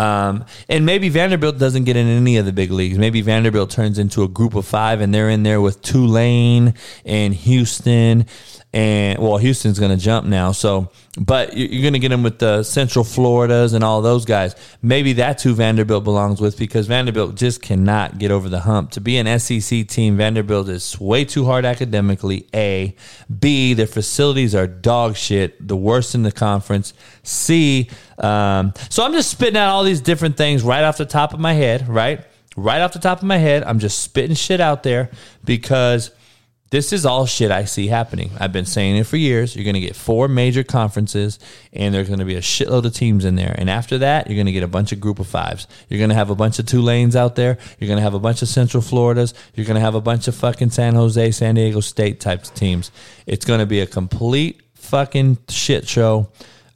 [0.00, 2.96] Um, and maybe Vanderbilt doesn't get in any of the big leagues.
[2.96, 6.72] Maybe Vanderbilt turns into a group of five and they're in there with Tulane
[7.04, 8.24] and Houston
[8.72, 10.52] and well, Houston's going to jump now.
[10.52, 14.54] So, but you're going to get them with the Central Floridas and all those guys.
[14.80, 18.92] Maybe that's who Vanderbilt belongs with because Vanderbilt just cannot get over the hump.
[18.92, 22.46] To be an SEC team, Vanderbilt is way too hard academically.
[22.54, 22.94] A,
[23.40, 26.94] B, their facilities are dog shit, the worst in the conference.
[27.24, 31.34] C, um, so I'm just spitting out all these different things right off the top
[31.34, 32.24] of my head, right?
[32.56, 35.10] Right off the top of my head, I'm just spitting shit out there
[35.44, 36.12] because
[36.70, 38.30] this is all shit I see happening.
[38.38, 39.56] I've been saying it for years.
[39.56, 41.40] You're going to get four major conferences,
[41.72, 43.54] and there's going to be a shitload of teams in there.
[43.58, 45.66] And after that, you're going to get a bunch of group of fives.
[45.88, 47.58] You're going to have a bunch of Tulanes out there.
[47.78, 49.34] You're going to have a bunch of Central Floridas.
[49.54, 52.54] You're going to have a bunch of fucking San Jose, San Diego State types of
[52.54, 52.92] teams.
[53.26, 56.30] It's going to be a complete fucking shit show.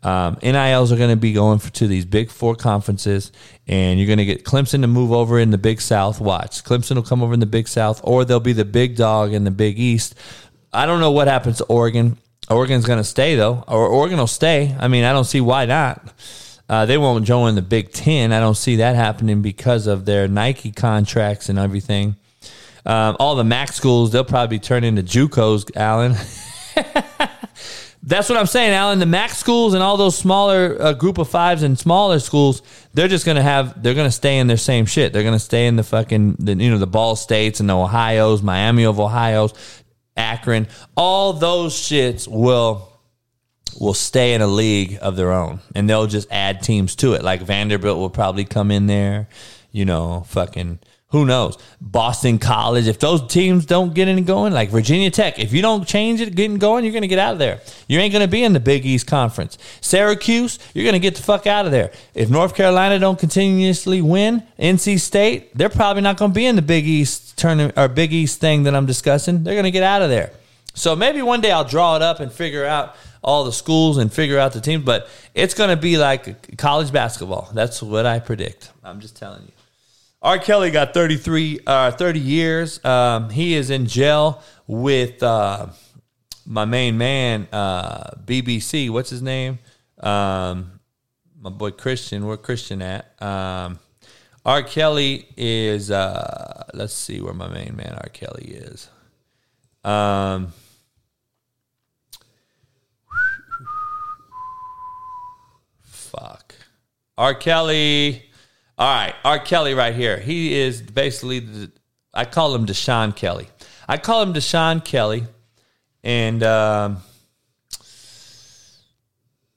[0.05, 3.33] Um, NILs are going to be going for, to these big four conferences,
[3.67, 6.21] and you're going to get Clemson to move over in the Big South.
[6.21, 9.33] Watch, Clemson will come over in the Big South, or they'll be the big dog
[9.33, 10.15] in the Big East.
[10.73, 12.19] I don't know what happens to Oregon.
[12.51, 14.77] Oregon's going to stay though, or Oregon will stay.
[14.79, 16.12] I mean, I don't see why not.
[16.69, 18.33] Uh, they won't join the Big Ten.
[18.33, 22.17] I don't see that happening because of their Nike contracts and everything.
[22.87, 26.17] Um, all the MAC schools, they'll probably turn into JUCOs, Alan.
[28.07, 28.99] That's what I'm saying, Alan.
[28.99, 32.61] The MAC schools and all those smaller uh, group of fives and smaller schools,
[32.93, 35.15] they're just gonna have, they're gonna stay in their same shit.
[35.15, 38.43] They're gonna stay in the fucking, the, you know, the Ball States and the Ohio's,
[38.43, 39.55] Miami of Ohio's,
[40.19, 40.69] Akron.
[40.97, 42.91] All those shits will
[43.81, 47.23] will stay in a league of their own, and they'll just add teams to it.
[47.23, 49.29] Like Vanderbilt will probably come in there,
[49.73, 50.79] you know, fucking
[51.09, 51.57] who knows?
[51.81, 52.89] Boston College.
[52.89, 56.35] If those teams don't get any going, like Virginia Tech, if you don't change it,
[56.35, 57.61] getting going, you're going to get out of there.
[57.87, 59.57] You ain't going to be in the Big East Conference.
[59.81, 61.93] Syracuse, you're going to get the fuck out of there.
[62.15, 66.57] If North Carolina don't continuously win, NC State, they're probably not going to be in
[66.57, 69.45] the Big East tournament or Big East thing that I'm discussing.
[69.45, 70.33] They're going to get out of there.
[70.75, 74.13] So maybe one day I'll draw it up and figure out all the schools and
[74.13, 77.51] figure out the teams, but it's going to be like college basketball.
[77.55, 78.73] That's what I predict.
[78.83, 79.53] I'm just telling you.
[80.25, 80.39] R.
[80.39, 82.83] Kelly got 33, uh, 30 years.
[82.83, 85.66] Um, he is in jail with uh,
[86.47, 88.89] my main man, uh, BBC.
[88.89, 89.59] What's his name?
[90.01, 90.81] Um,
[91.39, 92.25] my boy Christian.
[92.25, 93.20] Where Christian at?
[93.22, 93.79] Um,
[94.47, 94.62] R.
[94.62, 95.91] Kelly is.
[95.91, 98.09] Uh, let's see where my main man R.
[98.09, 98.89] Kelly is.
[99.85, 100.55] Um,
[105.83, 106.55] fuck.
[107.18, 107.35] R.
[107.35, 108.31] Kelly.
[108.77, 109.39] All right, R.
[109.39, 110.18] Kelly right here.
[110.18, 111.72] He is basically the,
[112.12, 113.49] I call him Deshaun Kelly.
[113.89, 115.25] I call him Deshaun Kelly,
[116.03, 116.97] and um,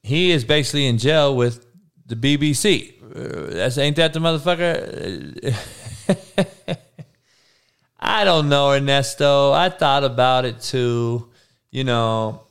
[0.03, 1.65] he is basically in jail with
[2.05, 2.93] the BBC.
[3.03, 5.55] Uh, that's ain't that the motherfucker?
[7.99, 9.51] I don't know, Ernesto.
[9.51, 11.27] I thought about it too.
[11.71, 12.43] You know,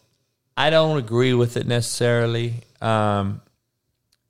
[0.56, 2.54] I don't agree with it necessarily.
[2.80, 3.40] Um,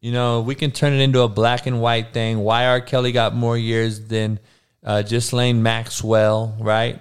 [0.07, 2.39] you know, we can turn it into a black and white thing.
[2.39, 2.81] Why R.
[2.81, 4.39] Kelly got more years than
[4.85, 7.01] uh, Ghislaine Maxwell, right?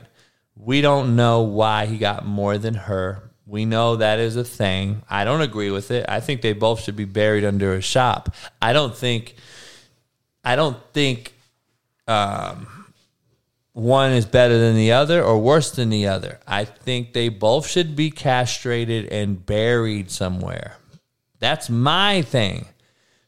[0.56, 3.22] We don't know why he got more than her.
[3.45, 5.03] We know that is a thing.
[5.08, 6.08] I don't agree with it.
[6.10, 8.34] I think they both should be buried under a shop.
[8.60, 9.36] I don't think.
[10.43, 11.36] I don't think
[12.08, 12.88] um,
[13.74, 16.39] one is better than the other or worse than the other.
[16.47, 20.78] I think they both should be castrated and buried somewhere.
[21.38, 22.66] That's my thing.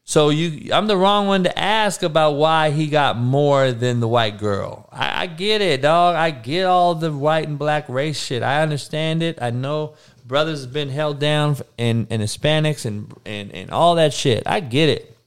[0.10, 4.08] So you, I'm the wrong one to ask about why he got more than the
[4.08, 4.88] white girl.
[4.90, 6.16] I, I, get it, dog.
[6.16, 8.42] I get all the white and black race shit.
[8.42, 9.38] I understand it.
[9.42, 9.96] I know
[10.26, 14.44] brothers have been held down and, and Hispanics and, and, and all that shit.
[14.46, 15.18] I get it.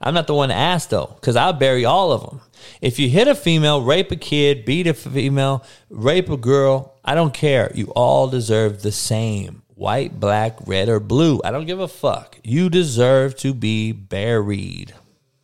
[0.00, 2.40] I'm not the one to ask though, because I'll bury all of them.
[2.80, 7.14] If you hit a female, rape a kid, beat a female, rape a girl, I
[7.14, 7.70] don't care.
[7.76, 11.40] You all deserve the same white, black, red, or blue.
[11.44, 12.36] I don't give a fuck.
[12.42, 14.92] You deserve to be buried.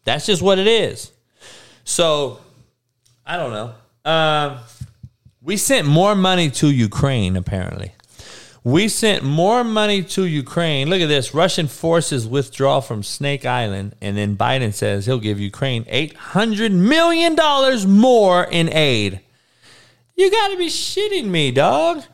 [0.04, 1.12] That's just what it is.
[1.84, 2.40] So,
[3.24, 4.10] I don't know.
[4.10, 4.58] Um,
[5.40, 7.92] we sent more money to Ukraine, apparently.
[8.64, 10.88] We sent more money to Ukraine.
[10.88, 15.38] Look at this Russian forces withdraw from Snake Island, and then Biden says he'll give
[15.38, 17.36] Ukraine $800 million
[17.90, 19.20] more in aid.
[20.16, 22.04] You got to be shitting me, dog.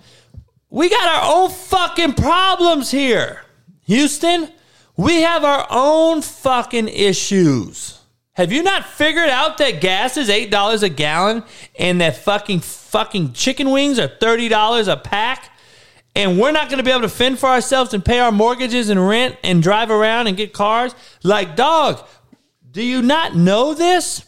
[0.70, 3.42] We got our own fucking problems here.
[3.82, 4.48] Houston,
[4.96, 7.98] we have our own fucking issues.
[8.34, 11.42] Have you not figured out that gas is $8 a gallon
[11.78, 15.50] and that fucking fucking chicken wings are $30 a pack?
[16.14, 18.90] And we're not going to be able to fend for ourselves and pay our mortgages
[18.90, 20.94] and rent and drive around and get cars?
[21.24, 22.06] Like, dog,
[22.70, 24.24] do you not know this?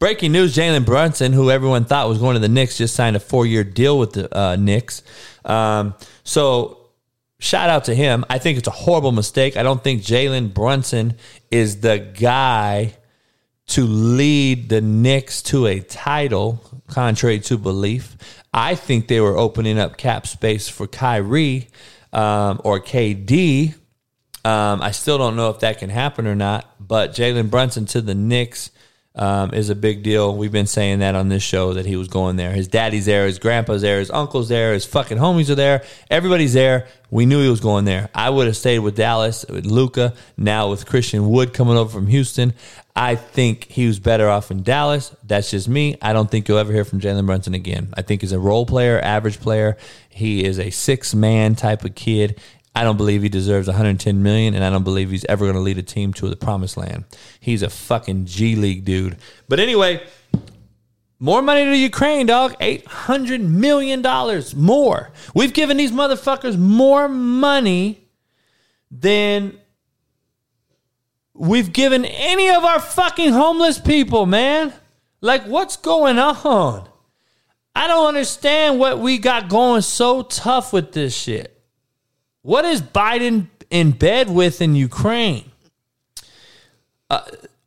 [0.00, 3.20] Breaking news Jalen Brunson, who everyone thought was going to the Knicks, just signed a
[3.20, 5.02] four year deal with the uh, Knicks.
[5.44, 5.94] Um,
[6.24, 6.88] so
[7.38, 8.24] shout out to him.
[8.30, 9.58] I think it's a horrible mistake.
[9.58, 11.18] I don't think Jalen Brunson
[11.50, 12.94] is the guy
[13.66, 18.16] to lead the Knicks to a title, contrary to belief.
[18.54, 21.68] I think they were opening up cap space for Kyrie
[22.14, 23.74] um, or KD.
[24.46, 28.00] Um, I still don't know if that can happen or not, but Jalen Brunson to
[28.00, 28.70] the Knicks
[29.14, 30.36] um, is a big deal.
[30.36, 32.52] We've been saying that on this show that he was going there.
[32.52, 35.82] His daddy's there, his grandpa's there, his uncle's there, his fucking homies are there.
[36.10, 36.86] Everybody's there.
[37.10, 38.08] We knew he was going there.
[38.14, 42.06] I would have stayed with Dallas with Luka, Now with Christian Wood coming over from
[42.06, 42.54] Houston,
[42.94, 45.14] I think he was better off in Dallas.
[45.24, 45.96] That's just me.
[46.00, 47.92] I don't think you'll ever hear from Jalen Brunson again.
[47.94, 49.76] I think he's a role player, average player.
[50.08, 52.40] He is a six man type of kid.
[52.80, 55.60] I don't believe he deserves 110 million, and I don't believe he's ever going to
[55.60, 57.04] lead a team to the promised land.
[57.38, 59.18] He's a fucking G League dude.
[59.50, 60.02] But anyway,
[61.18, 62.58] more money to Ukraine, dog.
[62.58, 64.00] $800 million
[64.56, 65.10] more.
[65.34, 68.08] We've given these motherfuckers more money
[68.90, 69.58] than
[71.34, 74.72] we've given any of our fucking homeless people, man.
[75.20, 76.88] Like, what's going on?
[77.76, 81.59] I don't understand what we got going so tough with this shit.
[82.42, 85.50] What is Biden in bed with in Ukraine?
[87.08, 87.22] Uh,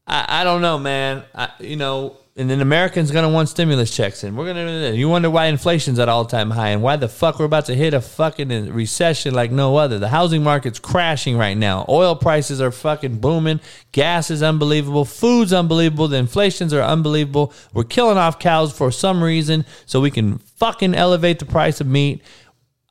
[0.07, 1.23] I, I don't know, man.
[1.35, 4.91] I, you know, and then Americans gonna want stimulus checks, and we're gonna.
[4.91, 7.75] You wonder why inflation's at all time high, and why the fuck we're about to
[7.75, 9.99] hit a fucking recession like no other.
[9.99, 11.85] The housing market's crashing right now.
[11.87, 13.59] Oil prices are fucking booming.
[13.91, 15.05] Gas is unbelievable.
[15.05, 16.07] Food's unbelievable.
[16.07, 17.53] The inflations are unbelievable.
[17.71, 21.85] We're killing off cows for some reason so we can fucking elevate the price of
[21.85, 22.23] meat.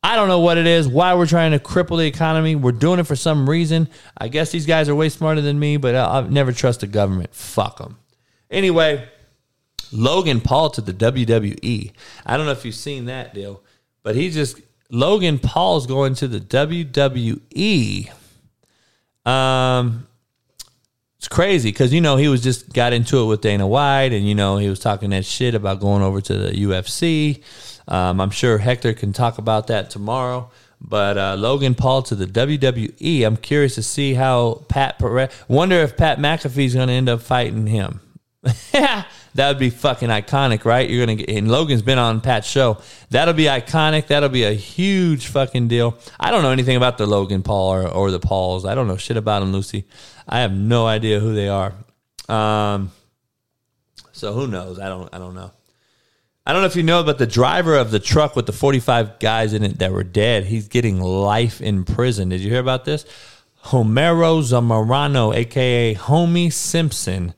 [0.03, 2.57] I don't know what it is, why we're trying to cripple the economy.
[2.57, 3.89] We're doing it for some reason.
[4.19, 7.33] I guess these guys are way smarter than me, but I'll never trust the government.
[7.35, 7.99] Fuck them.
[8.51, 9.09] Anyway,
[9.93, 11.93] Logan Paul to the WWE.
[12.27, 13.63] I don't know if you've seen that deal,
[14.03, 18.11] but he just Logan Paul's going to the WWE.
[19.25, 20.07] Um,
[21.17, 24.29] it's crazy because you know he was just got into it with Dana White, and
[24.29, 27.43] you know he was talking that shit about going over to the UFC.
[27.89, 30.51] Um, I'm sure Hector can talk about that tomorrow.
[30.81, 33.25] But uh, Logan Paul to the WWE.
[33.25, 35.31] I'm curious to see how Pat Perez.
[35.47, 38.01] Wonder if Pat McAfee's going to end up fighting him.
[38.73, 39.07] that
[39.37, 40.91] would be fucking iconic, right?
[40.91, 42.79] You're gonna get and Logan's been on Pat's show.
[43.11, 44.09] That'll be iconic.
[44.09, 45.97] That'll be a huge fucking deal.
[46.19, 48.67] I don't know anything about the Logan Paul or, or the Pauls.
[48.67, 49.85] I don't know shit about them, Lucy.
[50.29, 51.73] I have no idea who they are.
[52.29, 52.91] Um,
[54.11, 54.81] so who knows?
[54.81, 55.09] I don't.
[55.15, 55.53] I don't know.
[56.45, 59.21] I don't know if you know, but the driver of the truck with the 45
[59.21, 62.31] guys in it that were dead, he's getting life in prison.
[62.31, 63.05] Did you hear about this?
[63.67, 67.35] Homero Zamorano, aka Homie Simpson,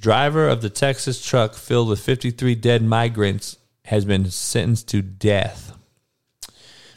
[0.00, 5.76] driver of the Texas truck filled with 53 dead migrants, has been sentenced to death.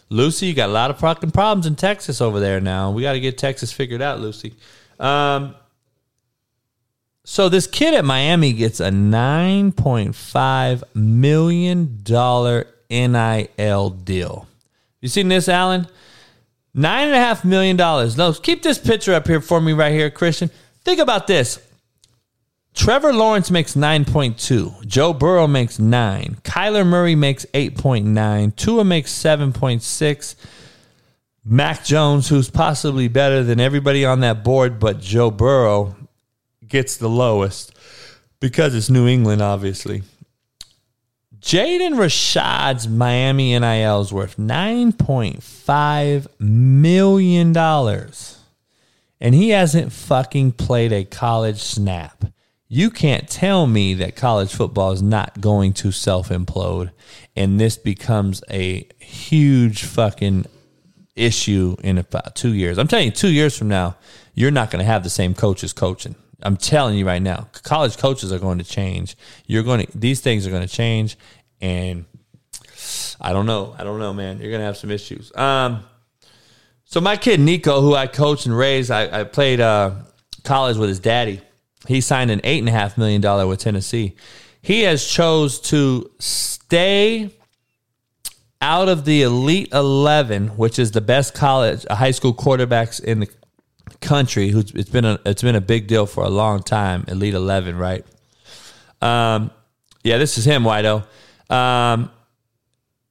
[0.10, 2.92] Lucy, you got a lot of fucking problems in Texas over there now.
[2.92, 4.56] We got to get Texas figured out, Lucy.
[5.00, 5.56] Um,
[7.32, 14.50] so this kid at Miami gets a nine point five million dollar NIL deal.
[15.00, 15.88] You seen this, Alan?
[16.74, 18.18] Nine and a half million dollars.
[18.18, 20.52] No, keep this picture up here for me right here, Christian.
[20.84, 21.66] Think about this.
[22.74, 24.86] Trevor Lawrence makes 9.2.
[24.86, 26.36] Joe Burrow makes 9.
[26.44, 28.54] Kyler Murray makes 8.9.
[28.58, 30.36] Tua makes 7.6.
[31.46, 35.96] Mac Jones, who's possibly better than everybody on that board but Joe Burrow,
[36.72, 37.78] gets the lowest
[38.40, 40.02] because it's New England, obviously.
[41.40, 47.58] Jaden Rashad's Miami NIL is worth $9.5 million.
[49.20, 52.26] And he hasn't fucking played a college snap.
[52.68, 56.92] You can't tell me that college football is not going to self implode
[57.36, 60.46] and this becomes a huge fucking
[61.16, 62.78] issue in about two years.
[62.78, 63.98] I'm telling you, two years from now,
[64.34, 66.16] you're not going to have the same coaches coaching.
[66.44, 69.16] I'm telling you right now, college coaches are going to change.
[69.48, 71.18] You're going to these things are going to change,
[71.60, 72.06] and
[73.20, 73.76] I don't know.
[73.78, 74.40] I don't know, man.
[74.40, 75.36] You're going to have some issues.
[75.36, 75.84] Um,
[76.86, 79.94] so my kid Nico, who I coached and raised, I, I played uh,
[80.44, 81.42] college with his daddy.
[81.88, 84.16] He signed an eight and a half million dollar with Tennessee.
[84.62, 87.32] He has chose to stay
[88.62, 93.28] out of the elite 11 which is the best college high school quarterbacks in the
[94.02, 97.34] country who's it's been a it's been a big deal for a long time elite
[97.34, 98.06] 11 right
[99.02, 99.52] um
[100.04, 101.06] yeah this is him Wido.
[101.50, 102.12] um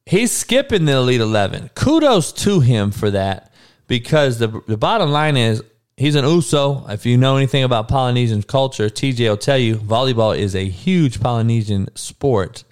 [0.07, 3.53] he's skipping the elite 11 kudos to him for that
[3.87, 5.63] because the the bottom line is
[5.97, 10.37] he's an uso if you know anything about polynesian culture tj will tell you volleyball
[10.37, 12.65] is a huge polynesian sport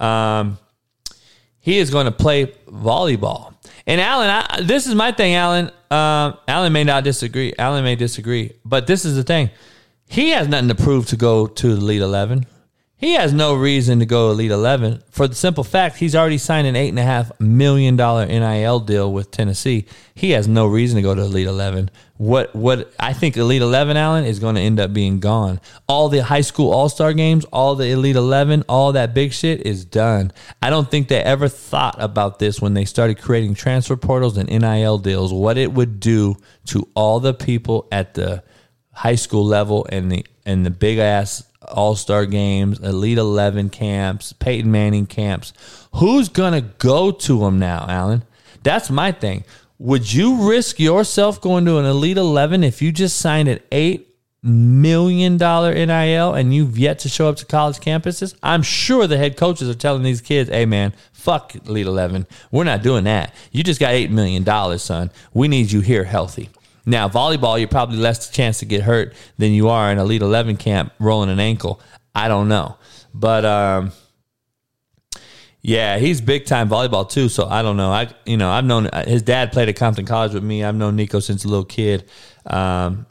[0.00, 0.58] um
[1.62, 3.51] he is going to play volleyball.
[3.86, 5.70] And Alan, I, this is my thing, Alan.
[5.90, 7.52] Uh, Alan may not disagree.
[7.58, 9.50] Alan may disagree, but this is the thing.
[10.08, 12.46] He has nothing to prove to go to the Elite 11.
[13.02, 16.68] He has no reason to go Elite 11 for the simple fact he's already signed
[16.68, 19.86] an $8.5 million NIL deal with Tennessee.
[20.14, 21.90] He has no reason to go to Elite 11.
[22.18, 25.60] What, what I think Elite 11, Allen, is going to end up being gone.
[25.88, 29.66] All the high school all star games, all the Elite 11, all that big shit
[29.66, 30.30] is done.
[30.62, 34.48] I don't think they ever thought about this when they started creating transfer portals and
[34.48, 38.44] NIL deals, what it would do to all the people at the
[38.92, 44.32] high school level and the and the big ass all Star games, Elite 11 camps,
[44.32, 45.52] Peyton Manning camps.
[45.94, 48.24] Who's going to go to them now, Alan?
[48.62, 49.44] That's my thing.
[49.78, 54.04] Would you risk yourself going to an Elite 11 if you just signed an $8
[54.44, 58.36] million NIL and you've yet to show up to college campuses?
[58.42, 62.26] I'm sure the head coaches are telling these kids, hey, man, fuck Elite 11.
[62.52, 63.34] We're not doing that.
[63.50, 65.10] You just got $8 million, son.
[65.34, 66.50] We need you here healthy.
[66.84, 70.56] Now, volleyball, you're probably less chance to get hurt than you are in Elite 11
[70.56, 71.80] camp rolling an ankle.
[72.14, 72.76] I don't know.
[73.14, 73.92] But um,
[75.60, 77.28] yeah, he's big time volleyball too.
[77.28, 77.90] So I don't know.
[77.90, 80.64] I you know I've known his dad played at Compton College with me.
[80.64, 82.08] I've known Nico since a little kid.
[82.46, 83.06] Um,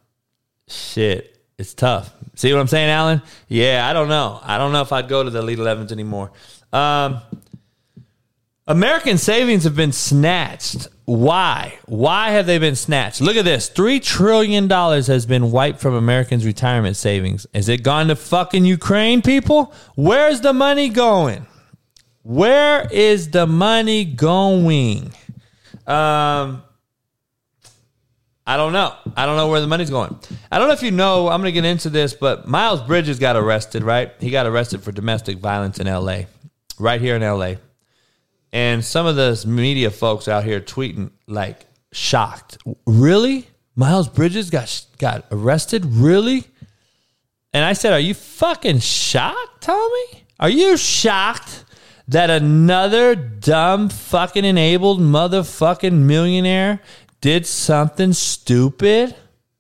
[0.68, 2.14] shit, it's tough.
[2.36, 3.22] See what I'm saying, Alan?
[3.48, 4.40] Yeah, I don't know.
[4.42, 6.32] I don't know if I'd go to the Elite 11s anymore.
[6.74, 7.22] Um,
[8.68, 10.88] American savings have been snatched.
[11.06, 11.80] Why?
[11.88, 13.20] Why have they been snatched?
[13.20, 13.70] Look at this.
[13.70, 17.48] $3 trillion has been wiped from Americans' retirement savings.
[17.54, 19.74] Is it gone to fucking Ukraine, people?
[19.96, 21.48] Where's the money going?
[22.22, 25.12] Where is the money going?
[25.88, 26.62] Um,
[28.46, 28.94] I don't know.
[29.18, 30.18] I don't know where the money's going.
[30.52, 31.30] I don't know if you know.
[31.30, 34.14] I'm going to get into this, but Miles Bridges got arrested, right?
[34.20, 36.28] He got arrested for domestic violence in L.A.,
[36.78, 37.58] right here in L.A.
[38.54, 42.58] And some of those media folks out here tweeting like shocked.
[42.86, 43.48] Really?
[43.76, 45.86] Miles Bridges got got arrested?
[45.86, 46.44] Really?
[47.54, 50.26] And I said, "Are you fucking shocked, Tommy?
[50.40, 51.66] Are you shocked
[52.08, 56.82] that another dumb fucking enabled motherfucking millionaire
[57.22, 59.16] did something stupid?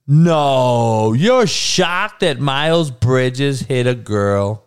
[0.08, 4.66] No, you're shocked that Miles Bridges hit a girl.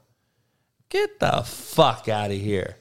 [0.89, 2.77] Get the fuck out of here.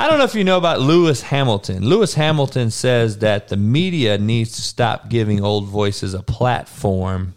[0.00, 1.84] I don't know if you know about Lewis Hamilton.
[1.84, 7.34] Lewis Hamilton says that the media needs to stop giving old voices a platform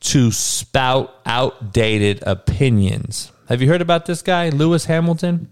[0.00, 3.30] to spout outdated opinions.
[3.48, 5.50] Have you heard about this guy, Lewis Hamilton?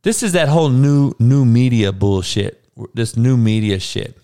[0.00, 2.64] This is that whole new new media bullshit.
[2.94, 4.16] This new media shit.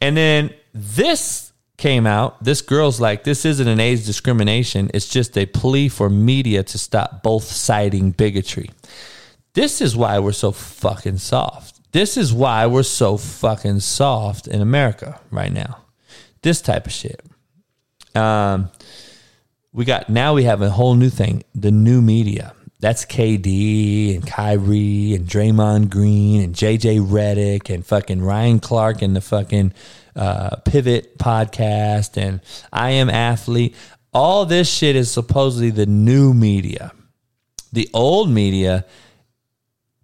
[0.00, 2.42] And then this came out.
[2.42, 4.90] This girl's like, this isn't an age discrimination.
[4.94, 8.70] It's just a plea for media to stop both siding bigotry.
[9.54, 11.80] This is why we're so fucking soft.
[11.92, 15.78] This is why we're so fucking soft in America right now.
[16.42, 17.20] This type of shit.
[18.14, 18.70] Um,
[19.72, 22.54] we got now we have a whole new thing, the new media.
[22.80, 29.14] That's KD and Kyrie and Draymond Green and JJ Redick and fucking Ryan Clark and
[29.14, 29.74] the fucking
[30.16, 32.40] uh, Pivot podcast and
[32.72, 33.76] I am athlete.
[34.14, 36.92] All this shit is supposedly the new media.
[37.72, 38.86] The old media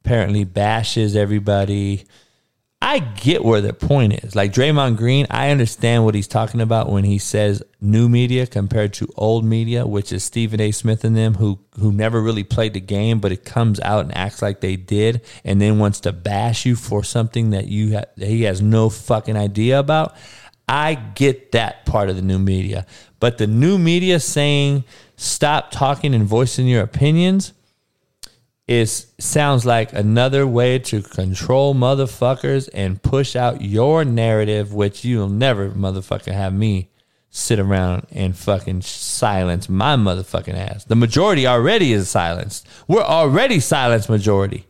[0.06, 2.04] apparently bashes everybody.
[2.80, 4.36] I get where the point is.
[4.36, 8.92] Like Draymond Green, I understand what he's talking about when he says new media compared
[8.94, 10.70] to old media, which is Stephen A.
[10.70, 14.16] Smith and them who who never really played the game, but it comes out and
[14.16, 18.04] acts like they did, and then wants to bash you for something that you ha-
[18.16, 20.14] that he has no fucking idea about.
[20.68, 22.86] I get that part of the new media,
[23.18, 24.84] but the new media saying
[25.16, 27.54] stop talking and voicing your opinions
[28.68, 35.28] is sounds like another way to control motherfuckers and push out your narrative, which you'll
[35.28, 36.90] never motherfucking have me
[37.30, 40.84] sit around and fucking silence my motherfucking ass.
[40.84, 42.66] The majority already is silenced.
[42.88, 44.66] We're already silenced majority.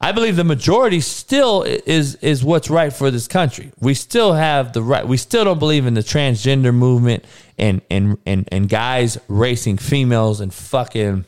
[0.00, 3.72] I believe the majority still is is what's right for this country.
[3.80, 5.06] We still have the right.
[5.06, 7.24] We still don't believe in the transgender movement
[7.58, 11.24] and and and and guys racing females and fucking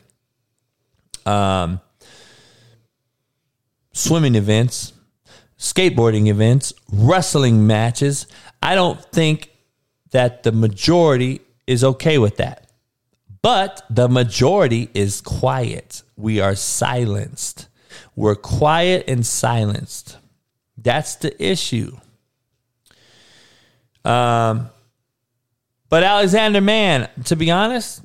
[1.27, 1.81] um,
[3.91, 4.93] swimming events,
[5.59, 8.27] skateboarding events, wrestling matches.
[8.61, 9.51] I don't think
[10.11, 12.69] that the majority is okay with that.
[13.41, 16.01] But the majority is quiet.
[16.15, 17.67] We are silenced.
[18.15, 20.17] We're quiet and silenced.
[20.77, 21.97] That's the issue.
[24.03, 24.69] Um,
[25.89, 28.01] but Alexander, man, to be honest,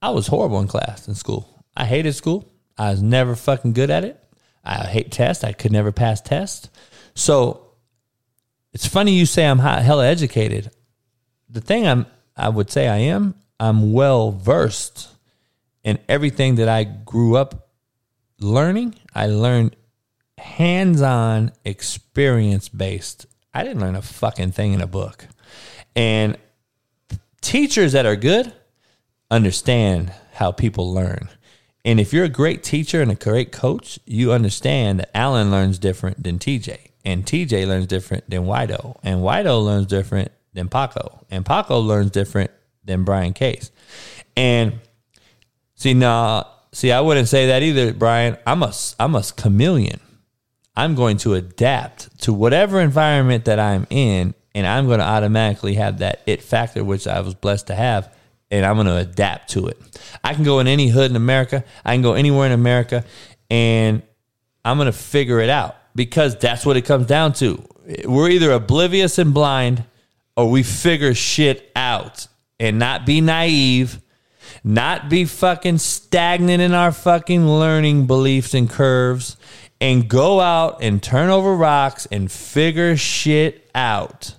[0.00, 1.64] I was horrible in class in school.
[1.76, 2.49] I hated school.
[2.80, 4.18] I was never fucking good at it.
[4.64, 5.44] I hate tests.
[5.44, 6.70] I could never pass tests.
[7.14, 7.72] So
[8.72, 10.70] it's funny you say I'm hella educated.
[11.50, 15.08] The thing I'm, I would say I am, I'm well versed
[15.84, 17.68] in everything that I grew up
[18.38, 18.94] learning.
[19.14, 19.76] I learned
[20.38, 23.26] hands on, experience based.
[23.52, 25.26] I didn't learn a fucking thing in a book.
[25.94, 26.38] And
[27.42, 28.50] teachers that are good
[29.30, 31.28] understand how people learn.
[31.84, 35.78] And if you're a great teacher and a great coach, you understand that Allen learns
[35.78, 41.24] different than TJ, and TJ learns different than Wido, and Wido learns different than Paco,
[41.30, 42.50] and Paco learns different
[42.84, 43.70] than Brian Case.
[44.36, 44.80] And
[45.74, 48.36] see, now, see, I wouldn't say that either, Brian.
[48.46, 50.00] I'm a, I'm a chameleon.
[50.76, 55.74] I'm going to adapt to whatever environment that I'm in, and I'm going to automatically
[55.74, 58.14] have that it factor, which I was blessed to have
[58.50, 59.78] and I'm going to adapt to it.
[60.24, 61.64] I can go in any hood in America.
[61.84, 63.04] I can go anywhere in America
[63.50, 64.02] and
[64.64, 67.64] I'm going to figure it out because that's what it comes down to.
[68.04, 69.84] We're either oblivious and blind
[70.36, 72.26] or we figure shit out
[72.58, 74.00] and not be naive,
[74.62, 79.36] not be fucking stagnant in our fucking learning beliefs and curves,
[79.80, 84.34] and go out and turn over rocks and figure shit out.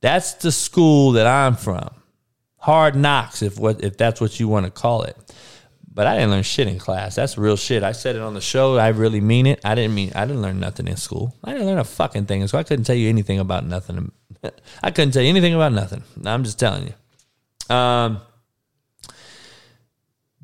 [0.00, 1.90] That's the school that I'm from.
[2.62, 5.16] Hard knocks, if what if that's what you want to call it.
[5.94, 7.16] But I didn't learn shit in class.
[7.16, 7.82] That's real shit.
[7.82, 8.78] I said it on the show.
[8.78, 9.60] I really mean it.
[9.64, 11.36] I didn't mean I didn't learn nothing in school.
[11.42, 12.46] I didn't learn a fucking thing.
[12.46, 14.12] So I couldn't tell you anything about nothing.
[14.82, 16.04] I couldn't tell you anything about nothing.
[16.24, 17.74] I'm just telling you.
[17.74, 18.20] Um,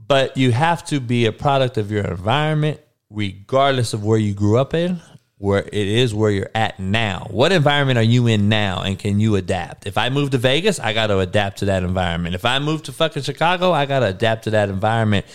[0.08, 4.58] but you have to be a product of your environment, regardless of where you grew
[4.58, 5.00] up in,
[5.38, 7.28] where it is where you're at now.
[7.30, 9.86] What environment are you in now, and can you adapt?
[9.86, 12.34] If I move to Vegas, I got to adapt to that environment.
[12.34, 15.26] If I move to fucking Chicago, I got to adapt to that environment.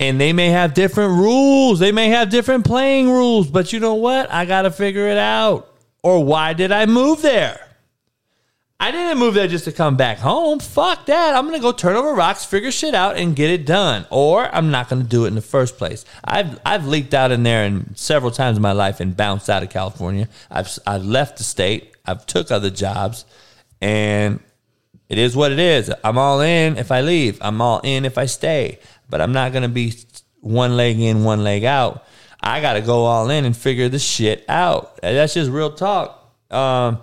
[0.00, 3.94] And they may have different rules, they may have different playing rules, but you know
[3.94, 4.30] what?
[4.30, 5.74] I got to figure it out.
[6.04, 7.67] Or why did I move there?
[8.80, 10.60] I didn't move there just to come back home.
[10.60, 11.34] Fuck that.
[11.34, 14.06] I'm to go turn over rocks, figure shit out, and get it done.
[14.08, 16.04] Or I'm not to do it in the first place.
[16.24, 19.64] I've, I've leaked out in there and several times in my life and bounced out
[19.64, 20.28] of California.
[20.48, 21.96] I've, I've left the state.
[22.06, 23.24] I've took other jobs.
[23.80, 24.38] And
[25.08, 25.92] it is what it is.
[26.04, 27.36] I'm all in if I leave.
[27.40, 28.78] I'm all in if I stay.
[29.10, 29.94] But I'm not to be
[30.40, 32.04] one leg in, one leg out.
[32.40, 35.00] I got to go all in and figure this shit out.
[35.02, 36.32] That's just real talk.
[36.52, 36.98] Um,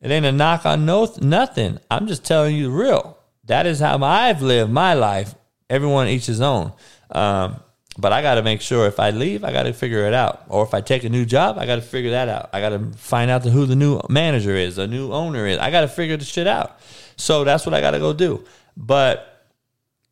[0.00, 1.78] it ain't a knock on no nothing.
[1.90, 3.18] I'm just telling you the real.
[3.44, 5.34] That is how I've lived my life.
[5.70, 6.72] Everyone each his own.
[7.10, 7.60] Um,
[7.98, 10.44] but I got to make sure if I leave, I got to figure it out.
[10.48, 12.50] Or if I take a new job, I got to figure that out.
[12.52, 15.58] I got to find out who the new manager is, the new owner is.
[15.58, 16.78] I got to figure the shit out.
[17.16, 18.44] So that's what I got to go do.
[18.76, 19.46] But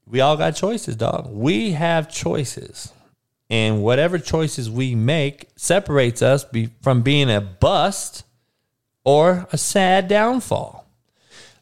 [0.04, 1.30] we all got choices, dog.
[1.30, 2.92] We have choices.
[3.48, 8.24] And whatever choices we make separates us be, from being a bust
[9.06, 10.84] or a sad downfall.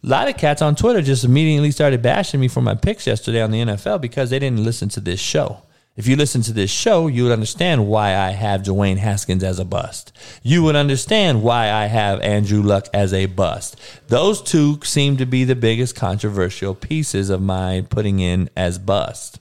[0.02, 3.42] A lot of cats on Twitter just immediately started bashing me for my picks yesterday
[3.42, 5.62] on the NFL because they didn't listen to this show.
[5.94, 9.58] If you listen to this show, you would understand why I have Dwayne Haskins as
[9.58, 10.12] a bust.
[10.42, 13.78] You would understand why I have Andrew Luck as a bust.
[14.08, 19.38] Those two seem to be the biggest controversial pieces of my putting in as bust.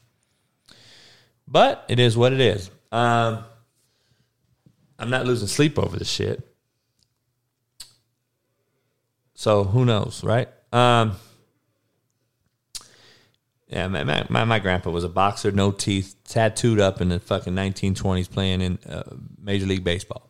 [1.47, 2.69] But it is what it is.
[2.91, 3.43] Um,
[4.99, 6.52] I'm not losing sleep over this shit.
[9.33, 10.49] So who knows, right?
[10.71, 11.15] Um,
[13.67, 17.53] yeah, my, my, my grandpa was a boxer, no teeth, tattooed up in the fucking
[17.53, 19.03] 1920s playing in uh,
[19.41, 20.29] Major League Baseball.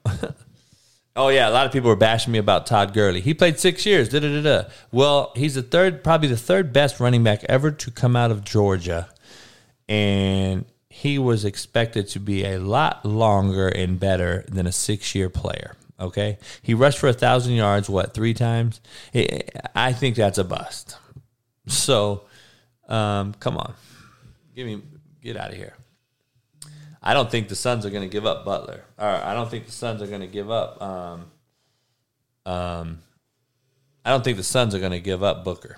[1.18, 3.20] oh, yeah, a lot of people were bashing me about Todd Gurley.
[3.20, 4.70] He played six years, da da da da.
[4.94, 8.46] Well, he's the third, probably the third best running back ever to come out of
[8.46, 9.10] Georgia.
[9.90, 15.30] And he was expected to be a lot longer and better than a six year
[15.30, 15.76] player.
[16.04, 17.90] Okay, he rushed for a thousand yards.
[17.90, 18.82] What three times?
[19.76, 20.98] I think that's a bust.
[21.68, 22.26] So,
[22.90, 23.74] um, come on,
[24.54, 24.82] give me
[25.22, 25.74] get out of here.
[27.02, 28.84] I don't think the Suns are going to give up Butler.
[28.98, 30.82] Or I don't think the Suns are going to give up.
[30.82, 31.26] Um,
[32.46, 33.00] um,
[34.06, 35.78] I don't think the Suns are going to give up Booker.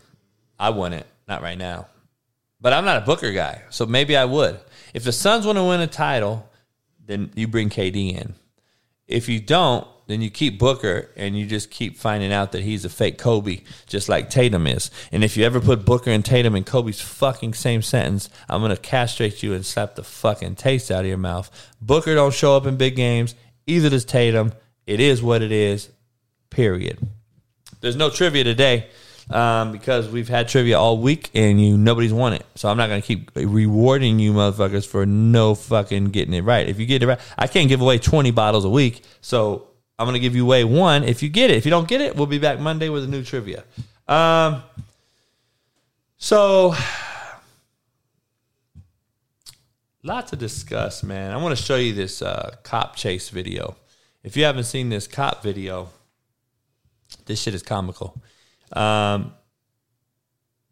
[0.59, 1.87] I wouldn't, not right now.
[2.61, 4.59] But I'm not a Booker guy, so maybe I would.
[4.93, 6.49] If the Suns want to win a title,
[7.05, 8.35] then you bring KD in.
[9.07, 12.85] If you don't, then you keep Booker and you just keep finding out that he's
[12.85, 14.91] a fake Kobe, just like Tatum is.
[15.11, 18.77] And if you ever put Booker and Tatum in Kobe's fucking same sentence, I'm gonna
[18.77, 21.49] castrate you and slap the fucking taste out of your mouth.
[21.81, 24.53] Booker don't show up in big games, either does Tatum.
[24.85, 25.89] It is what it is.
[26.49, 26.99] Period.
[27.81, 28.87] There's no trivia today
[29.29, 32.45] um, because we've had trivia all week and you nobody's won it.
[32.55, 36.67] So I'm not gonna keep rewarding you motherfuckers for no fucking getting it right.
[36.67, 39.03] If you get it right, I can't give away 20 bottles a week.
[39.21, 41.57] So I'm going to give you way one if you get it.
[41.57, 43.63] If you don't get it, we'll be back Monday with a new trivia.
[44.07, 44.61] Um,
[46.17, 46.75] so,
[50.03, 51.31] lot to discuss, man.
[51.31, 53.77] I want to show you this uh, cop chase video.
[54.23, 55.89] If you haven't seen this cop video,
[57.25, 58.21] this shit is comical.
[58.73, 59.33] Um,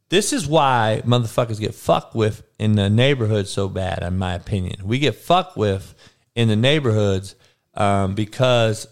[0.10, 4.86] this is why motherfuckers get fucked with in the neighborhood so bad, in my opinion.
[4.86, 5.96] We get fucked with
[6.36, 7.36] in the neighborhoods
[7.74, 8.88] um, because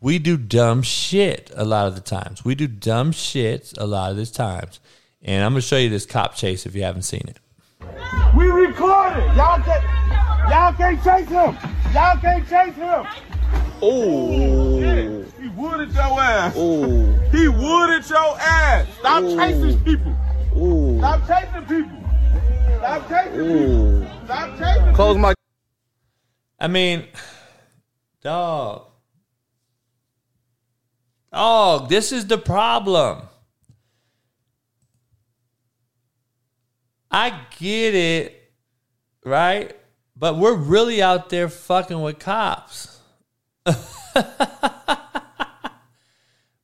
[0.00, 2.44] we do dumb shit a lot of the times.
[2.44, 4.80] We do dumb shit a lot of the times.
[5.22, 7.38] And I'm gonna show you this cop chase if you haven't seen it.
[8.34, 9.24] We recorded.
[9.36, 9.84] Y'all can't
[10.50, 11.56] y'all can't chase him.
[11.92, 13.06] Y'all can't chase him.
[13.82, 14.78] Oh.
[15.40, 16.54] He wooded your ass.
[16.56, 16.84] Oh.
[17.32, 18.86] He wooded your ass.
[18.98, 19.36] Stop Ooh.
[19.36, 20.16] chasing people.
[20.56, 20.98] Ooh.
[20.98, 21.98] Stop chasing people.
[22.78, 24.00] Stop chasing Ooh.
[24.00, 24.24] people.
[24.24, 25.18] Stop chasing Close people.
[25.18, 25.34] my.
[26.58, 27.04] I mean,
[28.22, 28.89] dog.
[31.32, 33.22] Dog, this is the problem.
[37.10, 38.52] I get it,
[39.24, 39.76] right?
[40.16, 43.00] But we're really out there fucking with cops.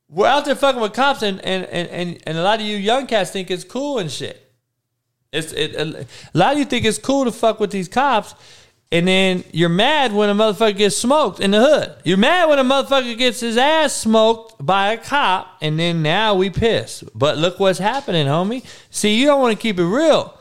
[0.09, 2.77] we're out there fucking with cops, and, and, and, and, and a lot of you
[2.77, 4.43] young cats think it's cool and shit.
[5.31, 8.33] It's it, a lot of you think it's cool to fuck with these cops,
[8.91, 11.95] and then you're mad when a motherfucker gets smoked in the hood.
[12.03, 16.35] You're mad when a motherfucker gets his ass smoked by a cop, and then now
[16.35, 17.03] we piss.
[17.13, 18.63] But look what's happening, homie.
[18.89, 20.33] See, you don't want to keep it real.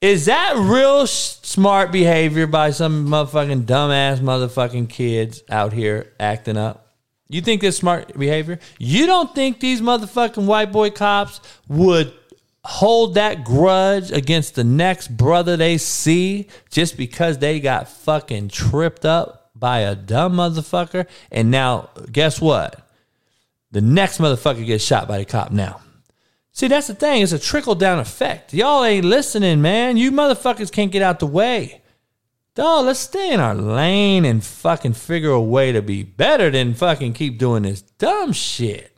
[0.00, 6.94] Is that real smart behavior by some motherfucking dumbass motherfucking kids out here acting up?
[7.30, 8.58] You think this smart behavior?
[8.78, 12.12] You don't think these motherfucking white boy cops would
[12.68, 19.06] hold that grudge against the next brother they see just because they got fucking tripped
[19.06, 21.06] up by a dumb motherfucker?
[21.32, 22.86] And now, guess what?
[23.70, 25.80] The next motherfucker gets shot by the cop now.
[26.52, 27.22] See, that's the thing.
[27.22, 28.52] It's a trickle down effect.
[28.52, 29.96] Y'all ain't listening, man.
[29.96, 31.80] You motherfuckers can't get out the way.
[32.54, 36.74] Dog, let's stay in our lane and fucking figure a way to be better than
[36.74, 38.97] fucking keep doing this dumb shit.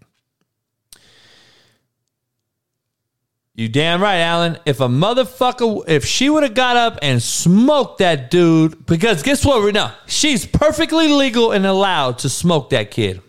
[3.61, 4.59] You damn right, Alan.
[4.65, 9.45] If a motherfucker, if she would have got up and smoked that dude, because guess
[9.45, 9.74] what?
[9.74, 13.20] Now, she's perfectly legal and allowed to smoke that kid.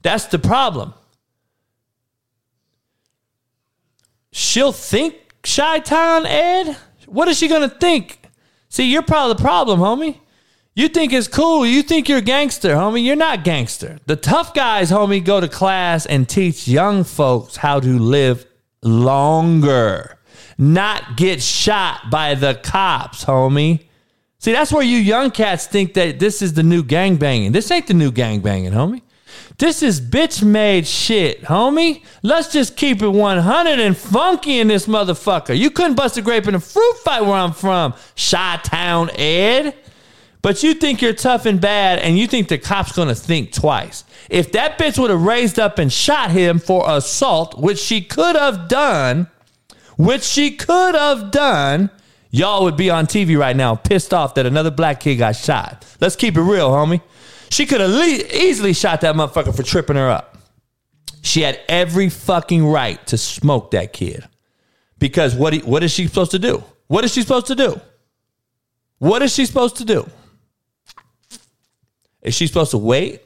[0.00, 0.94] That's the problem.
[4.32, 6.78] She'll think Chi Town Ed.
[7.04, 8.18] What is she gonna think?
[8.70, 10.20] See, you're probably the problem, homie.
[10.74, 11.66] You think it's cool.
[11.66, 13.04] You think you're gangster, homie.
[13.04, 13.98] You're not gangster.
[14.06, 18.46] The tough guys, homie, go to class and teach young folks how to live
[18.82, 20.18] longer,
[20.58, 23.84] not get shot by the cops, homie.
[24.38, 27.52] See, that's where you young cats think that this is the new gang banging.
[27.52, 29.02] This ain't the new gang banging, homie.
[29.58, 32.02] This is bitch made shit, homie.
[32.22, 35.56] Let's just keep it 100 and funky in this motherfucker.
[35.56, 39.74] You couldn't bust a grape in a fruit fight where I'm from, Chi Town Ed.
[40.42, 44.04] But you think you're tough and bad, and you think the cop's gonna think twice.
[44.30, 48.36] If that bitch would have raised up and shot him for assault, which she could
[48.36, 49.28] have done,
[49.98, 51.90] which she could have done,
[52.30, 55.84] y'all would be on TV right now pissed off that another black kid got shot.
[56.00, 57.02] Let's keep it real, homie.
[57.50, 60.38] She could have le- easily shot that motherfucker for tripping her up.
[61.22, 64.26] She had every fucking right to smoke that kid.
[64.98, 66.62] Because what, what is she supposed to do?
[66.86, 67.80] What is she supposed to do?
[68.98, 70.08] What is she supposed to do?
[72.22, 73.22] Is she supposed to wait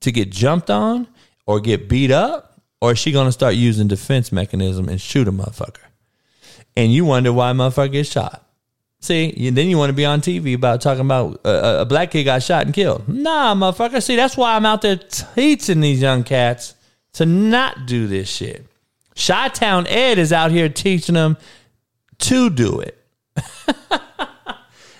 [0.00, 1.06] to get jumped on
[1.46, 2.60] or get beat up?
[2.80, 5.78] Or is she going to start using defense mechanism and shoot a motherfucker?
[6.76, 8.44] And you wonder why a motherfucker gets shot.
[9.00, 12.24] See, then you want to be on TV about talking about uh, a black kid
[12.24, 13.06] got shot and killed.
[13.06, 14.02] Nah, motherfucker.
[14.02, 16.74] See, that's why I'm out there teaching these young cats
[17.14, 18.66] to not do this shit.
[19.14, 21.36] Chi Town Ed is out here teaching them
[22.18, 22.98] to do it.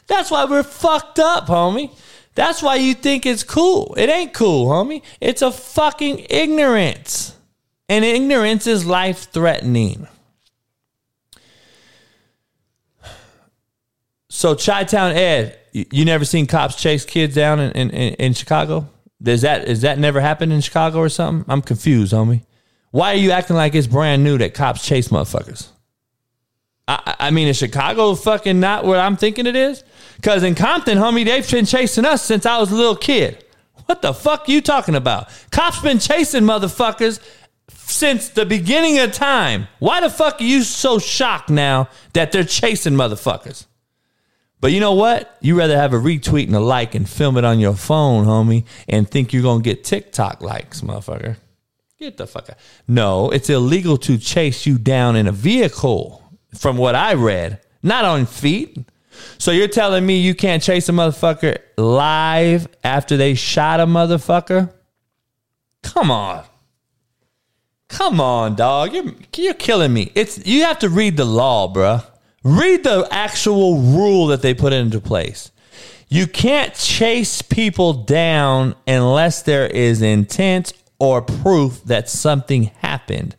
[0.06, 1.90] that's why we're fucked up, homie.
[2.35, 3.94] That's why you think it's cool.
[3.97, 5.02] It ain't cool, homie.
[5.20, 7.36] It's a fucking ignorance.
[7.89, 10.09] And ignorance is life threatening.
[14.28, 18.35] So Chi Town Ed, you, you never seen cops chase kids down in, in, in
[18.35, 18.89] Chicago?
[19.23, 21.51] Does that is that never happened in Chicago or something?
[21.51, 22.44] I'm confused, homie.
[22.90, 25.69] Why are you acting like it's brand new that cops chase motherfuckers?
[26.86, 29.85] I, I mean, is Chicago fucking not what I'm thinking it is?
[30.16, 33.45] Because in Compton, homie, they've been chasing us since I was a little kid.
[33.86, 35.28] What the fuck you talking about?
[35.51, 37.20] Cops been chasing motherfuckers
[37.69, 39.69] since the beginning of time.
[39.78, 43.66] Why the fuck are you so shocked now that they're chasing motherfuckers?
[44.61, 45.36] But you know what?
[45.43, 48.65] You rather have a retweet and a like and film it on your phone, homie,
[48.89, 51.36] and think you're gonna get TikTok likes, motherfucker.
[51.99, 52.57] Get the fuck out.
[52.89, 56.23] No, it's illegal to chase you down in a vehicle,
[56.55, 58.78] from what I read, not on feet.
[59.39, 64.73] So you're telling me you can't chase a motherfucker live after they shot a motherfucker?
[65.82, 66.45] Come on.
[67.89, 68.93] Come on, dog.
[68.95, 70.11] You're you're killing me.
[70.15, 72.05] It's you have to read the law, bruh.
[72.43, 75.51] Read the actual rule that they put into place.
[76.09, 83.36] You can't chase people down unless there is intent or proof that something happened.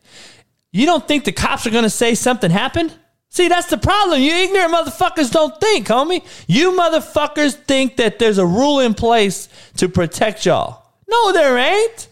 [0.72, 2.94] You don't think the cops are going to say something happened?
[3.36, 4.22] See, that's the problem.
[4.22, 6.24] You ignorant motherfuckers don't think, homie.
[6.48, 10.86] You motherfuckers think that there's a rule in place to protect y'all.
[11.06, 12.08] No, there ain't.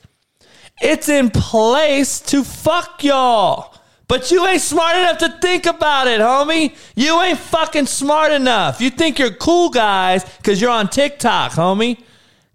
[0.81, 3.73] It's in place to fuck y'all.
[4.09, 6.75] But you ain't smart enough to think about it, homie.
[6.93, 8.81] You ain't fucking smart enough.
[8.81, 12.03] You think you're cool guys because you're on TikTok, homie.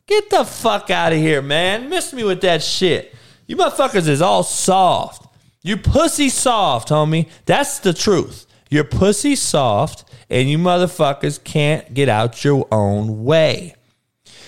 [0.06, 1.88] Get the fuck out of here, man.
[1.88, 3.14] Miss me with that shit.
[3.46, 5.26] You motherfuckers is all soft.
[5.62, 7.30] You pussy soft, homie.
[7.46, 8.44] That's the truth.
[8.68, 13.74] You're pussy soft, and you motherfuckers can't get out your own way.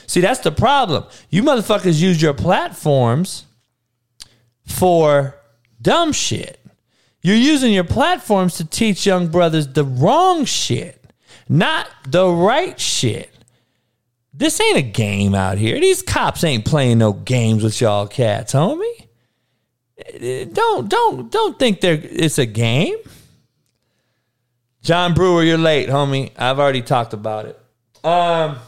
[0.06, 1.04] See, that's the problem.
[1.30, 3.46] You motherfuckers use your platforms
[4.66, 5.36] for
[5.80, 6.60] dumb shit.
[7.22, 11.04] You're using your platforms to teach young brothers the wrong shit,
[11.48, 13.30] not the right shit.
[14.32, 15.78] This ain't a game out here.
[15.78, 19.06] These cops ain't playing no games with y'all cats, homie.
[19.98, 22.96] Eh, eh, don't don't don't think they're it's a game.
[24.82, 26.30] John Brewer, you're late, homie.
[26.36, 27.60] I've already talked about it.
[28.04, 28.58] Um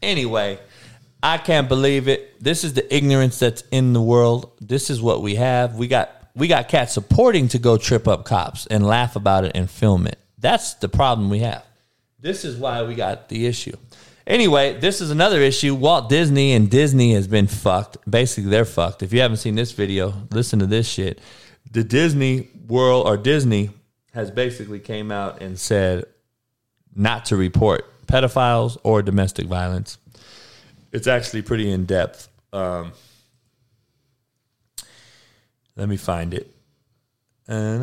[0.00, 0.58] anyway,
[1.22, 2.42] I can't believe it.
[2.42, 4.52] This is the ignorance that's in the world.
[4.60, 5.74] This is what we have.
[5.74, 9.52] We got we got cats supporting to go trip up cops and laugh about it
[9.54, 10.18] and film it.
[10.38, 11.64] That's the problem we have.
[12.20, 13.76] This is why we got the issue.
[14.26, 15.74] Anyway, this is another issue.
[15.74, 17.98] Walt Disney and Disney has been fucked.
[18.10, 19.02] Basically, they're fucked.
[19.02, 21.20] If you haven't seen this video, listen to this shit.
[21.70, 23.70] The Disney World or Disney
[24.14, 26.04] has basically came out and said
[26.94, 29.98] not to report pedophiles or domestic violence.
[30.92, 32.28] It's actually pretty in depth.
[32.52, 32.92] Um,
[35.76, 36.54] let me find it.
[37.48, 37.78] Na,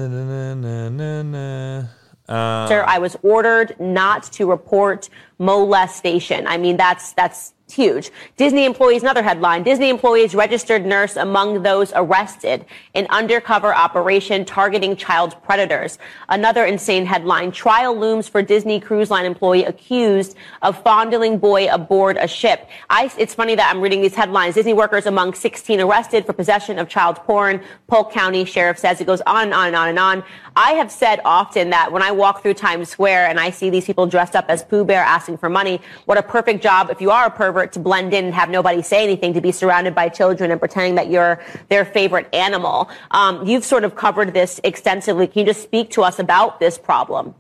[0.89, 1.83] na, na.
[2.29, 6.47] Uh, Sir, I was ordered not to report molestation.
[6.47, 8.11] I mean, that's that's huge.
[8.37, 9.63] Disney employees, another headline.
[9.63, 15.99] Disney employees registered nurse among those arrested in undercover operation targeting child predators.
[16.29, 17.51] Another insane headline.
[17.51, 22.67] Trial looms for Disney Cruise Line employee accused of fondling boy aboard a ship.
[22.89, 24.55] I, it's funny that I'm reading these headlines.
[24.55, 27.61] Disney workers among 16 arrested for possession of child porn.
[27.87, 30.23] Polk County Sheriff says it goes on and on and on and on.
[30.55, 33.85] I have said often that when I walk through Times Square and I see these
[33.85, 37.11] people dressed up as Pooh Bear asking for money, what a perfect job if you
[37.11, 40.09] are a pervert to blend in and have nobody say anything, to be surrounded by
[40.09, 42.89] children and pretending that you're their favorite animal.
[43.11, 45.27] Um, you've sort of covered this extensively.
[45.27, 47.35] Can you just speak to us about this problem?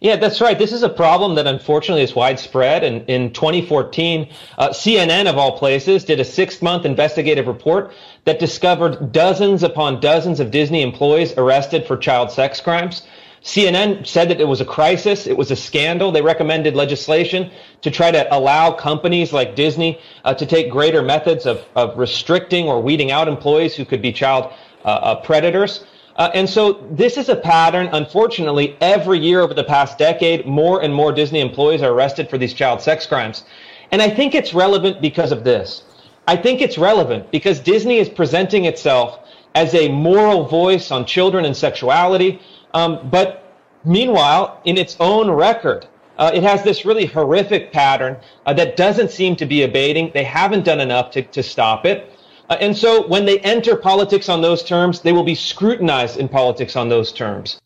[0.00, 0.58] Yeah, that's right.
[0.58, 2.84] This is a problem that unfortunately is widespread.
[2.84, 7.92] And in 2014, uh, CNN, of all places, did a six month investigative report
[8.24, 13.02] that discovered dozens upon dozens of Disney employees arrested for child sex crimes.
[13.42, 15.26] CNN said that it was a crisis.
[15.26, 16.12] It was a scandal.
[16.12, 17.50] They recommended legislation
[17.80, 22.68] to try to allow companies like Disney uh, to take greater methods of, of restricting
[22.68, 24.52] or weeding out employees who could be child
[24.84, 25.84] uh, uh, predators.
[26.16, 27.88] Uh, and so this is a pattern.
[27.92, 32.36] Unfortunately, every year over the past decade, more and more Disney employees are arrested for
[32.36, 33.44] these child sex crimes.
[33.90, 35.82] And I think it's relevant because of this.
[36.28, 39.18] I think it's relevant because Disney is presenting itself
[39.54, 42.40] as a moral voice on children and sexuality.
[42.74, 45.86] Um, but meanwhile, in its own record,
[46.18, 48.16] uh, it has this really horrific pattern
[48.46, 50.10] uh, that doesn't seem to be abating.
[50.12, 52.12] They haven't done enough to, to stop it.
[52.50, 56.28] Uh, and so when they enter politics on those terms, they will be scrutinized in
[56.28, 57.60] politics on those terms.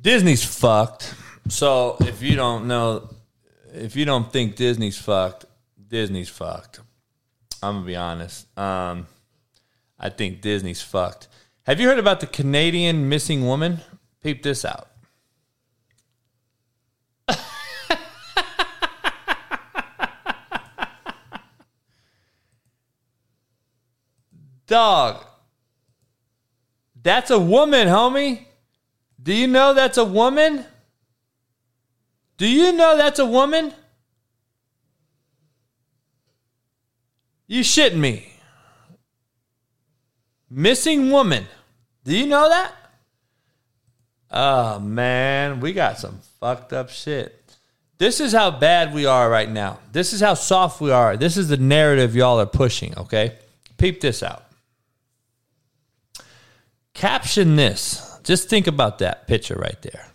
[0.00, 1.14] Disney's fucked.
[1.48, 3.10] So if you don't know,
[3.74, 5.46] if you don't think Disney's fucked,
[5.88, 6.80] Disney's fucked.
[7.62, 8.46] I'm gonna be honest.
[8.58, 9.06] Um,
[9.98, 11.28] I think Disney's fucked.
[11.70, 13.78] Have you heard about the Canadian missing woman?
[14.24, 14.88] Peep this out.
[24.66, 25.24] Dog.
[27.00, 28.46] That's a woman, homie.
[29.22, 30.64] Do you know that's a woman?
[32.36, 33.72] Do you know that's a woman?
[37.46, 38.32] You shitting me.
[40.50, 41.46] Missing woman.
[42.10, 42.74] Do you know that?
[44.32, 47.54] Oh man, we got some fucked up shit.
[47.98, 49.78] This is how bad we are right now.
[49.92, 51.16] This is how soft we are.
[51.16, 53.38] This is the narrative y'all are pushing, okay?
[53.78, 54.44] Peep this out.
[56.94, 58.18] Caption this.
[58.24, 60.08] Just think about that picture right there.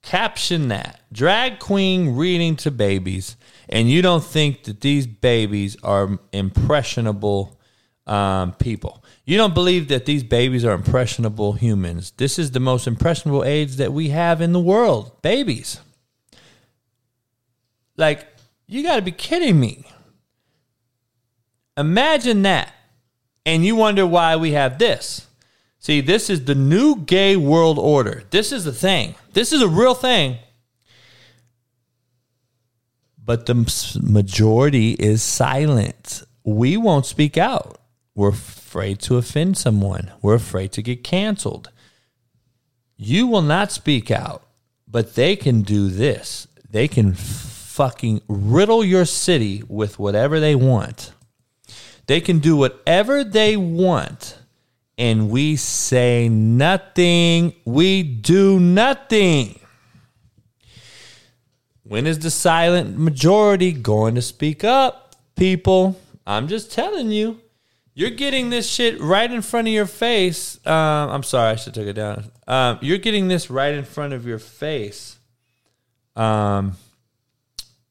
[0.00, 1.00] Caption that.
[1.12, 3.36] Drag queen reading to babies,
[3.68, 7.58] and you don't think that these babies are impressionable
[8.06, 9.02] um, people.
[9.24, 12.12] You don't believe that these babies are impressionable humans.
[12.16, 15.80] This is the most impressionable age that we have in the world babies.
[17.96, 18.26] Like,
[18.66, 19.86] you got to be kidding me.
[21.76, 22.72] Imagine that.
[23.46, 25.26] And you wonder why we have this.
[25.78, 28.24] See, this is the new gay world order.
[28.30, 29.16] This is the thing.
[29.34, 30.38] This is a real thing.
[33.22, 33.54] But the
[34.02, 36.22] majority is silent.
[36.42, 37.78] We won't speak out.
[38.14, 40.12] We're afraid to offend someone.
[40.22, 41.70] We're afraid to get canceled.
[42.96, 44.44] You will not speak out,
[44.86, 46.46] but they can do this.
[46.70, 51.12] They can fucking riddle your city with whatever they want.
[52.06, 54.38] They can do whatever they want,
[54.96, 57.54] and we say nothing.
[57.64, 59.58] We do nothing.
[61.82, 66.00] When is the silent majority going to speak up, people?
[66.26, 67.40] I'm just telling you.
[67.96, 70.58] You're getting this shit right in front of your face.
[70.66, 72.24] Um, I'm sorry, I should take it down.
[72.48, 75.16] Um, you're getting this right in front of your face,
[76.16, 76.72] um,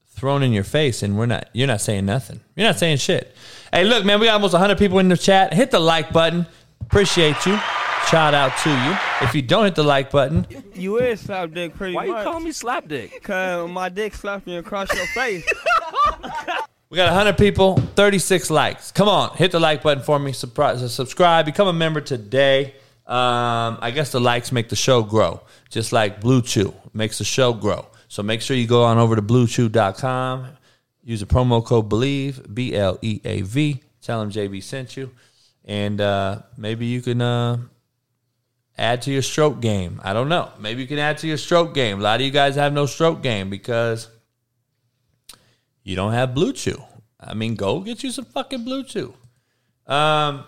[0.09, 1.49] thrown in your face, and we're not.
[1.53, 2.41] You're not saying nothing.
[2.57, 3.33] You're not saying shit.
[3.71, 5.53] Hey, look, man, we got almost 100 people in the chat.
[5.53, 6.45] Hit the like button.
[6.81, 7.57] Appreciate you.
[8.09, 8.97] Shout out to you.
[9.21, 12.41] If you don't hit the like button, You is slap dick pretty Why you call
[12.41, 13.23] me slap dick?
[13.23, 15.47] Cause my dick slapped me across your face.
[16.93, 18.91] We got 100 people, 36 likes.
[18.91, 20.31] Come on, hit the like button for me.
[20.31, 22.75] Surprise, subscribe, become a member today.
[23.07, 25.41] Um, I guess the likes make the show grow,
[25.71, 27.87] just like Blue Chew makes the show grow.
[28.09, 30.49] So make sure you go on over to bluechew.com,
[31.03, 33.81] use the promo code BELIEVE, B L E A V.
[34.03, 35.09] Tell them JB sent you.
[35.65, 37.57] And uh, maybe you can uh,
[38.77, 39.99] add to your stroke game.
[40.03, 40.51] I don't know.
[40.59, 42.01] Maybe you can add to your stroke game.
[42.01, 44.09] A lot of you guys have no stroke game because
[45.83, 46.81] you don't have Blue Chew.
[47.19, 49.13] I mean, go get you some fucking Blue Chew.
[49.87, 50.45] Um,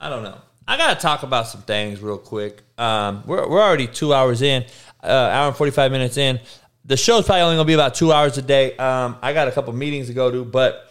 [0.00, 0.38] I don't know.
[0.66, 2.62] I gotta talk about some things real quick.
[2.78, 4.64] Um, we're we're already two hours in,
[5.02, 6.40] uh, hour and forty five minutes in.
[6.86, 8.76] The show's probably only gonna be about two hours a day.
[8.76, 10.90] Um, I got a couple meetings to go to, but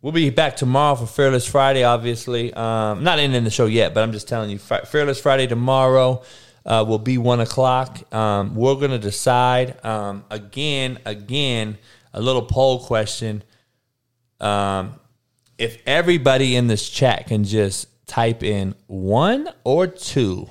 [0.00, 1.82] we'll be back tomorrow for Fearless Friday.
[1.82, 6.22] Obviously, um, not ending the show yet, but I'm just telling you, Fearless Friday tomorrow
[6.64, 8.12] uh, will be one o'clock.
[8.14, 11.78] Um, we're gonna decide um, again, again,
[12.12, 13.42] a little poll question.
[14.40, 14.94] Um,
[15.58, 20.48] if everybody in this chat can just type in one or two,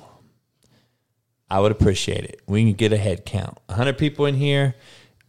[1.50, 2.40] I would appreciate it.
[2.46, 3.58] We can get a head count.
[3.66, 4.74] 100 people in here.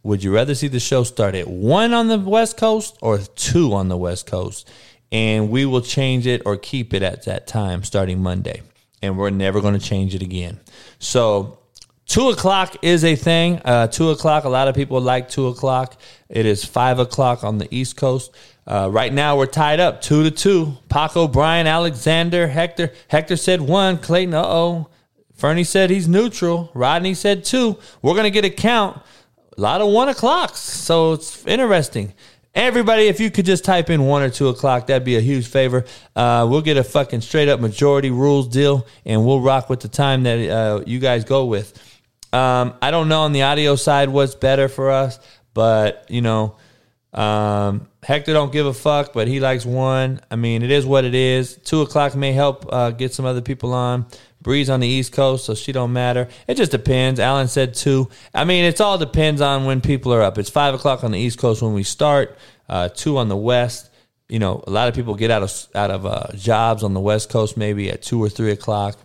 [0.02, 3.72] Would you rather see the show start at one on the West Coast or two
[3.72, 4.70] on the West Coast?
[5.12, 8.62] And we will change it or keep it at that time starting Monday.
[9.02, 10.60] And we're never going to change it again.
[10.98, 11.58] So,
[12.14, 13.60] two o'clock is a thing.
[13.64, 16.00] Uh, two o'clock, a lot of people like two o'clock.
[16.28, 18.32] It is five o'clock on the East Coast.
[18.68, 20.78] Uh, right now, we're tied up two to two.
[20.88, 22.92] Paco, Brian, Alexander, Hector.
[23.08, 23.98] Hector said one.
[23.98, 24.90] Clayton, uh oh.
[25.34, 26.70] Fernie said he's neutral.
[26.72, 27.80] Rodney said two.
[28.00, 29.02] We're going to get a count.
[29.58, 30.60] A lot of one o'clocks.
[30.60, 32.14] So it's interesting.
[32.54, 35.48] Everybody, if you could just type in one or two o'clock, that'd be a huge
[35.48, 35.84] favor.
[36.14, 39.88] Uh, we'll get a fucking straight up majority rules deal, and we'll rock with the
[39.88, 41.76] time that uh, you guys go with.
[42.34, 45.20] Um, I don't know on the audio side what's better for us,
[45.54, 46.56] but you know,
[47.12, 50.20] um, Hector don't give a fuck, but he likes one.
[50.32, 51.54] I mean, it is what it is.
[51.54, 54.06] Two o'clock may help uh, get some other people on.
[54.42, 56.28] Breeze on the East Coast, so she don't matter.
[56.48, 57.20] It just depends.
[57.20, 58.10] Alan said two.
[58.34, 60.36] I mean, it's all depends on when people are up.
[60.36, 62.36] It's five o'clock on the East Coast when we start.
[62.68, 63.90] Uh, two on the West.
[64.28, 67.00] You know, a lot of people get out of out of uh, jobs on the
[67.00, 68.98] West Coast maybe at two or three o'clock.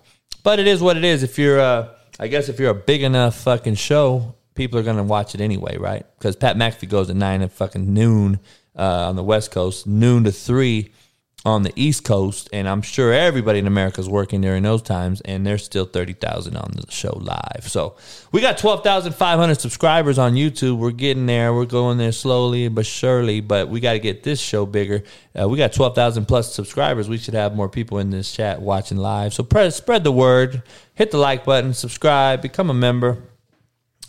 [0.44, 1.22] But it is what it is.
[1.22, 1.90] If you're, uh,
[2.20, 5.78] I guess, if you're a big enough fucking show, people are gonna watch it anyway,
[5.78, 6.06] right?
[6.18, 8.40] Because Pat McAfee goes at nine at fucking noon
[8.78, 10.91] uh, on the West Coast, noon to three
[11.45, 15.22] on the East Coast, and I'm sure everybody in America is working during those times,
[15.22, 17.66] and there's still thirty thousand on the show live.
[17.68, 17.95] So
[18.34, 20.78] we got twelve thousand five hundred subscribers on YouTube.
[20.78, 21.53] We're getting there.
[21.53, 25.03] We're going there slowly but surely, but we got to get this show bigger.
[25.40, 27.07] Uh, we got twelve thousand plus subscribers.
[27.07, 29.34] We should have more people in this chat watching live.
[29.34, 30.61] So press, spread the word.
[30.95, 31.74] Hit the like button.
[31.74, 32.41] Subscribe.
[32.41, 33.18] Become a member.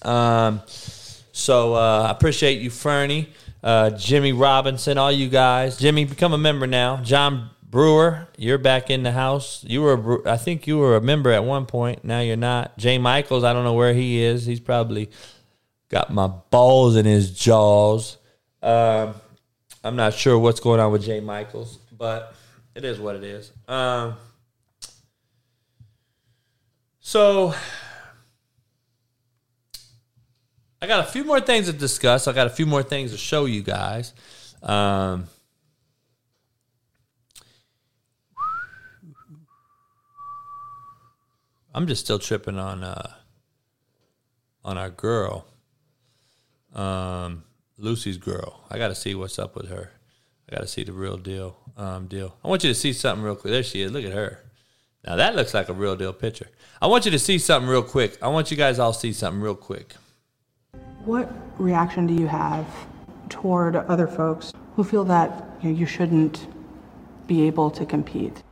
[0.03, 3.29] Um, so uh, I appreciate you, Fernie,
[3.63, 5.79] uh, Jimmy Robinson, all you guys.
[5.79, 6.99] Jimmy, become a member now.
[6.99, 9.65] John Brewer, you're back in the house.
[9.67, 12.05] You were, I think you were a member at one point.
[12.05, 12.77] Now you're not.
[12.79, 14.45] Jay Michaels, I don't know where he is.
[14.47, 15.11] He's probably
[15.89, 18.17] got my balls in his jaws.
[18.63, 19.15] Um,
[19.85, 22.35] I'm not sure what's going on with Jay Michaels, but
[22.75, 23.53] it is what it is.
[23.69, 24.17] Um,
[27.01, 27.55] so
[30.83, 32.27] I got a few more things to discuss.
[32.27, 34.15] I got a few more things to show you guys.
[34.63, 35.27] Um,
[41.75, 43.13] I'm just still tripping on uh,
[44.65, 45.47] on our girl,
[46.75, 47.45] um,
[47.77, 48.65] Lucy's girl.
[48.71, 49.93] I got to see what's up with her.
[50.49, 51.57] I got to see the real deal.
[51.77, 52.37] Um, deal.
[52.45, 53.53] I want you to see something real quick.
[53.53, 53.93] There she is.
[53.93, 54.41] Look at her.
[55.07, 56.49] Now that looks like a real deal picture.
[56.83, 58.19] I want you to see something real quick.
[58.23, 59.95] I want you guys all see something real quick.
[61.05, 62.67] What reaction do you have
[63.31, 66.47] toward other folks who feel that you, know, you shouldn't
[67.27, 68.43] be able to compete?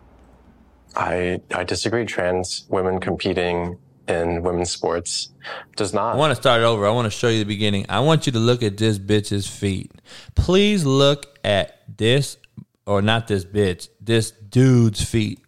[0.97, 2.07] I, I disagree.
[2.07, 5.29] Trans women competing in women's sports
[5.77, 6.15] does not.
[6.15, 6.87] I want to start over.
[6.87, 7.85] I want to show you the beginning.
[7.91, 9.93] I want you to look at this bitch's feet.
[10.35, 12.39] Please look at this
[12.87, 15.41] or not this bitch, this dude's feet.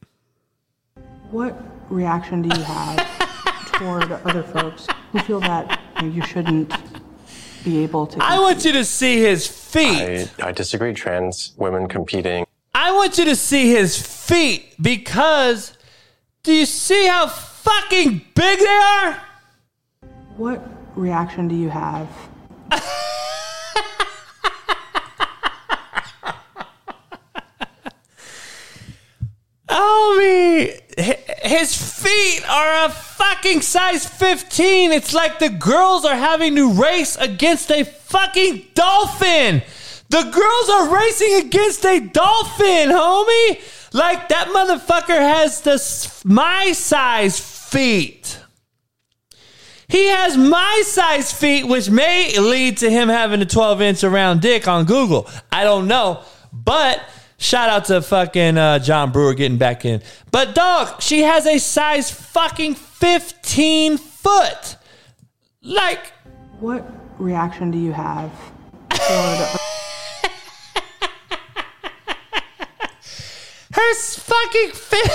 [1.30, 1.56] What
[1.88, 6.70] reaction do you have toward other folks who feel that you, know, you shouldn't
[7.64, 8.18] be able to?
[8.20, 10.30] I want you to see his feet.
[10.38, 10.92] I, I disagree.
[10.92, 12.46] Trans women competing.
[12.74, 15.76] I want you to see his feet because
[16.42, 19.22] do you see how fucking big they are?
[20.36, 20.62] What
[20.96, 22.08] reaction do you have?
[29.68, 34.92] Homie, his feet are a fucking size 15.
[34.92, 39.62] It's like the girls are having to race against a fucking dolphin.
[40.08, 43.60] The girls are racing against a dolphin, homie.
[43.92, 48.38] Like that motherfucker has the my size feet.
[49.88, 54.40] He has my size feet, which may lead to him having a 12 inch around
[54.40, 55.28] dick on Google.
[55.50, 56.22] I don't know,
[56.52, 57.00] but
[57.40, 60.02] shout out to fucking uh, John Brewer getting back in.
[60.30, 64.76] But dog, she has a size fucking 15 foot.
[65.62, 66.12] Like,
[66.60, 66.88] What
[67.18, 68.30] reaction do you have
[73.72, 75.10] her fucking fit.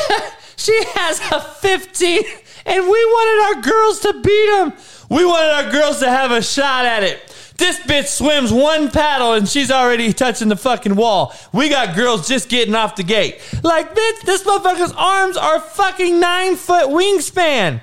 [0.57, 2.23] she has a 15,
[2.65, 4.73] and we wanted our girls to beat them.
[5.09, 7.34] We wanted our girls to have a shot at it.
[7.57, 11.33] This bitch swims one paddle and she's already touching the fucking wall.
[11.53, 13.39] We got girls just getting off the gate.
[13.63, 17.81] Like, bitch, this motherfucker's arms are fucking nine foot wingspan.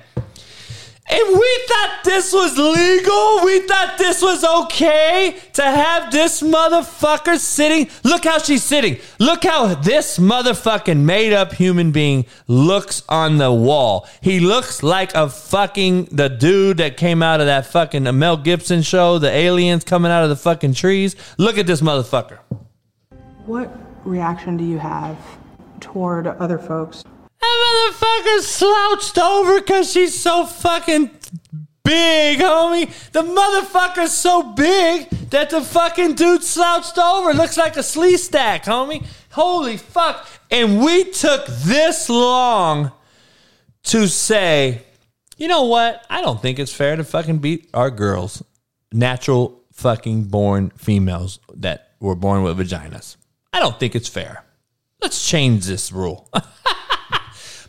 [1.09, 3.43] And we thought this was legal.
[3.43, 7.89] We thought this was okay to have this motherfucker sitting.
[8.03, 8.97] Look how she's sitting.
[9.19, 14.07] Look how this motherfucking made up human being looks on the wall.
[14.21, 18.81] He looks like a fucking the dude that came out of that fucking Mel Gibson
[18.81, 21.17] show, the aliens coming out of the fucking trees.
[21.37, 22.39] Look at this motherfucker.
[23.45, 23.69] what
[24.05, 25.17] reaction do you have
[25.81, 27.03] toward other folks
[27.43, 31.09] That motherfucker's slouched over because she's so fucking
[31.83, 33.11] big, homie.
[33.11, 37.33] The motherfucker's so big that the fucking dude slouched over.
[37.33, 39.05] Looks like a Sleestak, homie.
[39.31, 40.25] Holy fuck.
[40.51, 42.91] And we took this long
[43.83, 44.83] to say,
[45.35, 46.05] you know what?
[46.09, 48.41] I don't think it's fair to fucking beat our girls,
[48.93, 53.17] natural fucking born females that were born with vaginas.
[53.51, 54.45] I don't think it's fair.
[55.01, 56.29] Let's change this rule.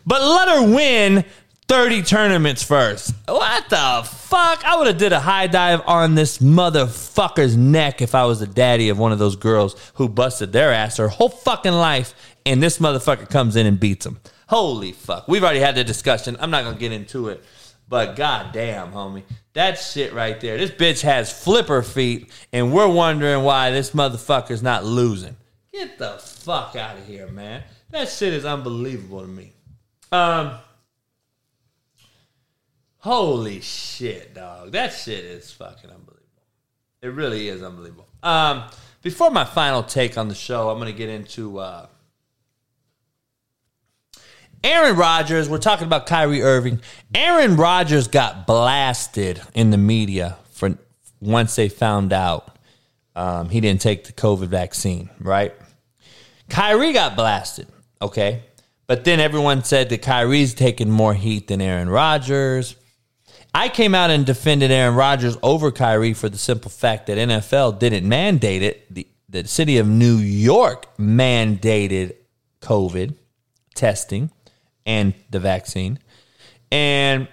[0.05, 1.25] but let her win
[1.67, 3.13] 30 tournaments first.
[3.27, 4.63] What the fuck?
[4.63, 8.47] I would have did a high dive on this motherfucker's neck if I was the
[8.47, 12.13] daddy of one of those girls who busted their ass her whole fucking life
[12.45, 14.19] and this motherfucker comes in and beats them.
[14.47, 15.27] Holy fuck.
[15.27, 16.37] We've already had the discussion.
[16.39, 17.43] I'm not going to get into it.
[17.89, 19.23] But goddamn, homie.
[19.53, 20.57] That shit right there.
[20.57, 25.35] This bitch has flipper feet and we're wondering why this motherfucker's not losing.
[25.73, 27.63] Get the fuck out of here, man.
[27.89, 29.54] That shit is unbelievable to me.
[30.15, 30.51] Um,
[32.99, 34.71] holy shit, dog.
[34.71, 36.21] That shit is fucking unbelievable.
[37.01, 38.07] It really is unbelievable.
[38.23, 38.63] Um,
[39.01, 41.87] before my final take on the show, I'm gonna get into uh,
[44.63, 45.49] Aaron Rodgers.
[45.49, 46.81] We're talking about Kyrie Irving.
[47.13, 50.77] Aaron Rodgers got blasted in the media for
[51.19, 52.57] once they found out
[53.17, 55.53] um, he didn't take the COVID vaccine, right?
[56.49, 57.67] Kyrie got blasted,
[58.01, 58.43] okay?
[58.87, 62.75] But then everyone said that Kyrie's taking more heat than Aaron Rodgers.
[63.53, 67.79] I came out and defended Aaron Rodgers over Kyrie for the simple fact that NFL
[67.79, 68.93] didn't mandate it.
[68.93, 72.15] The, the city of New York mandated
[72.61, 73.15] COVID
[73.73, 74.29] testing
[74.85, 75.99] and the vaccine.
[76.71, 77.27] And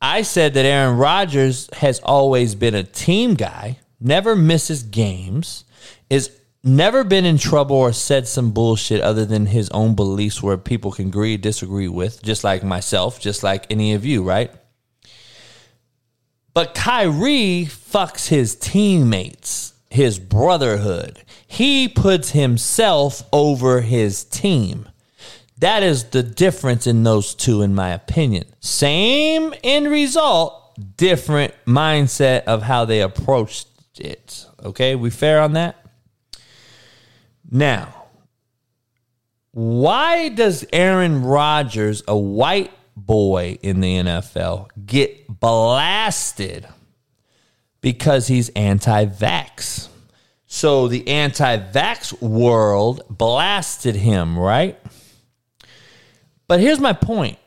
[0.00, 5.64] I said that Aaron Rodgers has always been a team guy, never misses games,
[6.10, 6.35] is
[6.66, 10.92] never been in trouble or said some bullshit other than his own beliefs where people
[10.92, 14.50] can agree or disagree with, just like myself, just like any of you, right?
[16.52, 21.22] But Kyrie fucks his teammates, his brotherhood.
[21.46, 24.88] He puts himself over his team.
[25.58, 28.44] That is the difference in those two, in my opinion.
[28.60, 33.68] Same end result, different mindset of how they approached
[33.98, 34.46] it.
[34.62, 35.85] Okay, we fair on that?
[37.50, 38.06] Now,
[39.52, 46.66] why does Aaron Rodgers, a white boy in the NFL, get blasted?
[47.80, 49.88] Because he's anti vax.
[50.46, 54.78] So the anti vax world blasted him, right?
[56.48, 57.38] But here's my point.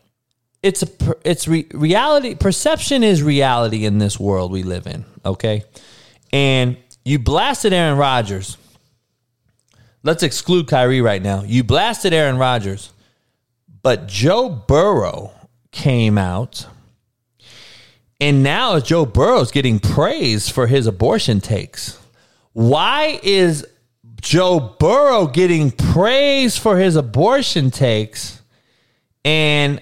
[0.61, 0.87] It's a
[1.23, 5.63] it's re- reality perception is reality in this world we live in, okay?
[6.33, 8.57] And you blasted Aaron Rodgers
[10.03, 11.43] Let's exclude Kyrie right now.
[11.43, 12.91] You blasted Aaron Rodgers,
[13.81, 15.31] but Joe Burrow
[15.71, 16.65] came out.
[18.21, 21.97] And now Joe Burrow's getting praised for his abortion takes.
[22.53, 23.65] Why is
[24.21, 28.41] Joe Burrow getting praised for his abortion takes
[29.23, 29.81] and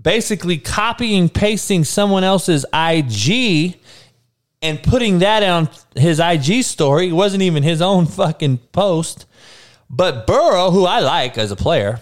[0.00, 3.76] basically copying pasting someone else's IG
[4.62, 7.08] and putting that on his IG story.
[7.08, 9.26] It wasn't even his own fucking post.
[9.90, 12.00] But Burrow, who I like as a player,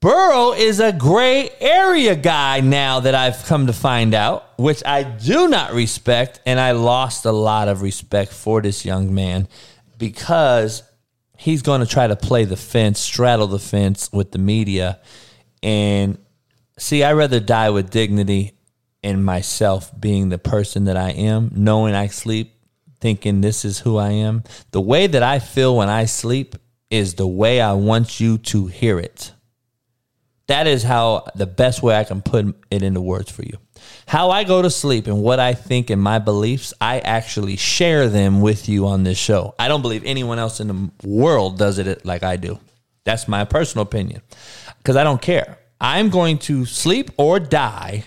[0.00, 5.02] Burrow is a gray area guy now that I've come to find out, which I
[5.02, 6.40] do not respect.
[6.46, 9.48] And I lost a lot of respect for this young man
[9.98, 10.84] because
[11.36, 15.00] he's going to try to play the fence, straddle the fence with the media.
[15.62, 16.18] And
[16.78, 18.52] see, I rather die with dignity
[19.02, 22.54] and myself being the person that I am, knowing I sleep,
[23.00, 24.44] thinking this is who I am.
[24.70, 26.56] The way that I feel when I sleep
[26.90, 29.32] is the way I want you to hear it.
[30.46, 33.58] That is how the best way I can put it into words for you.
[34.06, 38.08] How I go to sleep and what I think and my beliefs, I actually share
[38.08, 39.54] them with you on this show.
[39.58, 42.58] I don't believe anyone else in the world does it like I do.
[43.04, 44.22] That's my personal opinion
[44.78, 45.58] because I don't care.
[45.80, 48.04] I'm going to sleep or die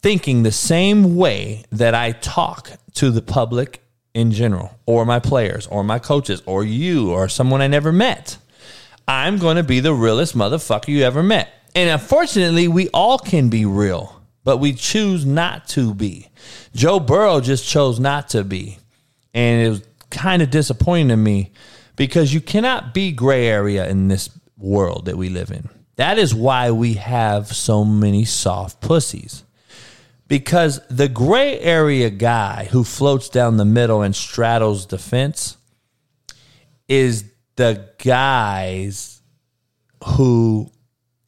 [0.00, 3.82] thinking the same way that I talk to the public
[4.14, 8.38] in general, or my players, or my coaches, or you, or someone I never met.
[9.06, 11.50] I'm going to be the realest motherfucker you ever met.
[11.74, 16.30] And unfortunately, we all can be real, but we choose not to be.
[16.74, 18.78] Joe Burrow just chose not to be.
[19.34, 21.52] And it was kind of disappointing to me
[21.96, 25.68] because you cannot be gray area in this world that we live in.
[25.96, 29.44] That is why we have so many soft pussies
[30.28, 35.56] because the gray area guy who floats down the middle and straddles the fence
[36.88, 37.24] is
[37.56, 39.22] the guys
[40.04, 40.70] who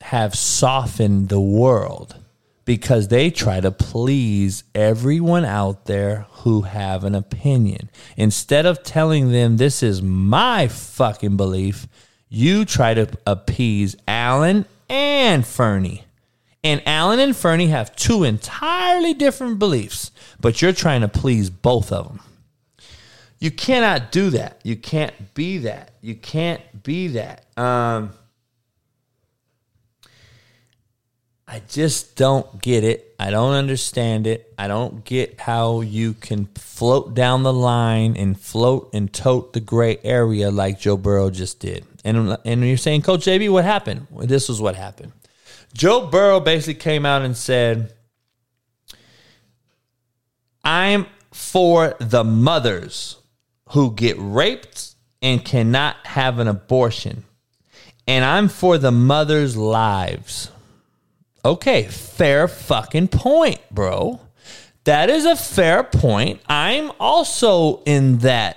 [0.00, 2.16] have softened the world
[2.64, 7.88] because they try to please everyone out there who have an opinion.
[8.16, 11.88] Instead of telling them this is my fucking belief,
[12.28, 16.04] you try to appease Allen and Fernie.
[16.64, 20.10] And Allen and Fernie have two entirely different beliefs,
[20.40, 22.20] but you're trying to please both of them.
[23.38, 24.60] You cannot do that.
[24.64, 25.92] You can't be that.
[26.00, 27.44] You can't be that.
[27.56, 28.10] Um,
[31.46, 33.14] I just don't get it.
[33.18, 34.52] I don't understand it.
[34.58, 39.60] I don't get how you can float down the line and float and tote the
[39.60, 41.86] gray area like Joe Burrow just did.
[42.04, 44.08] And and you're saying, Coach JB, what happened?
[44.24, 45.12] This was what happened.
[45.78, 47.94] Joe Burrow basically came out and said,
[50.64, 53.16] I'm for the mothers
[53.70, 57.22] who get raped and cannot have an abortion.
[58.08, 60.50] And I'm for the mothers' lives.
[61.44, 64.20] Okay, fair fucking point, bro.
[64.82, 66.40] That is a fair point.
[66.48, 68.56] I'm also in that.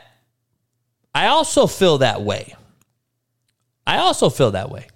[1.14, 2.56] I also feel that way.
[3.86, 4.88] I also feel that way.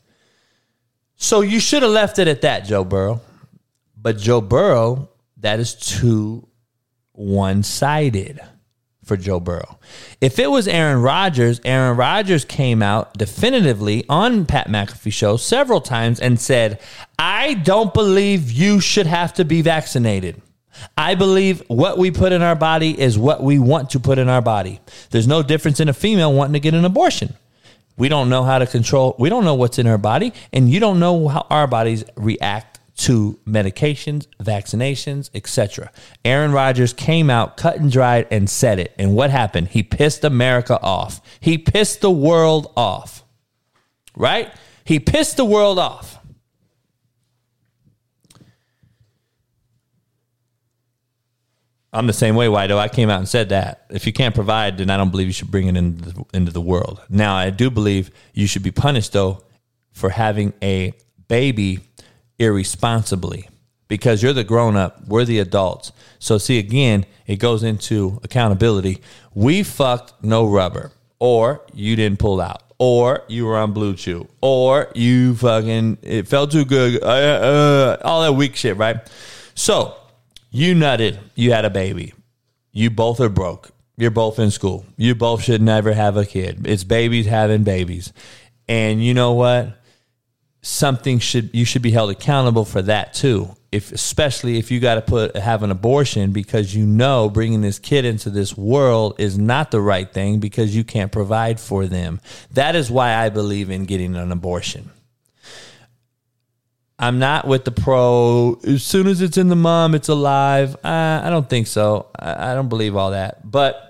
[1.17, 3.21] So you should have left it at that, Joe Burrow.
[3.95, 6.47] But Joe Burrow, that is too
[7.13, 8.39] one sided
[9.03, 9.79] for Joe Burrow.
[10.19, 15.79] If it was Aaron Rodgers, Aaron Rodgers came out definitively on Pat McAfee show several
[15.79, 16.79] times and said,
[17.17, 20.41] "I don't believe you should have to be vaccinated."
[20.97, 24.27] I believe what we put in our body is what we want to put in
[24.27, 24.81] our body.
[25.11, 27.35] There's no difference in a female wanting to get an abortion.
[27.97, 30.79] We don't know how to control, we don't know what's in our body, and you
[30.79, 35.91] don't know how our bodies react to medications, vaccinations, etc.
[36.23, 38.93] Aaron Rodgers came out cut and dried and said it.
[38.97, 39.69] And what happened?
[39.69, 41.21] He pissed America off.
[41.39, 43.23] He pissed the world off.
[44.15, 44.53] Right?
[44.85, 46.19] He pissed the world off.
[51.95, 52.77] I'm the same way, Wido.
[52.77, 53.85] I came out and said that.
[53.89, 56.51] If you can't provide, then I don't believe you should bring it into the, into
[56.51, 57.01] the world.
[57.09, 59.43] Now, I do believe you should be punished, though,
[59.93, 60.93] for having a
[61.29, 61.79] baby
[62.37, 63.47] irresponsibly
[63.87, 65.93] because you're the grown up, we're the adults.
[66.19, 69.01] So, see, again, it goes into accountability.
[69.33, 74.27] We fucked no rubber, or you didn't pull out, or you were on Blue Chew,
[74.41, 78.97] or you fucking, it felt too good, uh, uh, all that weak shit, right?
[79.53, 79.95] So,
[80.55, 82.13] you nutted, you had a baby.
[82.71, 83.71] You both are broke.
[83.97, 84.85] You're both in school.
[84.95, 86.65] You both should never have a kid.
[86.65, 88.13] It's babies having babies.
[88.69, 89.77] And you know what?
[90.61, 93.49] Something should you should be held accountable for that too.
[93.73, 97.77] if especially if you got to put have an abortion because you know bringing this
[97.77, 102.21] kid into this world is not the right thing because you can't provide for them.
[102.51, 104.89] That is why I believe in getting an abortion.
[106.97, 108.59] I'm not with the pro.
[108.65, 110.77] As soon as it's in the mom, it's alive.
[110.83, 112.07] I don't think so.
[112.17, 113.49] I, I don't believe all that.
[113.49, 113.85] But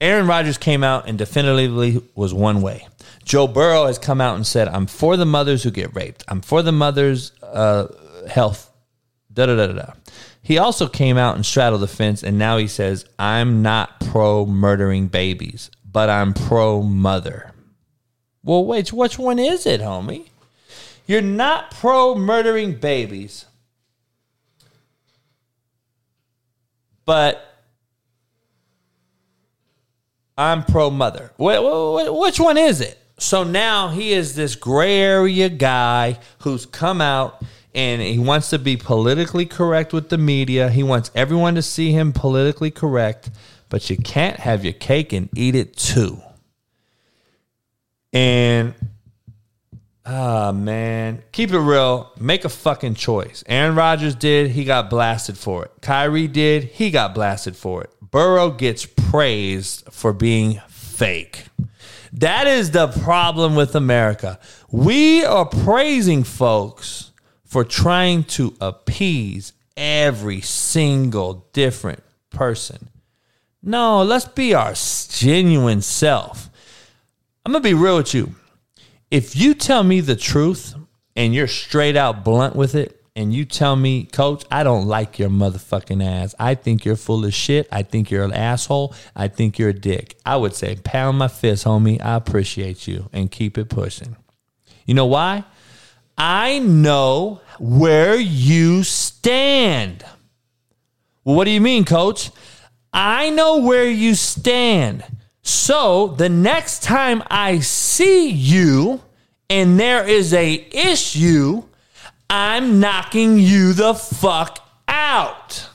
[0.00, 2.86] Aaron Rodgers came out and definitively was one way.
[3.24, 6.24] Joe Burrow has come out and said, "I'm for the mothers who get raped.
[6.28, 7.88] I'm for the mothers' uh,
[8.28, 8.70] health."
[9.30, 9.72] Da da da.
[9.72, 9.92] da.
[10.40, 14.46] He also came out and straddled the fence, and now he says, "I'm not pro
[14.46, 17.52] murdering babies, but I'm pro mother."
[18.42, 20.28] Well, wait, which one is it, homie?
[21.08, 23.46] You're not pro murdering babies,
[27.06, 27.64] but
[30.36, 31.32] I'm pro mother.
[31.38, 32.98] Which one is it?
[33.18, 37.42] So now he is this gray area guy who's come out
[37.74, 40.68] and he wants to be politically correct with the media.
[40.68, 43.30] He wants everyone to see him politically correct,
[43.70, 46.20] but you can't have your cake and eat it too.
[48.12, 48.74] And
[50.10, 51.22] Ah, man.
[51.32, 52.10] Keep it real.
[52.18, 53.44] Make a fucking choice.
[53.46, 54.52] Aaron Rodgers did.
[54.52, 55.70] He got blasted for it.
[55.82, 56.64] Kyrie did.
[56.64, 57.90] He got blasted for it.
[58.00, 61.44] Burrow gets praised for being fake.
[62.14, 64.38] That is the problem with America.
[64.70, 67.10] We are praising folks
[67.44, 72.88] for trying to appease every single different person.
[73.62, 76.48] No, let's be our genuine self.
[77.44, 78.34] I'm going to be real with you
[79.10, 80.74] if you tell me the truth
[81.16, 85.18] and you're straight out blunt with it, and you tell me, Coach, I don't like
[85.18, 86.36] your motherfucking ass.
[86.38, 87.66] I think you're full of shit.
[87.72, 88.94] I think you're an asshole.
[89.16, 90.16] I think you're a dick.
[90.24, 92.00] I would say, pound my fist, homie.
[92.00, 94.16] I appreciate you and keep it pushing.
[94.86, 95.42] You know why?
[96.16, 100.04] I know where you stand.
[101.24, 102.30] What do you mean, coach?
[102.92, 105.02] I know where you stand.
[105.48, 109.00] So the next time I see you
[109.48, 111.62] and there is a issue,
[112.28, 115.70] I'm knocking you the fuck out.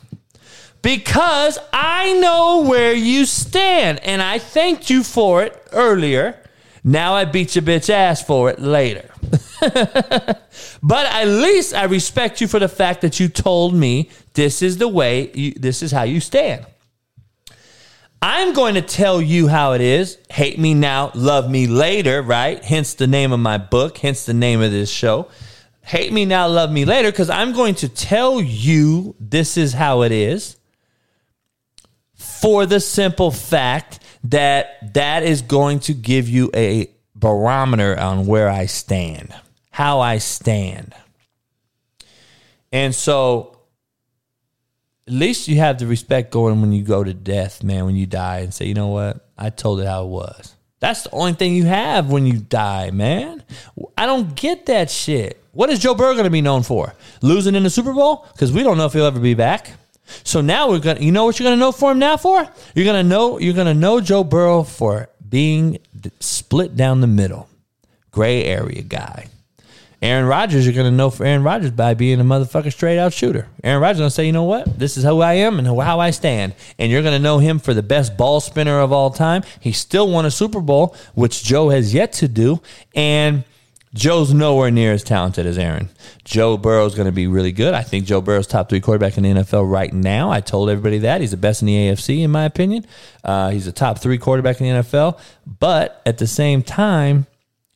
[0.84, 6.40] Because I know where you stand and I thanked you for it earlier.
[6.84, 9.10] Now I beat your bitch ass for it later.
[10.84, 14.78] but at least I respect you for the fact that you told me this is
[14.78, 16.64] the way, you, this is how you stand.
[18.26, 20.18] I'm going to tell you how it is.
[20.32, 22.64] Hate me now, love me later, right?
[22.64, 25.28] Hence the name of my book, hence the name of this show.
[25.82, 30.04] Hate me now, love me later, because I'm going to tell you this is how
[30.04, 30.56] it is
[32.16, 38.48] for the simple fact that that is going to give you a barometer on where
[38.48, 39.36] I stand,
[39.70, 40.96] how I stand.
[42.72, 43.53] And so
[45.08, 48.06] at least you have the respect going when you go to death, man, when you
[48.06, 49.28] die and say, you know what?
[49.38, 50.56] I told it how it was.
[50.80, 53.44] That's the only thing you have when you die, man.
[53.98, 55.42] I don't get that shit.
[55.52, 56.94] What is Joe Burrow going to be known for?
[57.22, 58.28] Losing in the Super Bowl?
[58.34, 59.72] Because we don't know if he'll ever be back.
[60.24, 61.00] So now we're gonna.
[61.00, 62.46] You know what you're gonna know for him now for?
[62.76, 63.40] You're gonna know.
[63.40, 65.80] You're gonna know Joe Burrow for being
[66.20, 67.48] split down the middle,
[68.12, 69.28] gray area guy.
[70.04, 73.14] Aaron Rodgers, you're going to know for Aaron Rodgers by being a motherfucker straight out
[73.14, 73.48] shooter.
[73.64, 74.78] Aaron Rodgers going to say, you know what?
[74.78, 76.56] This is who I am and how I stand.
[76.78, 79.44] And you're going to know him for the best ball spinner of all time.
[79.62, 82.62] He still won a Super Bowl, which Joe has yet to do.
[82.94, 83.46] And
[83.94, 85.88] Joe's nowhere near as talented as Aaron.
[86.26, 87.74] Joe Burrow's going to be really good.
[87.74, 90.30] I think Joe Burrow's top three quarterback in the NFL right now.
[90.32, 91.22] I told everybody that.
[91.22, 92.86] He's the best in the AFC, in my opinion.
[93.24, 95.18] Uh, he's a top three quarterback in the NFL.
[95.48, 97.26] But at the same time,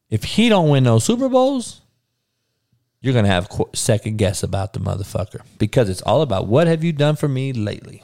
[0.09, 1.83] if he don't win no Super Bowls,
[3.07, 6.84] you're going to have second guess about the motherfucker because it's all about what have
[6.84, 8.03] you done for me lately?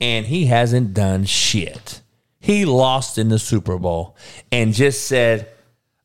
[0.00, 2.00] And he hasn't done shit.
[2.38, 4.16] He lost in the Super Bowl
[4.52, 5.50] and just said,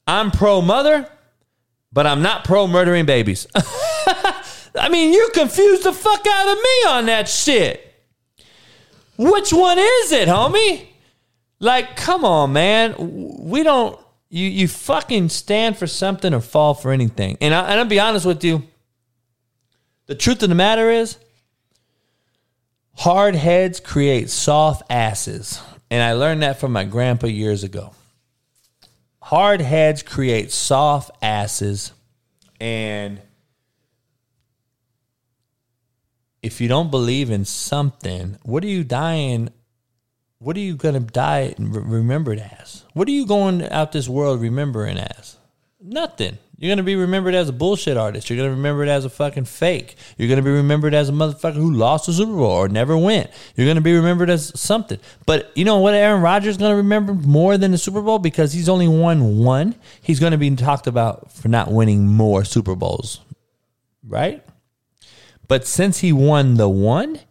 [0.07, 1.07] I'm pro mother,
[1.93, 3.45] but I'm not pro murdering babies.
[3.55, 7.93] I mean, you confused the fuck out of me on that shit.
[9.19, 10.87] Which one is it, homie?
[11.59, 12.95] Like, come on, man.
[13.47, 13.99] We don't
[14.31, 17.37] you you fucking stand for something or fall for anything.
[17.41, 18.63] And, I, and I'll be honest with you.
[20.07, 21.17] The truth of the matter is,
[22.95, 25.61] hard heads create soft asses.
[25.89, 27.93] And I learned that from my grandpa years ago.
[29.21, 31.91] Hard heads create soft asses.
[32.61, 33.21] And
[36.41, 39.49] if you don't believe in something, what are you dying
[40.41, 42.83] what are you going to die remembered as?
[42.93, 45.37] What are you going out this world remembering as?
[45.79, 46.39] Nothing.
[46.57, 48.29] You're gonna be remembered as a bullshit artist.
[48.29, 49.95] You're gonna be remembered as a fucking fake.
[50.15, 53.31] You're gonna be remembered as a motherfucker who lost the Super Bowl or never went.
[53.55, 54.99] You're gonna be remembered as something.
[55.25, 55.95] But you know what?
[55.95, 59.73] Aaron Rodgers is gonna remember more than the Super Bowl because he's only won one.
[60.03, 63.21] He's gonna be talked about for not winning more Super Bowls,
[64.07, 64.45] right?
[65.47, 67.21] But since he won the one,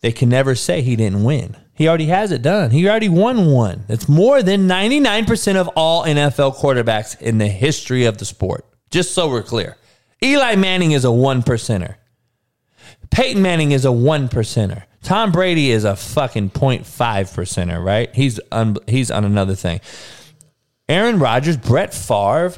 [0.00, 1.56] they can never say he didn't win.
[1.76, 2.70] He already has it done.
[2.70, 3.84] He already won one.
[3.86, 8.64] That's more than 99% of all NFL quarterbacks in the history of the sport.
[8.90, 9.76] Just so we're clear.
[10.22, 11.96] Eli Manning is a one percenter.
[13.10, 14.84] Peyton Manning is a one percenter.
[15.02, 18.12] Tom Brady is a fucking 0.5 percenter, right?
[18.14, 19.80] He's un- he's on another thing.
[20.88, 22.54] Aaron Rodgers, Brett Favre,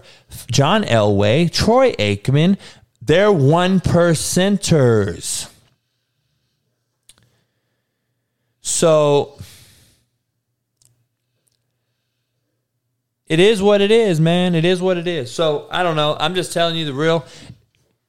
[0.51, 2.57] John Elway, Troy Aikman,
[3.03, 5.51] they're one percenters.
[8.69, 9.39] So
[13.27, 14.55] it is what it is, man.
[14.55, 15.33] It is what it is.
[15.33, 16.17] So I don't know.
[16.21, 17.25] I'm just telling you the real.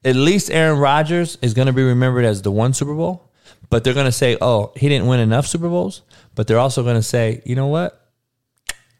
[0.03, 3.31] At least Aaron Rodgers is going to be remembered as the one Super Bowl,
[3.69, 6.01] but they're going to say, "Oh, he didn't win enough Super Bowls."
[6.35, 8.11] But they're also going to say, "You know what?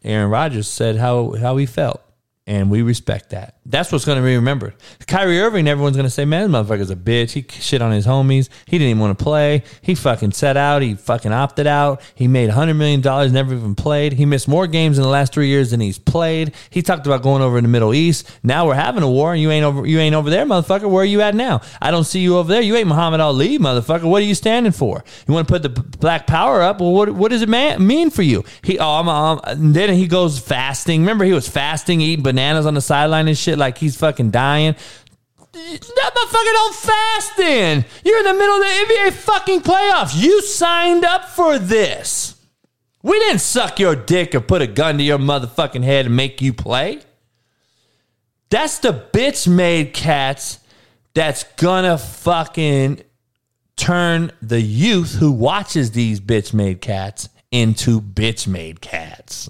[0.03, 2.02] Aaron Rodgers said how how he felt."
[2.48, 3.59] And we respect that.
[3.69, 4.73] That's what's going to be remembered.
[5.05, 7.31] Kyrie Irving, everyone's going to say, man, this motherfucker's a bitch.
[7.31, 8.49] He shit on his homies.
[8.65, 9.63] He didn't even want to play.
[9.83, 10.81] He fucking set out.
[10.81, 12.01] He fucking opted out.
[12.15, 13.01] He made $100 million,
[13.31, 14.13] never even played.
[14.13, 16.55] He missed more games in the last three years than he's played.
[16.71, 18.27] He talked about going over in the Middle East.
[18.41, 20.89] Now we're having a war and you ain't over, you ain't over there, motherfucker.
[20.89, 21.61] Where are you at now?
[21.79, 22.63] I don't see you over there.
[22.63, 24.05] You ain't Muhammad Ali, motherfucker.
[24.05, 25.03] What are you standing for?
[25.27, 26.81] You want to put the black power up?
[26.81, 28.43] Well, what, what does it man, mean for you?
[28.63, 31.01] He, oh, I'm, I'm, then he goes fasting.
[31.01, 34.76] Remember, he was fasting, eating bananas on the sideline and shit like he's fucking dying.
[35.52, 37.86] That motherfucker don't fast then.
[38.03, 40.15] You're in the middle of the NBA fucking playoffs.
[40.15, 42.36] You signed up for this.
[43.02, 46.41] We didn't suck your dick or put a gun to your motherfucking head and make
[46.41, 47.02] you play.
[48.49, 50.60] That's the bitch made cats
[51.14, 53.03] that's gonna fucking
[53.76, 59.49] turn the youth who watches these bitch made cats into bitch made cats.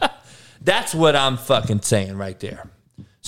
[0.62, 2.70] that's what I'm fucking saying right there.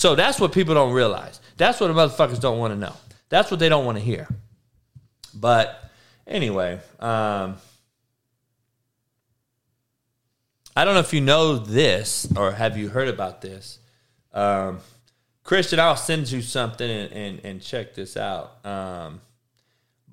[0.01, 1.43] So that's what people don't realize.
[1.59, 2.95] That's what the motherfuckers don't want to know.
[3.29, 4.27] That's what they don't want to hear.
[5.35, 5.91] But
[6.27, 7.59] anyway, um,
[10.75, 13.79] I don't know if you know this or have you heard about this.
[14.33, 14.79] Um,
[15.45, 18.65] Christian, I'll send you something and, and, and check this out.
[18.65, 19.21] Um,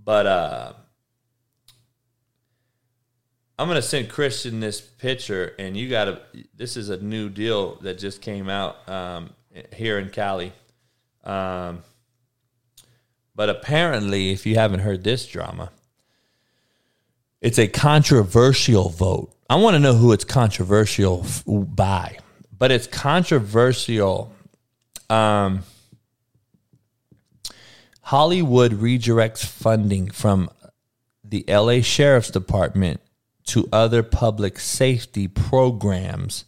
[0.03, 0.73] but uh,
[3.57, 6.23] I'm gonna send Christian this picture, and you gotta.
[6.53, 9.29] This is a new deal that just came out um,
[9.73, 10.51] here in Cali.
[11.23, 11.83] Um,
[13.35, 15.71] but apparently, if you haven't heard this drama,
[17.41, 19.31] it's a controversial vote.
[19.49, 22.17] I want to know who it's controversial f- by,
[22.57, 24.33] but it's controversial.
[25.09, 25.63] Um,
[28.01, 30.49] Hollywood redirects funding from
[31.23, 33.01] the LA Sheriff's Department
[33.47, 36.45] to other public safety programs.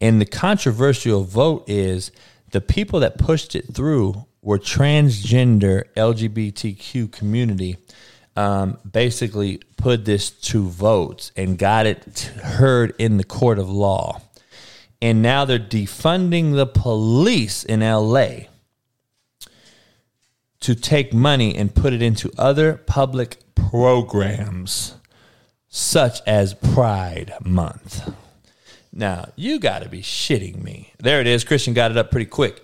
[0.00, 2.10] And the controversial vote is
[2.52, 7.76] the people that pushed it through were transgender LGBTQ community.
[8.36, 14.20] Um, basically, put this to votes and got it heard in the court of law.
[15.02, 18.46] And now they're defunding the police in LA
[20.60, 24.94] to take money and put it into other public programs,
[25.68, 28.08] such as Pride Month.
[28.92, 30.92] Now, you got to be shitting me.
[30.98, 31.44] There it is.
[31.44, 32.62] Christian got it up pretty quick.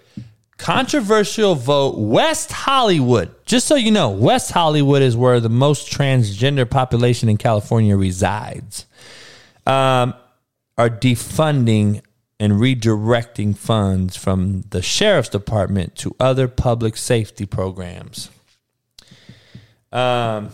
[0.59, 3.33] Controversial vote West Hollywood.
[3.47, 8.85] Just so you know, West Hollywood is where the most transgender population in California resides.
[9.67, 10.15] Um,
[10.77, 12.03] are defunding
[12.41, 18.31] and redirecting funds from the sheriff's department to other public safety programs.
[19.91, 20.51] Um,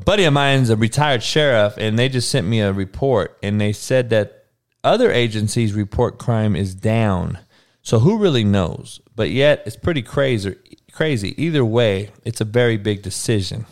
[0.00, 3.60] a buddy of mine's a retired sheriff, and they just sent me a report, and
[3.60, 4.46] they said that
[4.82, 7.38] other agencies report crime is down.
[7.82, 9.00] So who really knows?
[9.14, 10.56] But yet, it's pretty crazy.
[10.92, 11.40] Crazy.
[11.42, 13.66] Either way, it's a very big decision.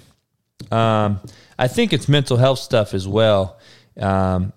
[0.70, 1.20] Um,
[1.58, 3.58] I think it's mental health stuff as well,
[3.98, 4.52] um,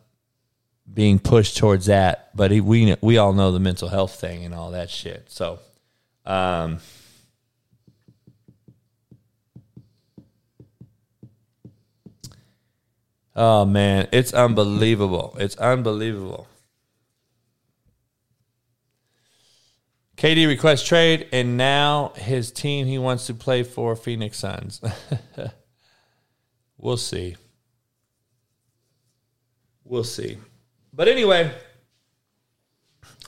[0.93, 2.35] being pushed towards that.
[2.35, 5.31] But we we all know the mental health thing and all that shit.
[5.31, 5.59] So,
[6.25, 6.79] um,
[13.35, 15.35] oh man, it's unbelievable.
[15.39, 16.47] It's unbelievable.
[20.17, 24.79] KD requests trade, and now his team he wants to play for Phoenix Suns.
[26.77, 27.37] we'll see.
[29.83, 30.37] We'll see.
[30.93, 31.51] But anyway,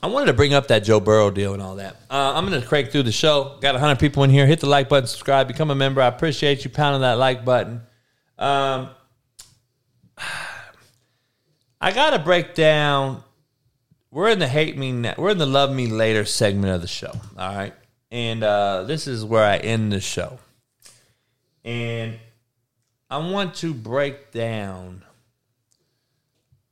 [0.04, 1.96] I wanted to bring up that Joe Burrow deal and all that.
[2.08, 3.56] Uh, I'm going to crank through the show.
[3.60, 4.46] Got 100 people in here.
[4.46, 6.00] Hit the like button, subscribe, become a member.
[6.00, 7.82] I appreciate you pounding that like button.
[8.38, 8.90] Um,
[11.84, 13.22] I got to break down.
[14.10, 16.86] We're in the hate me, na- we're in the love me later segment of the
[16.86, 17.12] show.
[17.38, 17.74] All right.
[18.10, 20.38] And uh, this is where I end the show.
[21.62, 22.14] And
[23.10, 25.04] I want to break down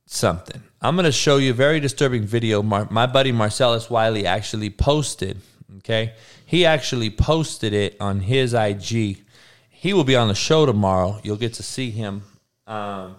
[0.07, 0.63] something.
[0.81, 4.71] I'm going to show you a very disturbing video Mar- my buddy Marcellus Wiley actually
[4.71, 5.41] posted.
[5.77, 6.13] Okay.
[6.43, 9.21] He actually posted it on his IG.
[9.69, 11.19] He will be on the show tomorrow.
[11.21, 12.23] You'll get to see him.
[12.65, 13.17] Um,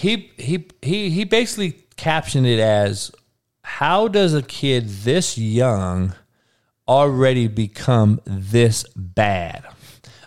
[0.00, 3.12] he he he he basically captioned it as
[3.62, 6.14] how does a kid this young
[6.88, 9.62] already become this bad?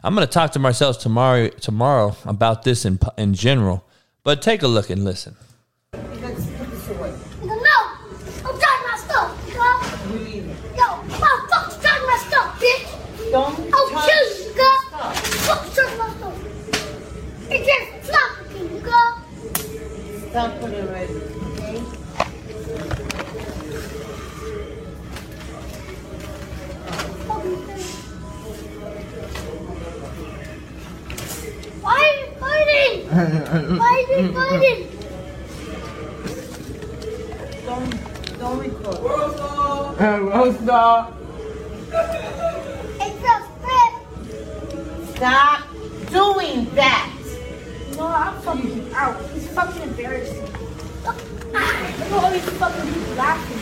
[0.04, 3.84] I'm going to talk to marcellus tomorrow tomorrow about this in in general
[4.24, 5.36] but take a look and listen
[20.34, 21.78] Stop putting it right, okay?
[31.82, 32.94] Why are you fighting?
[33.78, 34.80] Why are you fighting?
[37.68, 37.94] Don't,
[38.40, 38.98] don't record.
[39.04, 40.24] World Star!
[40.26, 41.14] World Star!
[43.02, 43.94] It's just fit.
[45.16, 45.62] Stop
[46.10, 47.23] doing that!
[48.04, 49.16] No, I'm fucking out.
[49.34, 50.44] It's fucking embarrassing.
[50.44, 50.52] Look
[51.06, 53.62] at all these fucking people laughing.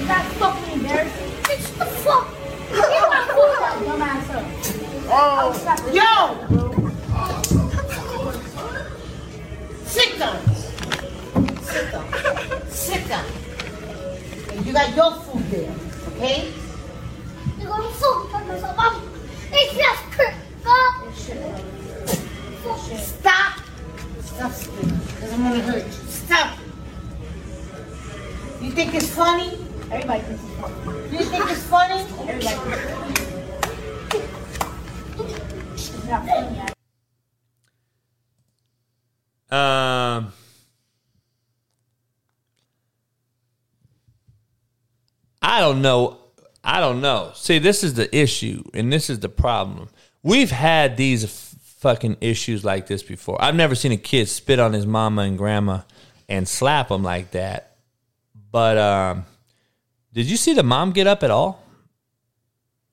[0.00, 1.30] Is that fucking embarrassing?
[1.50, 2.26] It's the fuck.
[2.70, 4.44] Get my foot out, dumbass up.
[5.12, 5.52] Oh,
[5.92, 6.08] yo!
[9.84, 10.38] Sit down.
[11.62, 12.06] Sit down.
[12.70, 13.26] Sit down.
[14.52, 15.74] And you got your food there,
[16.14, 16.50] okay?
[17.58, 19.02] You're gonna fuck fuck myself up.
[19.52, 20.02] It's just.
[23.20, 23.61] Stop.
[24.34, 25.92] Stop screaming, because I'm gonna hurt you.
[25.92, 26.58] Stop.
[28.60, 29.58] You think it's funny?
[29.90, 31.10] Everybody thinks it's funny.
[31.12, 32.00] You think it's funny?
[32.28, 32.56] Everybody
[35.36, 36.58] thinks it's not funny.
[39.50, 40.32] Um,
[45.42, 46.18] I don't know.
[46.64, 47.32] I don't know.
[47.34, 49.88] See, this is the issue, and this is the problem.
[50.22, 51.51] We've had these f-
[51.82, 53.42] fucking issues like this before.
[53.42, 55.80] I've never seen a kid spit on his mama and grandma
[56.28, 57.76] and slap them like that.
[58.52, 59.24] But um,
[60.12, 61.60] did you see the mom get up at all?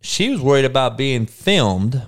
[0.02, 2.02] She was worried about being filmed.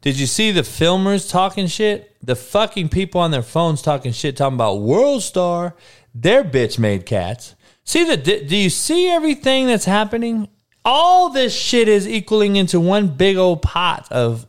[0.00, 2.16] Did you see the filmers talking shit?
[2.24, 5.76] The fucking people on their phones talking shit, talking about World Star.
[6.14, 7.54] They're bitch made cats.
[7.84, 8.16] See the?
[8.16, 10.48] Do you see everything that's happening?
[10.82, 14.46] All this shit is equaling into one big old pot of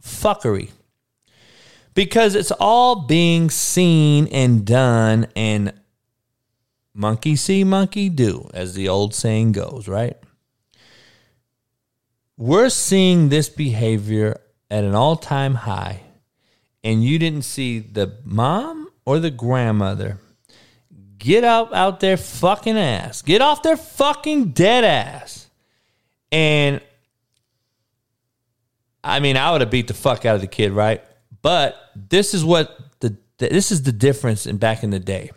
[0.00, 0.70] fuckery
[1.94, 5.72] because it's all being seen and done and
[6.92, 10.16] monkey see, monkey do, as the old saying goes, right?
[12.36, 14.40] We're seeing this behavior
[14.70, 16.02] at an all time high,
[16.82, 20.18] and you didn't see the mom or the grandmother
[21.16, 25.48] get out out their fucking ass, get off their fucking dead ass.
[26.32, 26.80] And
[29.02, 31.02] I mean, I would have beat the fuck out of the kid, right?
[31.44, 35.30] But this is what the this is the difference in back in the day.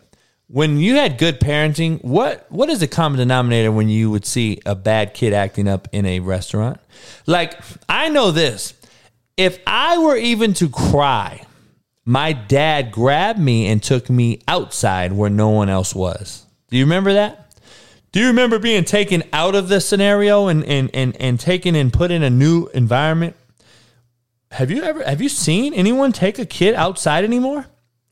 [0.46, 4.58] When you had good parenting, what what is the common denominator when you would see
[4.64, 6.80] a bad kid acting up in a restaurant?
[7.26, 7.60] Like,
[7.90, 8.72] I know this.
[9.36, 11.44] If I were even to cry,
[12.06, 16.46] my dad grabbed me and took me outside where no one else was.
[16.70, 17.54] Do you remember that?
[18.12, 21.92] Do you remember being taken out of the scenario and, and, and, and taken and
[21.92, 23.36] put in a new environment?
[24.52, 27.66] Have you ever have you seen anyone take a kid outside anymore?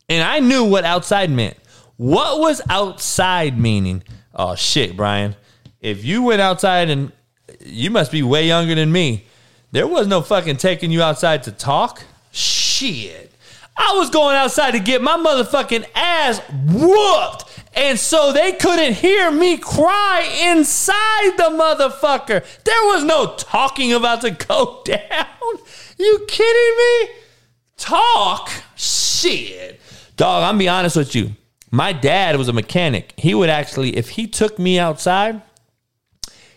[0.08, 1.56] And I knew what outside meant.
[1.96, 4.02] What was outside meaning?
[4.34, 5.34] Oh shit, Brian.
[5.80, 7.12] If you went outside and
[7.64, 9.24] you must be way younger than me.
[9.72, 12.02] There was no fucking taking you outside to talk.
[12.32, 13.32] Shit.
[13.76, 17.44] I was going outside to get my motherfucking ass whooped.
[17.74, 22.42] And so they couldn't hear me cry inside the motherfucker.
[22.64, 25.58] There was no talking about to go down.
[25.96, 27.14] You kidding me?
[27.76, 28.50] Talk?
[28.74, 29.80] Shit.
[30.16, 31.32] Dog, I'm be honest with you.
[31.70, 33.12] My dad was a mechanic.
[33.16, 35.42] He would actually, if he took me outside,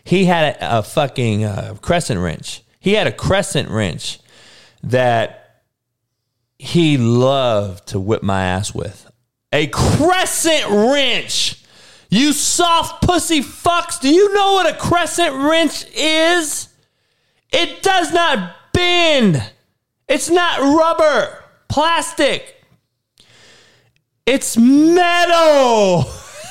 [0.04, 2.64] he had a, a fucking uh, crescent wrench.
[2.80, 4.20] He had a crescent wrench
[4.84, 5.64] that
[6.58, 9.10] he loved to whip my ass with.
[9.52, 11.64] A crescent wrench.
[12.10, 14.00] You soft pussy fucks.
[14.00, 16.70] Do you know what a crescent wrench is?
[17.52, 19.44] It does not bend.
[20.08, 22.56] It's not rubber, plastic.
[24.26, 26.06] It's metal.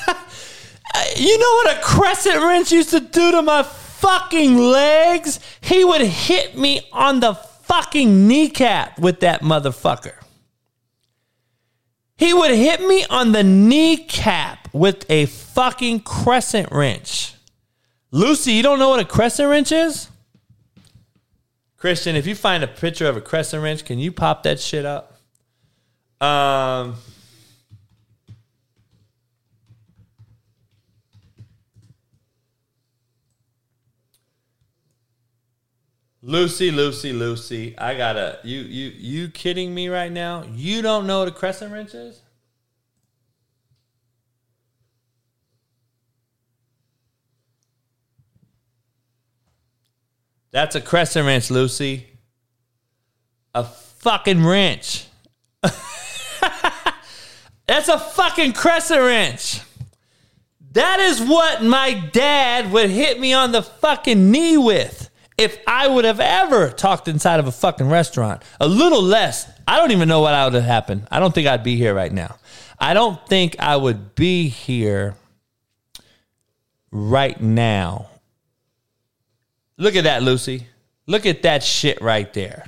[1.17, 5.39] you know what a crescent wrench used to do to my fucking legs?
[5.61, 10.15] He would hit me on the fucking kneecap with that motherfucker.
[12.15, 17.33] He would hit me on the kneecap with a fucking crescent wrench.
[18.11, 20.09] Lucy, you don't know what a crescent wrench is?
[21.79, 24.85] Christian, if you find a picture of a crescent wrench, can you pop that shit
[24.85, 25.17] up?
[26.21, 26.95] Um
[36.21, 40.43] Lucy, Lucy, Lucy, I gotta you you you kidding me right now?
[40.53, 42.21] You don't know what a crescent wrench is?
[50.51, 52.07] That's a crescent wrench, Lucy.
[53.53, 55.05] A fucking wrench.
[57.67, 59.61] That's a fucking crescent wrench.
[60.71, 65.87] That is what my dad would hit me on the fucking knee with if I
[65.87, 68.43] would have ever talked inside of a fucking restaurant.
[68.59, 69.49] A little less.
[69.67, 71.07] I don't even know what would have happened.
[71.09, 72.37] I don't think I'd be here right now.
[72.79, 75.15] I don't think I would be here
[76.91, 78.07] right now.
[79.79, 80.67] Look at that, Lucy.
[81.07, 82.67] Look at that shit right there.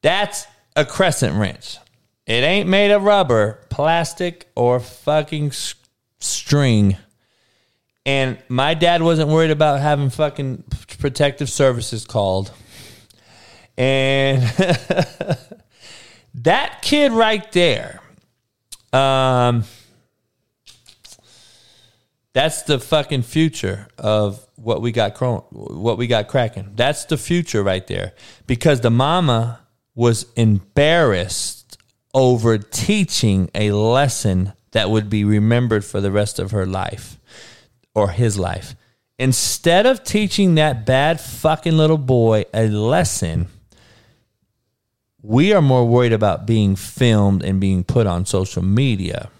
[0.00, 1.76] That's a crescent wrench.
[2.26, 5.52] It ain't made of rubber, plastic, or fucking
[6.18, 6.96] string.
[8.06, 10.64] And my dad wasn't worried about having fucking
[10.98, 12.50] protective services called.
[13.76, 14.42] And
[16.34, 18.00] that kid right there,
[18.92, 19.64] um,
[22.34, 26.72] that's the fucking future of what we got cro- what we got cracking.
[26.74, 28.14] That's the future right there.
[28.46, 29.60] Because the mama
[29.94, 31.76] was embarrassed
[32.14, 37.18] over teaching a lesson that would be remembered for the rest of her life
[37.94, 38.74] or his life.
[39.18, 43.48] Instead of teaching that bad fucking little boy a lesson,
[45.20, 49.30] we are more worried about being filmed and being put on social media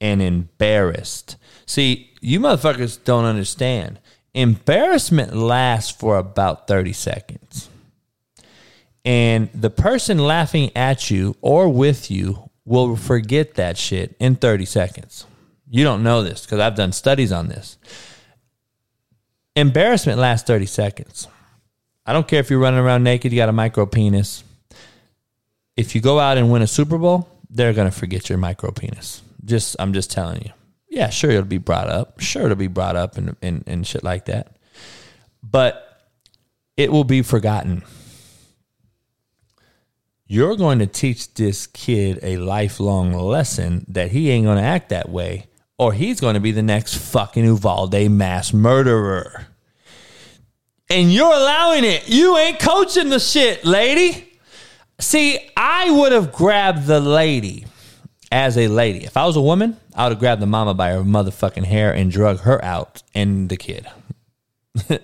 [0.00, 1.36] and embarrassed.
[1.66, 3.98] See, you motherfuckers don't understand.
[4.34, 7.68] Embarrassment lasts for about 30 seconds.
[9.04, 14.66] And the person laughing at you or with you will forget that shit in 30
[14.66, 15.24] seconds.
[15.70, 17.78] You don't know this because I've done studies on this.
[19.56, 21.28] Embarrassment lasts 30 seconds.
[22.06, 24.44] I don't care if you're running around naked, you got a micro penis.
[25.76, 28.70] If you go out and win a Super Bowl, they're going to forget your micro
[28.70, 29.22] penis.
[29.48, 30.52] Just I'm just telling you.
[30.88, 32.20] Yeah, sure it'll be brought up.
[32.20, 34.56] Sure it'll be brought up and and, and shit like that.
[35.42, 35.84] But
[36.76, 37.82] it will be forgotten.
[40.26, 44.90] You're going to teach this kid a lifelong lesson that he ain't going to act
[44.90, 45.46] that way
[45.78, 49.46] or he's going to be the next fucking Uvalde mass murderer.
[50.90, 52.08] And you're allowing it.
[52.08, 54.32] You ain't coaching the shit, lady.
[54.98, 57.66] See, I would have grabbed the lady
[58.30, 59.04] as a lady.
[59.04, 61.92] If I was a woman, I would have grabbed the mama by her motherfucking hair
[61.92, 63.86] and drug her out and the kid.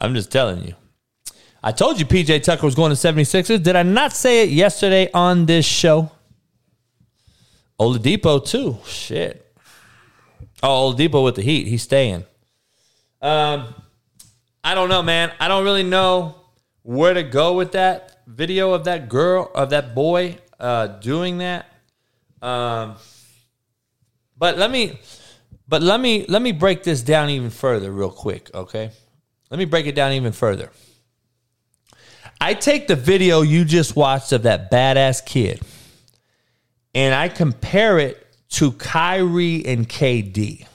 [0.00, 0.74] I'm just telling you.
[1.62, 3.62] I told you PJ Tucker was going to 76ers.
[3.62, 6.10] Did I not say it yesterday on this show?
[7.80, 8.78] Oladipo too.
[8.86, 9.42] Shit.
[10.62, 11.66] Oh, Oladipo with the Heat.
[11.66, 12.24] He's staying.
[13.20, 13.74] Um,
[14.62, 15.32] I don't know, man.
[15.40, 16.36] I don't really know
[16.82, 21.66] where to go with that video of that girl of that boy uh, doing that.
[22.46, 22.94] Um,
[24.38, 24.98] but let me,
[25.66, 28.50] but let me let me break this down even further, real quick.
[28.54, 28.90] Okay,
[29.50, 30.70] let me break it down even further.
[32.40, 35.60] I take the video you just watched of that badass kid
[36.94, 40.66] and I compare it to Kyrie and KD.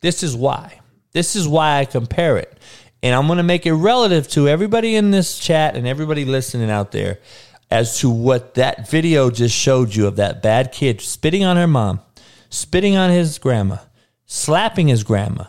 [0.00, 0.80] This is why.
[1.12, 2.58] This is why I compare it.
[3.02, 6.70] And I'm going to make it relative to everybody in this chat and everybody listening
[6.70, 7.18] out there
[7.70, 11.66] as to what that video just showed you of that bad kid spitting on her
[11.66, 12.00] mom,
[12.48, 13.78] spitting on his grandma,
[14.24, 15.44] slapping his grandma,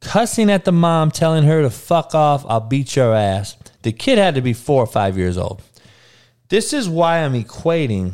[0.00, 3.56] cussing at the mom, telling her to fuck off, I'll beat your ass.
[3.82, 5.62] The kid had to be four or five years old.
[6.48, 8.12] This is why I'm equating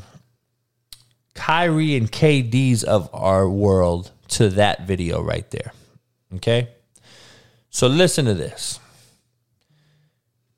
[1.35, 5.73] Kyrie and KD's of our world to that video right there.
[6.37, 6.69] Okay?
[7.71, 8.79] So listen to this.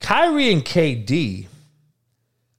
[0.01, 1.47] Kyrie and KD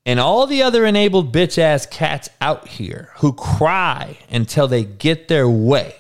[0.05, 5.27] and all the other enabled bitch ass cats out here who cry until they get
[5.27, 5.95] their way.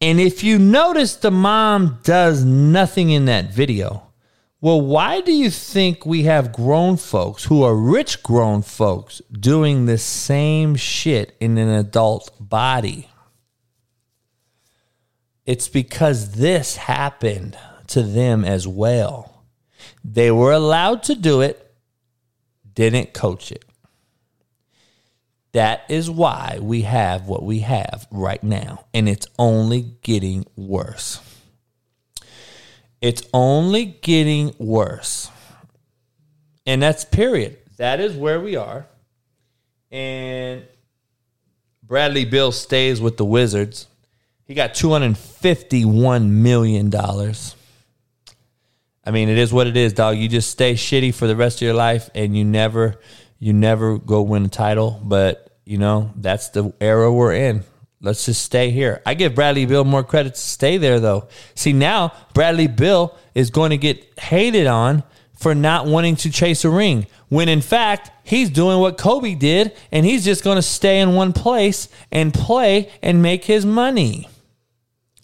[0.00, 4.02] And if you notice the mom does nothing in that video,
[4.60, 9.86] well, why do you think we have grown folks who are rich grown folks doing
[9.86, 13.08] the same shit in an adult body?
[15.44, 17.56] It's because this happened
[17.88, 19.44] to them as well.
[20.04, 21.65] They were allowed to do it,
[22.76, 23.64] didn't coach it.
[25.52, 31.20] That is why we have what we have right now, and it's only getting worse.
[33.00, 35.30] It's only getting worse.
[36.66, 37.56] And that's period.
[37.78, 38.86] That is where we are.
[39.90, 40.64] And
[41.82, 43.86] Bradley Beal stays with the Wizards.
[44.44, 46.90] He got $251 million.
[49.06, 50.16] I mean, it is what it is, dog.
[50.16, 52.98] You just stay shitty for the rest of your life and you never
[53.38, 57.62] you never go win a title, but you know, that's the era we're in.
[58.00, 59.02] Let's just stay here.
[59.06, 61.28] I give Bradley Beal more credit to stay there though.
[61.54, 65.04] See, now Bradley Beal is going to get hated on
[65.34, 69.72] for not wanting to chase a ring when in fact he's doing what Kobe did
[69.92, 74.28] and he's just going to stay in one place and play and make his money.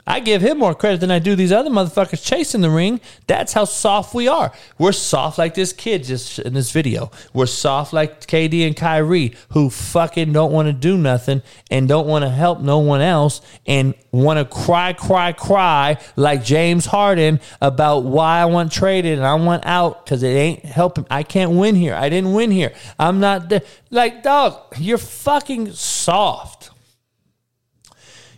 [0.07, 3.01] I give him more credit than I do these other motherfuckers chasing the ring.
[3.29, 4.53] That's how soft we are.
[4.77, 7.13] We're soft like this kid just in this video.
[7.33, 12.09] We're soft like KD and Kyrie, who fucking don't want to do nothing and don't
[12.09, 17.41] want to help no one else and want to cry, cry, cry like James Harden
[17.61, 21.07] about why I want traded and I want out because it ain't helping.
[21.11, 21.95] I can't win here.
[21.95, 22.73] I didn't win here.
[22.99, 23.63] I'm not there.
[23.91, 26.62] Like, dog, you're fucking soft.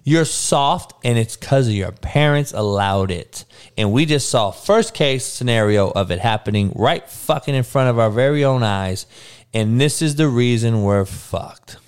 [0.07, 3.47] You're soft, and it's because your parents allowed it.
[3.79, 7.99] And we just saw first case scenario of it happening right fucking in front of
[7.99, 9.07] our very own eyes.
[9.55, 11.79] And this is the reason we're fucked.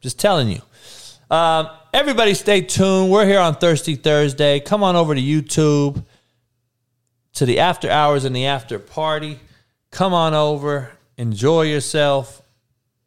[0.00, 0.62] Just telling you.
[1.30, 3.10] Um, everybody stay tuned.
[3.10, 4.58] We're here on Thirsty Thursday.
[4.58, 6.02] Come on over to YouTube
[7.34, 9.38] to the after hours and the after party.
[9.90, 12.42] Come on over, enjoy yourself.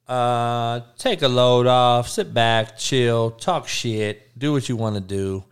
[0.08, 5.02] Uh, take a load off, sit back, chill, talk shit, do what you want to
[5.02, 5.44] do.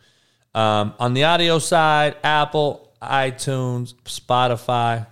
[0.53, 5.07] Um, on the audio side, Apple, iTunes, Spotify.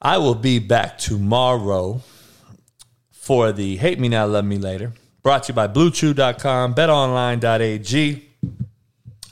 [0.00, 2.02] I will be back tomorrow
[3.10, 4.92] for the Hate Me Now, Love Me Later.
[5.22, 8.28] Brought to you by BlueChew.com, BetOnline.ag.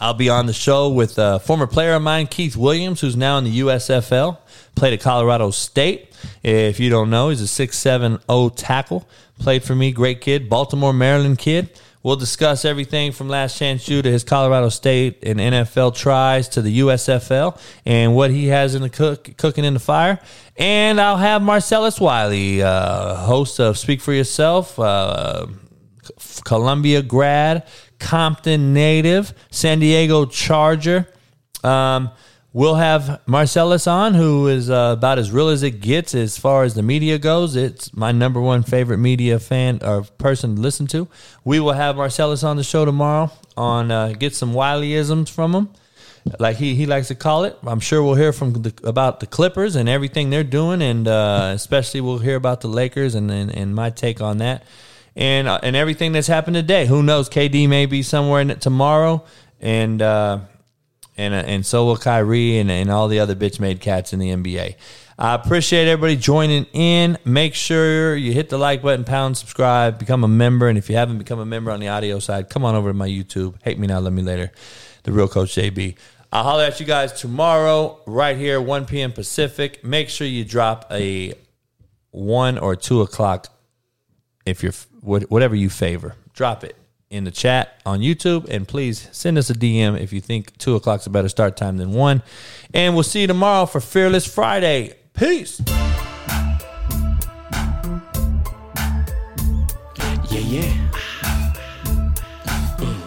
[0.00, 3.36] I'll be on the show with a former player of mine, Keith Williams, who's now
[3.38, 4.38] in the USFL,
[4.74, 6.11] played at Colorado State.
[6.42, 9.08] If you don't know, he's a 6'7 tackle.
[9.38, 11.70] Played for me, great kid, Baltimore, Maryland kid.
[12.02, 16.62] We'll discuss everything from Last Chance U to his Colorado State and NFL tries to
[16.62, 20.18] the USFL and what he has in the cook, cooking in the fire.
[20.56, 25.46] And I'll have Marcellus Wiley, uh, host of Speak for Yourself, uh,
[26.44, 27.68] Columbia grad,
[28.00, 31.06] Compton native, San Diego Charger.
[31.62, 32.10] Um,
[32.52, 36.64] we'll have Marcellus on, who is uh, about as real as it gets as far
[36.64, 37.56] as the media goes.
[37.56, 41.08] It's my number one favorite media fan or person to listen to.
[41.44, 45.68] We will have Marcellus on the show tomorrow on uh, get some Wileyisms from him.
[46.38, 47.58] Like he, he likes to call it.
[47.66, 51.50] I'm sure we'll hear from the, about the Clippers and everything they're doing, and uh,
[51.52, 54.62] especially we'll hear about the Lakers and, and, and my take on that
[55.16, 56.86] and uh, and everything that's happened today.
[56.86, 57.28] Who knows?
[57.28, 59.24] KD may be somewhere in it tomorrow,
[59.60, 60.40] and uh,
[61.16, 64.18] and uh, and so will Kyrie and, and all the other bitch made cats in
[64.18, 64.76] the NBA.
[65.18, 67.18] I appreciate everybody joining in.
[67.24, 70.96] Make sure you hit the like button, pound, subscribe, become a member, and if you
[70.96, 73.54] haven't become a member on the audio side, come on over to my YouTube.
[73.62, 74.50] Hate me now, love me later.
[75.04, 75.96] The real Coach JB.
[76.32, 79.12] I'll holler at you guys tomorrow, right here, 1 p.m.
[79.12, 79.84] Pacific.
[79.84, 81.34] Make sure you drop a
[82.10, 83.48] one or two o'clock
[84.46, 84.72] if you're
[85.02, 86.14] whatever you favor.
[86.32, 86.76] Drop it
[87.12, 90.74] in the chat on YouTube, and please send us a DM if you think two
[90.74, 92.22] o'clock's a better start time than one.
[92.72, 94.94] And we'll see you tomorrow for Fearless Friday.
[95.12, 95.60] Peace.
[100.30, 100.72] Yeah, yeah.
[102.78, 103.02] Mm.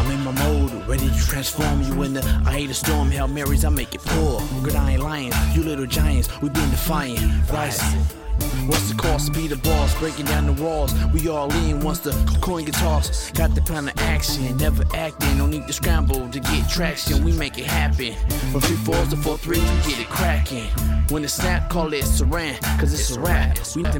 [0.00, 3.64] I'm in my mode, ready to transform you into I hate a storm, Hail Marys,
[3.64, 4.42] I make it pour.
[4.64, 5.32] Good, I ain't lying.
[5.54, 7.20] You little giants, we been defiant.
[7.50, 8.04] Rising.
[8.66, 9.32] What's the cost?
[9.32, 10.92] Be the boss, breaking down the walls.
[11.12, 13.34] We all lean once the coin gets tossed.
[13.34, 15.38] Got the plan of action, never acting.
[15.38, 17.24] No need to scramble to get traction.
[17.24, 18.14] We make it happen.
[18.52, 20.68] From three fours to four threes, we get it cracking.
[21.08, 23.58] When the snap, call it saran, cause it's a rap.
[23.74, 23.82] We